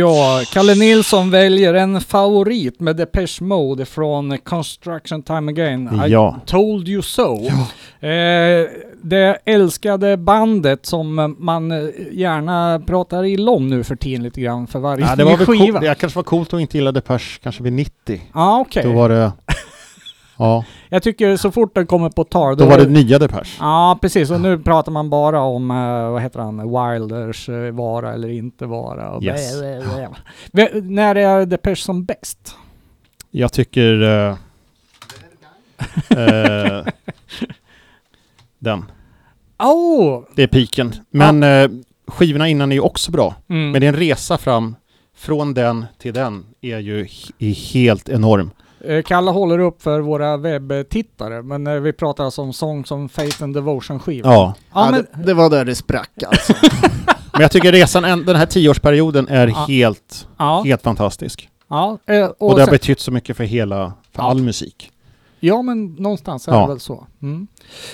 Ja, 0.00 0.42
Kalle 0.52 0.74
Nilsson 0.74 1.30
väljer 1.30 1.74
en 1.74 2.00
favorit 2.00 2.80
med 2.80 2.96
Depeche 2.96 3.44
Mode 3.44 3.84
från 3.84 4.38
Construction 4.38 5.22
Time 5.22 5.52
Again. 5.52 6.02
Ja. 6.08 6.36
I 6.46 6.50
told 6.50 6.88
you 6.88 7.02
so. 7.02 7.46
Eh, 8.00 8.66
det 9.02 9.38
älskade 9.44 10.16
bandet 10.16 10.86
som 10.86 11.36
man 11.38 11.70
eh, 11.72 11.78
gärna 12.12 12.82
pratar 12.86 13.24
illa 13.24 13.50
om 13.50 13.68
nu 13.68 13.84
för 13.84 13.96
tiden 13.96 14.22
lite 14.22 14.40
grann 14.40 14.66
för 14.66 14.78
varje 14.78 15.04
Ja, 15.06 15.16
det 15.16 15.24
var 15.24 15.36
skiva. 15.46 15.78
cool, 15.78 15.88
det 15.88 15.94
kanske 15.94 16.16
var 16.16 16.22
coolt 16.22 16.54
att 16.54 16.60
inte 16.60 16.76
gilla 16.78 16.92
Depeche 16.92 17.40
kanske 17.42 17.62
vid 17.62 17.72
90. 17.72 18.20
Ja, 18.34 18.60
okej. 18.60 18.82
Då 18.82 18.92
var 18.92 19.08
det... 19.08 19.32
Ja, 20.40 20.64
Jag 20.88 21.02
tycker 21.02 21.36
så 21.36 21.50
fort 21.50 21.74
den 21.74 21.86
kommer 21.86 22.10
på 22.10 22.24
tal 22.24 22.56
då 22.56 22.66
var 22.66 22.78
det 22.78 22.86
nya 22.86 23.18
Depeche. 23.18 23.56
Ja, 23.60 23.98
precis. 24.02 24.30
Och 24.30 24.40
nu 24.40 24.58
pratar 24.58 24.92
man 24.92 25.10
bara 25.10 25.40
om, 25.40 25.70
eh, 25.70 26.10
vad 26.10 26.22
heter 26.22 26.40
han, 26.40 26.56
Wilders 26.58 27.48
eh, 27.48 27.70
vara 27.72 28.12
eller 28.14 28.28
inte 28.28 28.66
vara. 28.66 29.10
Och 29.10 29.22
Yes. 29.22 29.54
Ve- 30.52 30.80
När 30.82 31.14
är 31.14 31.46
Depeche 31.46 31.76
som 31.84 32.04
bäst? 32.04 32.54
Jag 33.30 33.52
tycker... 33.52 34.02
eh, 34.02 34.36
den. 38.58 38.84
Oh! 39.58 40.24
Det 40.34 40.42
är 40.42 40.46
piken. 40.46 40.92
Men 41.10 41.42
eh, 41.42 41.70
skivorna 42.06 42.48
innan 42.48 42.72
är 42.72 42.76
ju 42.76 42.80
också 42.80 43.10
bra. 43.12 43.34
Mm. 43.48 43.70
Men 43.70 43.80
det 43.80 43.86
är 43.86 43.92
en 43.92 43.96
resa 43.96 44.38
fram 44.38 44.76
från 45.16 45.54
den 45.54 45.86
till 45.98 46.14
den 46.14 46.46
är 46.60 46.78
ju 46.78 47.08
är 47.38 47.72
helt 47.72 48.08
enorm. 48.08 48.50
Eh, 48.84 49.02
Kalle 49.02 49.30
håller 49.30 49.58
upp 49.58 49.82
för 49.82 50.00
våra 50.00 50.36
webbtittare, 50.36 51.42
men 51.42 51.66
eh, 51.66 51.74
vi 51.74 51.92
pratar 51.92 52.24
alltså 52.24 52.42
om 52.42 52.52
sång 52.52 52.84
som 52.84 53.08
Faith 53.08 53.42
and 53.42 53.54
Devotion-skivan. 53.54 54.32
Ja. 54.32 54.54
Ja, 54.74 54.84
Ja, 54.84 54.90
men, 54.90 55.06
det, 55.14 55.26
det 55.26 55.34
var 55.34 55.50
där 55.50 55.64
det 55.64 55.74
sprack 55.74 56.22
alltså. 56.26 56.52
Men 57.32 57.42
jag 57.42 57.50
tycker 57.50 57.72
resan, 57.72 58.04
en- 58.04 58.24
den 58.24 58.36
här 58.36 58.46
tioårsperioden 58.46 59.28
är 59.28 59.46
Ja. 59.48 59.64
helt, 59.68 60.28
ja, 60.38 60.62
helt 60.66 60.82
fantastisk. 60.82 61.48
ja, 61.68 61.98
eh, 62.06 62.24
och 62.24 62.42
Och 62.50 62.54
det 62.54 62.60
har 62.62 62.66
sen, 62.66 62.72
betytt 62.72 63.00
så 63.00 63.10
mycket 63.12 63.36
för 63.36 63.44
hela, 63.44 63.92
för 64.12 64.22
Ja. 64.22 64.30
all 64.30 64.42
musik. 64.42 64.90
ja, 65.40 65.62
men 65.62 65.86
någonstans 65.94 66.48
är 66.48 66.52
Ja. 66.52 66.60
det 66.60 66.68
väl 66.68 66.80
så. 66.80 67.06
Mm. 67.22 67.46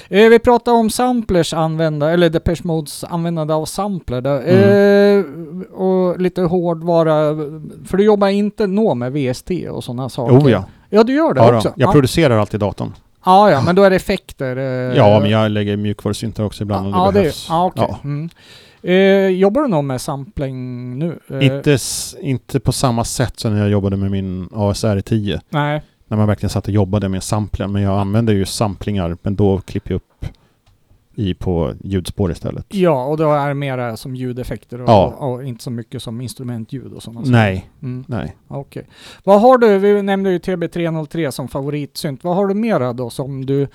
Eh, 0.08 0.28
vi 0.28 0.38
pratar 0.38 0.72
om 0.72 0.90
samplers 0.90 1.54
använda, 1.54 2.10
eller 2.10 2.30
Depeche 2.30 2.60
Modes 2.64 3.04
användande 3.04 3.54
av 3.54 3.64
sampler. 3.64 4.20
Där. 4.20 4.40
Eh, 5.18 5.24
och 5.72 6.20
lite 6.20 6.42
hårdvara, 6.42 7.14
för 7.86 7.96
du 7.96 8.04
jobbar 8.04 8.28
inte 8.28 8.66
nå 8.66 8.94
med 8.94 9.12
VST 9.12 9.50
och 9.70 9.84
sådana 9.84 10.08
saker. 10.08 10.38
Oh 10.38 10.50
ja. 10.50 10.64
Ja, 10.90 11.04
du 11.04 11.12
gör 11.14 11.34
det 11.34 11.40
ja 11.40 11.56
också? 11.56 11.68
då. 11.68 11.74
Jag 11.76 11.88
ja. 11.88 11.92
producerar 11.92 12.38
alltid 12.38 12.60
datorn. 12.60 12.92
ja, 13.24 13.50
ja, 13.50 13.60
men 13.62 13.74
då 13.76 13.82
är 13.82 13.90
det 13.90 13.96
effekter. 13.96 14.56
Eh, 14.56 14.96
Ja, 14.96 15.20
men 15.20 15.30
jag 15.30 15.50
lägger 15.50 15.76
mjukvarusyntar 15.76 16.44
också 16.44 16.62
ibland 16.62 16.86
om 16.86 16.92
det 16.92 16.98
ja, 16.98 17.12
behövs. 17.12 17.46
Ja, 17.48 17.64
okej. 17.64 17.86
Ja. 17.88 17.98
Mm. 18.04 18.28
Eh, 18.82 19.28
jobbar 19.28 19.62
du 19.62 19.68
någon 19.68 19.86
med 19.86 20.00
sampling 20.00 20.98
nu? 20.98 21.18
Eh, 21.30 21.46
Inte, 21.46 21.78
inte 22.20 22.60
på 22.60 22.72
samma 22.72 23.04
sätt 23.04 23.40
som 23.40 23.54
när 23.54 23.60
jag 23.60 23.70
jobbade 23.70 23.96
med 23.96 24.10
min 24.10 24.48
ASR 24.54 25.00
10. 25.00 25.40
Nej. 25.48 25.82
När 26.08 26.16
man 26.16 26.26
verkligen 26.26 26.50
satt 26.50 26.64
och 26.66 26.72
jobbade 26.74 27.08
med 27.08 27.22
samplen. 27.22 27.72
Men 27.72 27.82
jag 27.82 28.00
använder 28.00 28.32
ju 28.32 28.44
samplingar, 28.44 29.16
men 29.22 29.36
då 29.36 29.60
klipper 29.60 29.90
jag 29.90 29.96
upp 29.96 30.26
i 31.18 31.34
på 31.34 31.72
ljudspår 31.84 32.30
istället. 32.32 32.66
Ja, 32.68 33.04
och 33.04 33.16
då 33.16 33.32
är 33.32 33.48
det 33.48 33.54
mera 33.54 33.96
som 33.96 34.16
ljudeffekter 34.16 34.80
och, 34.82 34.88
Ja. 34.88 35.06
och, 35.06 35.44
inte 35.44 35.64
så 35.64 35.70
mycket 35.70 36.02
som 36.02 36.20
instrumentljud 36.20 36.92
och 36.92 37.02
sådana 37.02 37.20
Nej, 37.24 37.70
Mm, 37.82 38.04
nej. 38.08 38.36
Okej. 38.48 38.86
Vad 39.24 39.40
har 39.40 39.58
du, 39.58 39.78
vi 39.78 40.02
nämnde 40.02 40.30
ju 40.32 40.38
TB303 40.38 41.30
som 41.30 41.48
favoritsynt. 41.48 42.24
Vad 42.24 42.36
har 42.36 42.46
du 42.46 42.54
mera 42.54 42.92
då 42.92 43.10
som 43.10 43.46
du 43.46 43.68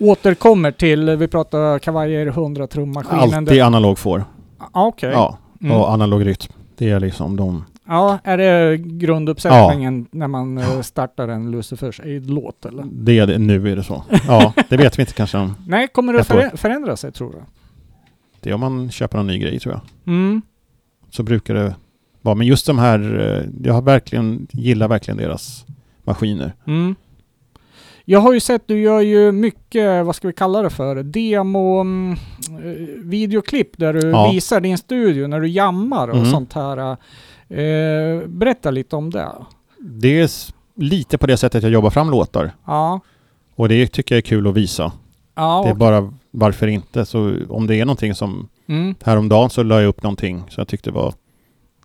återkommer 0.00 0.70
till? 0.70 1.10
Vi 1.16 1.28
pratar 1.28 1.78
kavajer, 1.78 2.26
100 2.26 2.66
trummaskinen. 2.66 3.20
Alltid 3.38 3.62
analog 3.62 3.98
får. 3.98 4.24
Ah, 4.72 4.86
Okej. 4.86 5.10
Ja, 5.12 5.38
Mm. 5.60 5.76
och 5.76 5.88
analog 5.88 6.26
rytm. 6.26 6.52
Det 6.76 6.90
är 6.90 7.00
liksom 7.00 7.36
de... 7.36 7.64
Ja, 7.86 8.18
är 8.24 8.38
det 8.38 8.76
grunduppsättningen 8.78 10.06
när 10.10 10.28
man 10.28 10.58
eh, 10.58 10.80
startar 10.80 11.28
en 11.28 11.50
Lucifers 11.50 12.00
Aid-låt 12.00 12.66
eller? 12.66 12.84
Det 12.92 13.18
är 13.18 13.26
det, 13.26 13.38
nu 13.38 13.72
är 13.72 13.76
det 13.76 13.82
så. 13.82 14.04
Ja, 14.26 14.52
det 14.68 14.76
vet 14.76 14.98
vi 14.98 15.02
inte 15.02 15.12
kanske 15.12 15.38
om... 15.38 15.54
Nej, 15.66 15.88
kommer 15.88 16.12
det 16.12 16.22
förä- 16.22 16.56
förändra 16.56 16.96
sig 16.96 17.12
tror 17.12 17.30
du? 17.32 17.38
Det 18.40 18.50
är 18.50 18.54
om 18.54 18.60
man 18.60 18.90
köper 18.90 19.16
någon 19.18 19.26
ny 19.26 19.38
grej 19.38 19.60
tror 19.60 19.74
jag. 19.74 20.14
Mm. 20.14 20.42
Så 21.10 21.22
brukar 21.22 21.54
det 21.54 21.74
vara. 22.22 22.34
Men 22.34 22.46
just 22.46 22.66
de 22.66 22.78
här, 22.78 22.98
eh, 23.38 23.50
jag 23.66 23.74
har 23.74 23.82
verkligen, 23.82 24.46
gillar 24.50 24.88
verkligen 24.88 25.18
deras 25.18 25.64
maskiner. 26.04 26.52
Mm. 26.66 26.94
Jag 28.04 28.20
har 28.20 28.32
ju 28.32 28.40
sett, 28.40 28.62
du 28.66 28.80
gör 28.80 29.00
ju 29.00 29.32
mycket, 29.32 30.06
vad 30.06 30.16
ska 30.16 30.28
vi 30.28 30.34
kalla 30.34 30.62
det 30.62 30.70
för, 30.70 31.02
demo, 31.02 31.80
mm, 31.80 32.12
eh, 32.48 33.02
videoklipp 33.04 33.78
där 33.78 33.92
du 33.92 34.08
Ja. 34.10 34.30
visar 34.32 34.60
din 34.60 34.78
studio 34.78 35.26
när 35.26 35.40
du 35.40 35.48
jammar 35.48 36.08
och 36.08 36.16
Mhm. 36.16 36.26
sånt 36.30 36.52
här. 36.52 36.96
Eh, 37.58 38.26
berätta 38.28 38.70
lite 38.70 38.96
om 38.96 39.10
det. 39.10 39.32
Det 39.78 40.20
är 40.20 40.30
lite 40.76 41.18
på 41.18 41.26
det 41.26 41.36
sättet 41.36 41.62
jag 41.62 41.72
jobbar 41.72 41.90
fram 41.90 42.10
låtar. 42.10 42.52
Ja. 42.66 43.00
Och 43.56 43.68
det 43.68 43.86
tycker 43.86 44.14
jag 44.14 44.18
är 44.18 44.22
kul 44.28 44.46
att 44.46 44.54
visa. 44.54 44.92
Ja, 45.34 45.60
Det 45.64 45.68
är 45.68 45.72
och, 45.72 45.78
bara 45.78 46.12
varför 46.30 46.66
inte. 46.66 47.06
Så 47.06 47.34
om 47.48 47.66
det 47.66 47.76
är 47.76 47.84
någonting 47.84 48.14
som, 48.14 48.48
mm, 48.68 48.94
häromdagen 49.04 49.50
så 49.50 49.62
la 49.62 49.80
jag 49.80 49.88
upp 49.88 50.02
någonting 50.02 50.38
som 50.38 50.60
jag 50.60 50.68
tyckte 50.68 50.90
var 50.90 51.14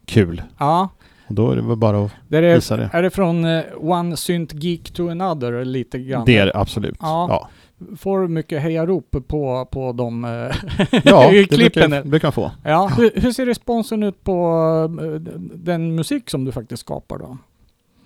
kul. 0.05 0.41
ja. 0.59 0.89
Och 1.28 1.36
då 1.36 1.51
är 1.51 1.55
det 1.55 1.61
väl 1.61 1.78
bara 1.78 2.05
att 2.05 2.11
Det 2.28 2.38
är, 2.38 2.55
visa 2.55 2.78
det. 2.78 2.89
är 2.93 3.01
det 3.01 3.09
från 3.09 3.45
eh, 3.45 3.63
One 3.78 4.17
Synt 4.17 4.63
Geek 4.63 4.91
to 4.91 5.09
Another 5.09 5.65
lite 5.65 5.99
grann? 5.99 6.26
Det 6.26 6.38
är 6.38 6.45
det 6.45 6.51
absolut. 6.55 6.97
Ja. 6.99 7.26
Ja, 7.30 7.49
Får 7.97 8.21
du 8.21 8.27
mycket 8.27 8.61
hejarop 8.61 9.15
på, 9.27 9.67
på 9.71 9.91
de 9.91 10.25
eh, 10.25 10.30
ja 11.03 11.32
det 11.32 11.45
klippen? 11.45 11.89
brukar, 11.89 12.03
brukar 12.09 12.27
man 12.27 12.34
få. 12.34 12.51
Ja, 12.63 12.91
hur, 12.97 13.11
hur 13.15 13.32
ser 13.32 13.45
responsen 13.45 14.03
ut 14.03 14.23
på 14.23 14.57
eh, 15.01 15.21
den 15.55 15.95
musik 15.95 16.30
som 16.30 16.45
du 16.45 16.51
faktiskt 16.51 16.82
skapar 16.82 17.17
då? 17.17 17.38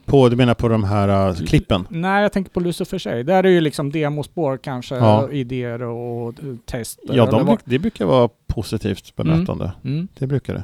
På, 0.05 0.29
du 0.29 0.35
menar 0.35 0.53
på 0.53 0.67
de 0.67 0.83
här 0.83 1.29
uh, 1.29 1.35
klippen? 1.35 1.87
Nej, 1.89 2.21
jag 2.21 2.33
tänker 2.33 2.51
på 2.51 2.59
Lucifer 2.59 2.97
sig. 2.97 3.23
Där 3.23 3.43
är 3.43 3.49
ju 3.49 3.61
liksom 3.61 3.91
demospår 3.91 4.57
kanske, 4.57 4.95
Ja. 4.95 5.31
idéer 5.31 5.81
och 5.81 6.35
tester. 6.65 7.15
Ja, 7.15 7.25
de, 7.25 7.57
det 7.65 7.79
brukar 7.79 8.05
vara 8.05 8.29
positivt 8.47 9.15
bemötande. 9.15 9.71
Mm. 9.83 10.07
Det 10.17 10.27
brukar 10.27 10.53
det. 10.53 10.63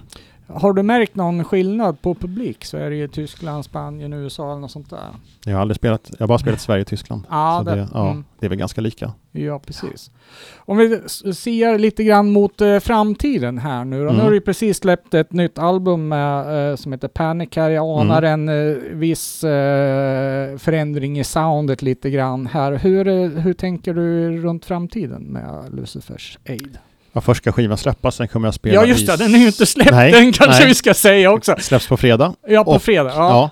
Har 0.53 0.73
du 0.73 0.83
märkt 0.83 1.15
någon 1.15 1.43
skillnad 1.43 2.01
på 2.01 2.15
publik? 2.15 2.65
Sverige, 2.65 3.07
Tyskland, 3.07 3.65
Spanien, 3.65 4.13
USA 4.13 4.51
eller 4.51 4.61
något 4.61 4.71
sånt 4.71 4.89
där? 4.89 4.99
Jag 5.45 5.53
har 5.53 5.61
aldrig 5.61 5.75
spelat, 5.75 6.09
jag 6.11 6.19
har 6.19 6.27
bara 6.27 6.37
spelat 6.39 6.61
Sverige 6.61 6.83
Tyskland. 6.85 7.23
Ja, 7.29 7.63
det, 7.65 7.75
det- 7.75 7.87
ja, 7.93 8.09
mm. 8.11 8.23
det 8.39 8.45
är 8.45 8.49
väl 8.49 8.57
ganska 8.57 8.81
lika. 8.81 9.13
Ja, 9.31 9.59
precis. 9.59 10.11
Om 10.57 10.77
vi 10.77 10.99
ser 11.33 11.79
lite 11.79 12.03
grann 12.03 12.31
mot 12.31 12.61
eh, 12.61 12.79
framtiden 12.79 13.57
här 13.57 13.85
nu 13.85 13.97
då. 13.97 14.03
Nu 14.03 14.09
Mm. 14.09 14.21
har 14.21 14.29
du 14.29 14.35
ju 14.35 14.41
precis 14.41 14.77
släppt 14.77 15.13
ett 15.13 15.31
nytt 15.33 15.57
album 15.59 16.07
med, 16.07 16.69
eh, 16.71 16.75
som 16.75 16.91
heter 16.91 17.07
Panic 17.07 17.49
här. 17.55 17.69
Jag 17.69 17.99
anar 18.01 18.21
en 18.21 18.49
eh, 18.49 18.75
viss 18.91 19.43
eh, 19.43 20.57
förändring 20.57 21.19
i 21.19 21.23
soundet 21.23 21.81
lite 21.81 22.09
grann 22.09 22.47
här. 22.47 22.71
Hur, 22.73 23.07
eh, 23.07 23.29
hur 23.29 23.53
tänker 23.53 23.93
du 23.93 24.37
runt 24.41 24.65
framtiden 24.65 25.23
med 25.23 25.65
Lucifers 25.73 26.39
Aid? 26.49 26.77
Ja, 27.13 27.21
först 27.21 27.41
ska 27.41 27.51
skivan 27.51 27.77
släppas, 27.77 28.15
sen 28.15 28.27
kommer 28.27 28.47
jag 28.47 28.53
spela 28.53 28.75
Ja, 28.75 28.85
just 28.85 29.03
i 29.03 29.05
det. 29.05 29.17
Den 29.17 29.35
är 29.35 29.39
ju 29.39 29.45
inte 29.47 29.65
släppt 29.65 29.91
Nej, 29.91 30.13
än 30.13 30.31
kanske 30.31 30.59
nej. 30.59 30.67
vi 30.67 30.75
ska 30.75 30.93
säga 30.93 31.31
också. 31.31 31.55
Släpps 31.59 31.87
på 31.87 31.97
fredag. 31.97 32.33
Ja, 32.47 32.63
på 32.63 32.71
Och- 32.71 32.81
fredag. 32.81 33.09
Ja. 33.15 33.29
Ja. 33.29 33.49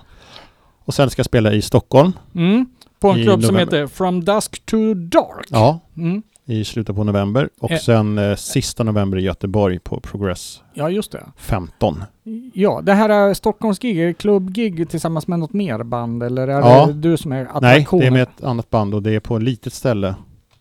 Och 0.84 0.94
sen 0.94 1.10
ska 1.10 1.20
jag 1.20 1.26
spela 1.26 1.52
i 1.52 1.62
Stockholm. 1.62 2.12
Mm. 2.34 2.66
På 3.00 3.10
en 3.10 3.18
I 3.18 3.22
klubb 3.24 3.44
som 3.44 3.56
heter 3.56 3.86
From 3.86 4.24
Dusk 4.24 4.66
to 4.66 4.94
Dark. 4.94 5.46
Ja, 5.48 5.80
Mm. 5.96 6.22
i 6.46 6.64
slutet 6.64 6.96
på 6.96 7.04
november. 7.04 7.48
Och 7.60 7.70
Eh. 7.70 7.78
sen 7.78 8.18
eh, 8.18 8.36
sista 8.36 8.84
november 8.84 9.18
i 9.18 9.22
Göteborg 9.22 9.78
på 9.78 10.00
Progress 10.00 10.62
Ja, 10.74 10.90
just 10.90 11.12
det. 11.12 11.24
15. 11.36 12.04
Ja, 12.52 12.80
det 12.82 12.94
här 12.94 13.08
är 13.08 13.34
Stockholmsgig, 13.34 14.18
klubbgig 14.18 14.88
tillsammans 14.90 15.26
med 15.26 15.38
något 15.38 15.52
mer 15.52 15.82
band 15.82 16.22
eller 16.22 16.48
är 16.48 16.60
Ja. 16.60 16.86
det 16.86 16.92
du 16.92 17.16
som 17.16 17.32
är 17.32 17.36
Nej, 17.36 17.46
attraktionen? 17.54 18.00
det 18.00 18.06
är 18.06 18.10
med 18.10 18.22
ett 18.22 18.44
annat 18.44 18.70
band 18.70 18.94
och 18.94 19.02
det 19.02 19.12
är 19.14 19.20
på 19.20 19.36
ett 19.36 19.42
litet 19.42 19.72
ställe 19.72 20.14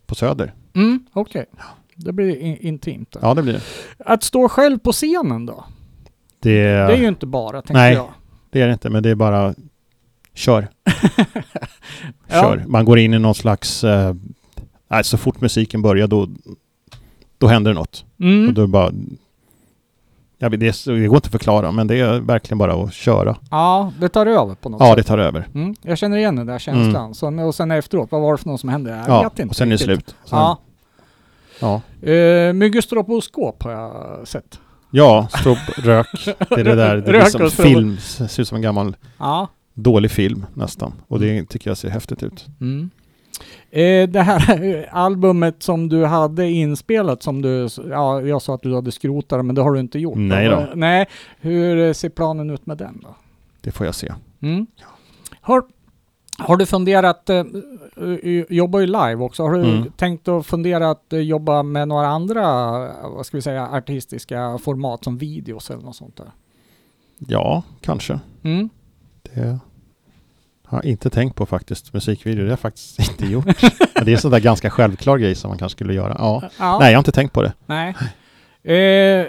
på 0.06 0.16
Söder. 0.16 0.54
Mm, 0.76 1.00
okej. 1.14 1.46
Det 1.98 2.14
blir 2.14 2.36
in- 2.36 2.58
intimt. 2.58 3.12
då. 3.12 3.20
Ja, 3.22 3.34
det 3.34 3.44
blir 3.44 3.54
det. 3.54 3.62
Att 4.06 4.24
stå 4.24 4.50
själv 4.50 4.80
på 4.80 4.92
scenen 4.92 5.46
då? 5.46 5.66
Det, 6.40 6.64
Det 6.64 6.68
är 6.94 6.98
ju 6.98 7.08
inte 7.08 7.26
bara, 7.26 7.62
tänker 7.62 7.74
Nej. 7.74 7.94
jag. 7.94 8.08
det 8.50 8.62
är 8.62 8.68
det 8.68 8.74
inte, 8.74 8.90
men 8.90 9.04
det 9.04 9.10
är 9.10 9.16
bara 9.16 9.54
kör. 10.34 10.68
Ja. 12.28 12.42
kör. 12.42 12.64
Man 12.68 12.86
går 12.86 13.00
in 13.00 13.14
i 13.14 13.20
någon 13.20 13.36
slags... 13.36 13.84
Eh, 13.84 14.16
nej, 14.88 15.04
så 15.04 15.18
fort 15.18 15.42
musiken 15.42 15.82
börjar 15.82 16.08
då, 16.08 16.28
då 17.38 17.48
händer 17.48 17.72
det 17.72 17.80
något. 17.80 18.06
Och 18.18 18.22
Mm. 18.22 18.54
då 18.54 18.62
är 18.62 18.66
det 18.66 18.72
bara... 18.72 18.92
Ja, 20.40 20.50
det, 20.50 20.68
är, 20.68 20.72
så- 20.72 20.92
det 20.92 21.08
går 21.08 21.16
inte 21.18 21.28
att 21.28 21.32
förklara, 21.32 21.72
men 21.72 21.88
det 21.88 22.00
är 22.00 22.20
verkligen 22.20 22.58
bara 22.58 22.74
att 22.84 22.94
köra. 22.94 23.38
Ja, 23.52 23.92
det 24.00 24.10
tar 24.10 24.26
över 24.26 24.56
på 24.56 24.70
något 24.70 24.82
Ja, 24.82 24.88
sätt. 24.88 24.98
det 24.98 25.04
tar 25.04 25.18
över. 25.18 25.48
Mm. 25.54 25.76
Jag 25.82 25.98
känner 25.98 26.18
igen 26.18 26.36
den 26.36 26.46
där 26.48 26.60
känslan. 26.60 27.16
Så, 27.16 27.42
och 27.44 27.56
sen 27.56 27.72
efteråt, 27.72 28.12
vad 28.12 28.22
var 28.22 28.32
det 28.32 28.38
för 28.38 28.50
något 28.50 28.60
som 28.60 28.70
hände? 28.70 28.90
Jag 28.90 29.10
Ja, 29.10 29.22
vet 29.24 29.40
inte 29.40 29.50
och 29.50 29.56
sen 29.56 29.68
är 29.68 29.72
det 29.72 29.78
slut. 29.78 30.08
Sen, 30.26 30.40
Ja. 30.40 30.58
Ja. 31.60 31.82
Uh, 32.08 32.54
Myggelstroboskop 32.54 33.64
har 33.64 33.72
jag 33.72 34.28
sett. 34.28 34.60
Ja, 34.92 35.28
strop, 35.40 35.58
rök. 35.78 36.08
Det 36.26 36.56
är 36.60 36.64
det 36.64 36.76
där. 36.76 36.98
Det 36.98 37.18
är 37.18 37.26
som 37.30 37.42
och 37.42 37.52
strop. 37.52 37.68
film. 37.68 37.98
Ser 37.98 38.42
ut 38.42 38.48
som 38.48 38.56
en 38.56 38.62
gammal 38.62 38.96
Ja. 39.18 39.48
dålig 39.74 40.12
film 40.12 40.46
nästan. 40.54 40.94
Och 41.08 41.20
det 41.20 41.46
tycker 41.46 41.70
jag 41.70 41.78
ser 41.78 41.90
häftigt 41.90 42.24
ut. 42.24 42.46
Mm. 42.62 42.90
Eh, 43.72 44.10
det 44.10 44.22
här 44.22 44.90
albumet 44.92 45.64
som 45.64 45.90
du 45.90 46.06
hade 46.06 46.50
inspelat 46.50 47.24
som 47.24 47.42
du, 47.42 47.68
ja 47.90 48.22
jag 48.22 48.42
sa 48.42 48.56
att 48.56 48.62
du 48.62 48.76
hade 48.76 48.92
skrotat 48.92 49.40
det, 49.40 49.44
men 49.44 49.56
det 49.56 49.62
har 49.62 49.74
du 49.74 49.80
inte 49.80 50.00
gjort. 50.00 50.18
Nej 50.18 50.46
då. 50.50 50.56
Eh, 50.58 50.66
Nej, 50.76 51.06
hur 51.40 51.94
ser 51.94 52.10
planen 52.10 52.50
ut 52.50 52.66
med 52.66 52.78
den 52.78 53.00
då? 53.04 53.16
Det 53.62 53.72
får 53.72 53.86
jag 53.86 53.96
se. 53.96 54.14
Mm. 54.42 54.68
Har, 55.42 55.64
har 56.38 56.58
du 56.58 56.66
funderat, 56.66 57.30
eh, 57.30 57.38
eh, 58.24 58.44
jobbar 58.50 58.80
ju 58.80 58.86
live 58.86 59.16
också, 59.16 59.44
har 59.44 59.54
du 59.54 59.60
Mm. 59.60 59.92
tänkt 59.92 60.28
att 60.28 60.46
fundera 60.46 60.90
att 60.90 61.14
eh, 61.14 61.20
jobba 61.20 61.64
med 61.64 61.88
några 61.88 62.08
andra, 62.08 62.42
eh, 62.88 63.10
vad 63.10 63.26
ska 63.26 63.38
vi 63.38 63.42
säga, 63.42 63.68
artistiska 63.68 64.58
format 64.64 65.04
som 65.04 65.18
videos 65.18 65.70
eller 65.72 65.84
något 65.84 65.96
sånt 65.96 66.18
där? 66.18 66.32
Ja, 67.18 67.64
kanske. 67.82 68.20
Mm. 68.44 68.70
Det 69.22 69.60
har 70.66 70.78
jag 70.78 70.86
inte 70.86 71.10
tänkt 71.10 71.36
på 71.36 71.46
faktiskt. 71.46 71.94
Musikvideo, 71.94 72.38
det 72.42 72.46
har 72.46 72.50
jag 72.50 72.60
faktiskt 72.60 73.00
inte 73.10 73.26
gjort. 73.26 73.46
Men 73.96 74.06
det 74.06 74.12
är 74.12 74.16
en 74.16 74.22
sån 74.22 74.32
där 74.32 74.40
ganska 74.40 74.70
självklar 74.70 75.18
grej 75.18 75.36
som 75.36 75.50
man 75.50 75.58
kanske 75.58 75.76
skulle 75.76 75.94
göra. 75.94 76.16
Ja. 76.20 76.44
Ja. 76.60 76.80
Nej, 76.80 76.92
jag 76.92 76.98
har 76.98 77.02
inte 77.02 77.12
tänkt 77.12 77.34
på 77.34 77.42
det. 77.42 77.54
Nej. 77.66 77.96
Eh, 78.64 79.26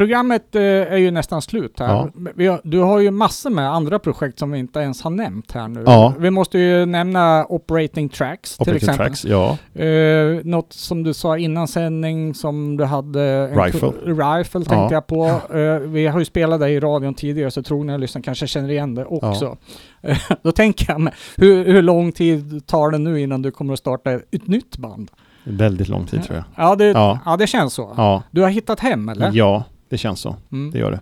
programmet 0.00 0.54
eh, 0.54 0.62
är 0.62 0.96
ju 0.96 1.10
nästan 1.10 1.42
slut 1.42 1.78
här. 1.80 1.88
Ja. 1.88 2.50
Har, 2.52 2.60
du 2.68 2.78
har 2.78 2.98
ju 3.00 3.10
massor 3.10 3.50
med 3.50 3.70
andra 3.72 3.98
projekt 3.98 4.38
som 4.38 4.50
vi 4.50 4.58
inte 4.58 4.78
ens 4.80 5.02
har 5.02 5.10
nämnt 5.10 5.52
här 5.52 5.68
nu. 5.68 5.82
Ja. 5.86 6.14
Vi 6.18 6.30
måste 6.30 6.58
ju 6.58 6.86
nämna 6.86 7.46
Operating 7.48 8.08
Tracks 8.08 8.56
till 8.56 8.62
Operating 8.62 8.76
exempel. 8.88 9.06
Tracks, 9.06 9.24
ja. 9.24 9.58
Eh, 9.84 10.44
något 10.44 10.72
som 10.72 11.02
du 11.02 11.14
sa 11.14 11.38
innan 11.38 11.68
sändning 11.68 12.34
som 12.34 12.76
du 12.76 12.84
hade... 12.84 13.46
Rifle. 13.46 13.88
Rifle 14.04 14.64
tänkte 14.64 14.74
Ja. 14.74 14.88
jag 14.92 15.06
på. 15.06 15.24
Eh, 15.56 15.78
vi 15.78 16.06
har 16.06 16.18
ju 16.18 16.24
spelat 16.24 16.60
det 16.60 16.68
i 16.70 16.80
radion 16.80 17.14
tidigare 17.14 17.50
så 17.50 17.62
tror 17.62 17.84
ni 17.84 17.94
att 17.94 18.00
lyssnarna 18.00 18.22
kanske 18.22 18.46
känner 18.46 18.70
igen 18.70 18.94
det 18.94 19.04
också. 19.04 19.56
Eh, 20.02 20.18
Då 20.42 20.52
tänker 20.52 20.92
jag, 20.92 21.00
men 21.00 21.12
hur, 21.36 21.64
hur 21.64 21.82
lång 21.82 22.12
tid 22.12 22.66
tar 22.66 22.90
det 22.90 22.98
nu 22.98 23.20
innan 23.20 23.42
du 23.42 23.50
kommer 23.50 23.72
att 23.72 23.78
starta 23.78 24.12
ett 24.12 24.46
nytt 24.46 24.76
band? 24.76 25.10
Väldigt 25.44 25.88
lång 25.88 26.06
tid 26.06 26.22
tror 26.24 26.36
jag. 26.36 26.44
Ja, 26.66 26.76
det, 26.76 26.84
ja. 26.86 27.18
Ja. 27.24 27.36
det 27.36 27.46
känns 27.46 27.74
så. 27.74 27.92
Ja, 27.96 28.22
Du 28.30 28.42
har 28.42 28.48
hittat 28.48 28.80
hem 28.80 29.08
eller? 29.08 29.30
ja 29.34 29.64
det 29.90 29.98
känns 29.98 30.20
så. 30.20 30.36
Mm. 30.52 30.70
Det 30.70 30.78
gör 30.78 30.90
det. 30.90 31.00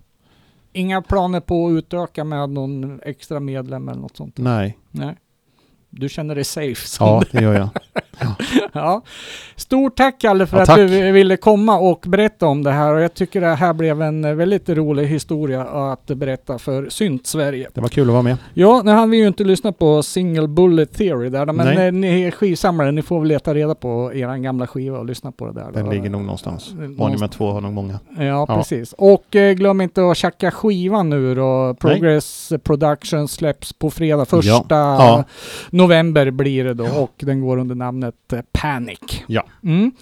Inga 0.73 1.03
planer 1.03 1.41
på 1.41 1.67
att 1.67 1.73
utöka 1.73 2.25
med 2.25 2.51
någon 2.51 3.01
extra 3.05 3.41
medlem 3.41 3.89
eller 3.89 4.01
något 4.01 4.17
sånt? 4.17 4.39
Nej. 4.39 4.79
Nej. 4.91 5.17
Du 5.91 6.09
känner 6.09 6.35
dig 6.35 6.45
safe 6.45 6.89
som 6.89 7.07
Ja, 7.07 7.23
det. 7.33 7.39
det 7.39 7.45
gör 7.45 7.55
jag. 7.55 7.69
Ja. 8.73 9.03
Stort 9.57 9.97
tack 9.97 10.19
Kalle 10.21 10.47
för 10.47 10.57
Ja, 10.57 10.63
att 10.63 10.67
tack. 10.69 10.77
du 10.77 11.13
ville 11.13 11.37
komma 11.37 11.79
och 11.79 12.05
berätta 12.09 12.47
om 12.47 12.63
det 12.63 12.71
här 12.71 12.95
och 12.95 13.01
jag 13.01 13.15
tycker 13.15 13.41
det 13.41 13.47
här 13.55 13.73
blev 13.73 14.03
en 14.03 14.25
eh, 14.25 14.35
väldigt 14.35 14.69
rolig 14.69 15.07
historia 15.07 15.65
att 15.65 16.07
berätta 16.07 16.59
för 16.59 16.89
Synt-Sverige. 16.89 17.69
Det 17.75 17.81
var 17.81 17.89
kul 17.89 18.09
att 18.09 18.13
vara 18.13 18.23
med. 18.23 18.37
Ja, 18.55 18.83
nu 18.85 18.91
hann 18.91 19.11
vi 19.11 19.17
ju 19.17 19.27
inte 19.27 19.45
lyssna 19.45 19.73
på 19.73 20.03
Single 20.03 20.49
Bullet 20.49 20.93
Theory 20.95 21.29
där, 21.29 21.47
men 21.47 21.57
Nej. 21.67 21.87
eh, 21.87 21.93
ni 21.93 22.23
är 22.23 22.31
skivsamlare, 22.31 22.93
ni 22.93 23.03
får 23.03 23.19
väl 23.21 23.29
leta 23.29 23.55
reda 23.55 23.75
på 23.75 24.13
eran 24.15 24.43
gamla 24.43 24.67
skiva 24.67 24.99
och 24.99 25.05
lyssna 25.07 25.33
på 25.33 25.47
det 25.47 25.53
där. 25.53 25.67
Den 25.75 25.85
då. 25.85 25.91
ligger 25.93 26.11
nog 26.11 26.21
någonstans. 26.23 26.73
Monument 26.97 27.33
2 27.33 27.51
har 27.53 27.61
nog 27.61 27.73
många. 27.73 27.99
Ja, 28.19 28.47
precis. 28.47 28.93
Och 28.99 29.37
eh, 29.37 29.53
glöm 29.55 29.81
inte 29.81 30.11
att 30.11 30.17
checka 30.17 30.51
skivan 30.51 31.11
nu 31.11 31.35
då. 31.35 31.77
Progress 31.81 32.53
Production 32.63 33.29
släpps 33.29 33.73
på 33.73 33.91
fredag. 33.91 34.25
Första 34.25 34.65
Ja. 34.77 35.25
november 35.71 36.31
blir 36.31 36.65
det 36.65 36.75
då 36.75 36.85
och 37.03 37.13
den 37.17 37.41
går 37.41 37.57
under 37.59 37.75
namnet 37.75 38.08
eh, 38.33 38.41
Panic. 38.53 38.99
Ja. 39.27 39.47
Mm. 39.63 39.93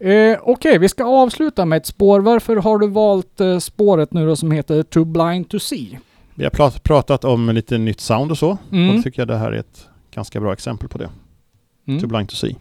Eh, 0.00 0.38
Okej, 0.42 0.78
vi 0.78 0.88
ska 0.88 1.04
avsluta 1.04 1.64
med 1.64 1.76
ett 1.76 1.86
spår. 1.86 2.20
Varför 2.20 2.56
har 2.56 2.78
du 2.78 2.86
valt 2.88 3.40
eh, 3.40 3.58
spåret 3.58 4.12
nu 4.12 4.26
då 4.26 4.36
som 4.36 4.50
heter 4.50 4.82
Too 4.82 5.04
Blind 5.04 5.48
to 5.48 5.58
See? 5.58 5.98
Vi 6.34 6.44
har 6.44 6.50
prat- 6.50 6.82
pratat 6.82 7.24
om 7.24 7.48
lite 7.48 7.78
nytt 7.78 8.00
sound 8.00 8.30
och 8.30 8.38
så. 8.38 8.50
Och 8.50 8.72
Mm. 8.72 8.96
då 8.96 9.02
tycker 9.02 9.20
jag 9.20 9.28
det 9.28 9.36
här 9.36 9.52
är 9.52 9.56
ett 9.58 9.86
ganska 10.14 10.40
bra 10.40 10.52
exempel 10.52 10.88
på 10.88 10.98
det. 10.98 11.10
Mm. 11.88 12.00
Too 12.00 12.08
blind 12.08 12.28
to 12.28 12.36
see. 12.36 12.56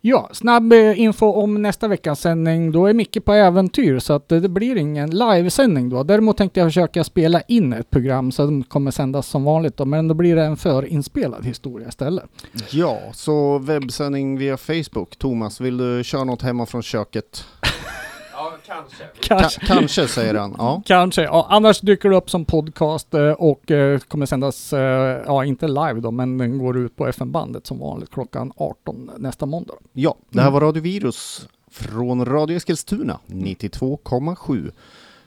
Ja, 0.00 0.28
snabb 0.32 0.72
eh, 0.72 1.00
info 1.00 1.26
om 1.26 1.62
nästa 1.62 1.88
veckas 1.88 2.20
sändning. 2.20 2.72
Då 2.72 2.86
är 2.86 2.94
Micke 2.94 3.24
på 3.24 3.32
äventyr 3.32 3.98
så 3.98 4.12
att 4.12 4.32
eh, 4.32 4.38
det 4.38 4.48
blir 4.48 4.76
ingen 4.76 5.10
livesändning 5.10 5.88
då. 5.88 6.02
Däremot 6.02 6.36
tänkte 6.36 6.60
jag 6.60 6.66
försöka 6.66 7.04
spela 7.04 7.40
in 7.40 7.72
ett 7.72 7.90
program 7.90 8.32
så 8.32 8.46
det 8.46 8.64
kommer 8.68 8.90
sändas 8.90 9.26
som 9.26 9.44
vanligt 9.44 9.76
då. 9.76 9.84
Men 9.84 10.08
då 10.08 10.14
blir 10.14 10.36
det 10.36 10.42
en 10.44 10.56
förinspelad 10.56 11.44
historia 11.46 11.88
istället. 11.88 12.24
Ja, 12.70 12.98
så 13.12 13.58
webbsändning 13.58 14.38
via 14.38 14.56
Facebook. 14.56 15.16
Thomas, 15.18 15.60
vill 15.60 15.76
du 15.76 16.04
köra 16.04 16.24
något 16.24 16.42
hemma 16.42 16.66
från 16.66 16.82
köket? 16.82 17.44
Ja, 18.42 18.52
kanske. 18.66 19.04
Kanske. 19.20 19.60
Ka- 19.60 19.66
kanske, 19.66 20.08
säger 20.08 20.34
han. 20.34 20.54
Ja. 20.58 20.82
Kanske. 20.86 21.22
Ja, 21.22 21.46
annars 21.50 21.80
dyker 21.80 22.08
det 22.10 22.16
upp 22.16 22.30
som 22.30 22.44
podcast 22.44 23.14
eh, 23.14 23.30
och 23.30 23.70
eh, 23.70 23.98
kommer 23.98 24.26
sändas, 24.26 24.72
eh, 24.72 25.22
ja 25.26 25.44
inte 25.44 25.68
live 25.68 26.00
då, 26.00 26.10
men 26.10 26.38
den 26.38 26.58
går 26.58 26.78
ut 26.78 26.96
på 26.96 27.06
FM-bandet 27.06 27.66
som 27.66 27.78
vanligt 27.78 28.10
klockan 28.10 28.52
18 28.56 29.10
nästa 29.18 29.46
måndag. 29.46 29.74
ja, 29.92 30.16
det 30.30 30.40
här 30.40 30.48
Mm. 30.48 30.60
var 30.60 30.60
Radio 30.68 30.82
Virus 30.82 31.48
från 31.70 32.24
Radio 32.24 32.56
Eskilstuna, 32.56 33.18
92,7 33.26 34.70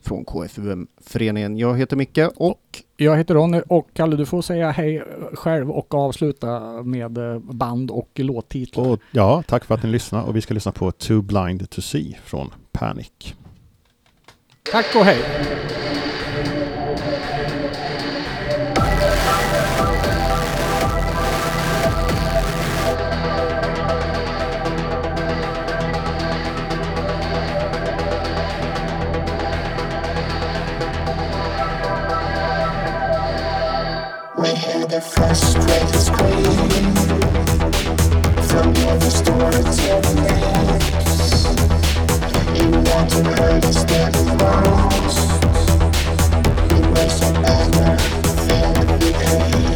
från 0.01 0.26
KFUM-föreningen. 0.26 1.57
Jag 1.57 1.78
heter 1.78 1.95
Micke 1.95 2.20
och 2.36 2.82
Jag 2.97 3.18
heter 3.18 3.34
Ronny 3.34 3.61
och 3.70 3.88
Kalle 3.93 4.16
du 4.16 4.26
får 4.26 4.41
säga 4.41 4.72
hej 4.72 5.03
själv 5.34 5.72
och 5.72 5.93
avsluta 5.93 6.59
med 6.84 7.41
band 7.41 7.91
och 7.91 8.09
låttitlar. 8.16 8.88
Och 8.88 8.99
ja, 9.11 9.43
tack 9.47 9.66
för 9.66 9.76
att 9.76 9.84
ni 9.84 9.89
lyssnade. 9.89 10.24
Och 10.28 10.36
vi 10.36 10.41
ska 10.41 10.53
lyssna 10.53 10.72
på 10.72 10.91
Too 10.91 11.22
blind 11.22 11.70
to 11.70 11.82
see 11.82 12.18
från 12.26 12.51
Panic. 12.76 13.36
Tack 14.71 14.95
och 14.95 15.05
hej! 15.05 15.23
the 34.95 35.01
frustrated 35.01 35.95
scream 35.95 36.95
From 38.47 38.73
the 38.73 39.91
other 39.91 40.21
name 40.21 40.74
Thank 43.07 43.25
you. 49.69 49.74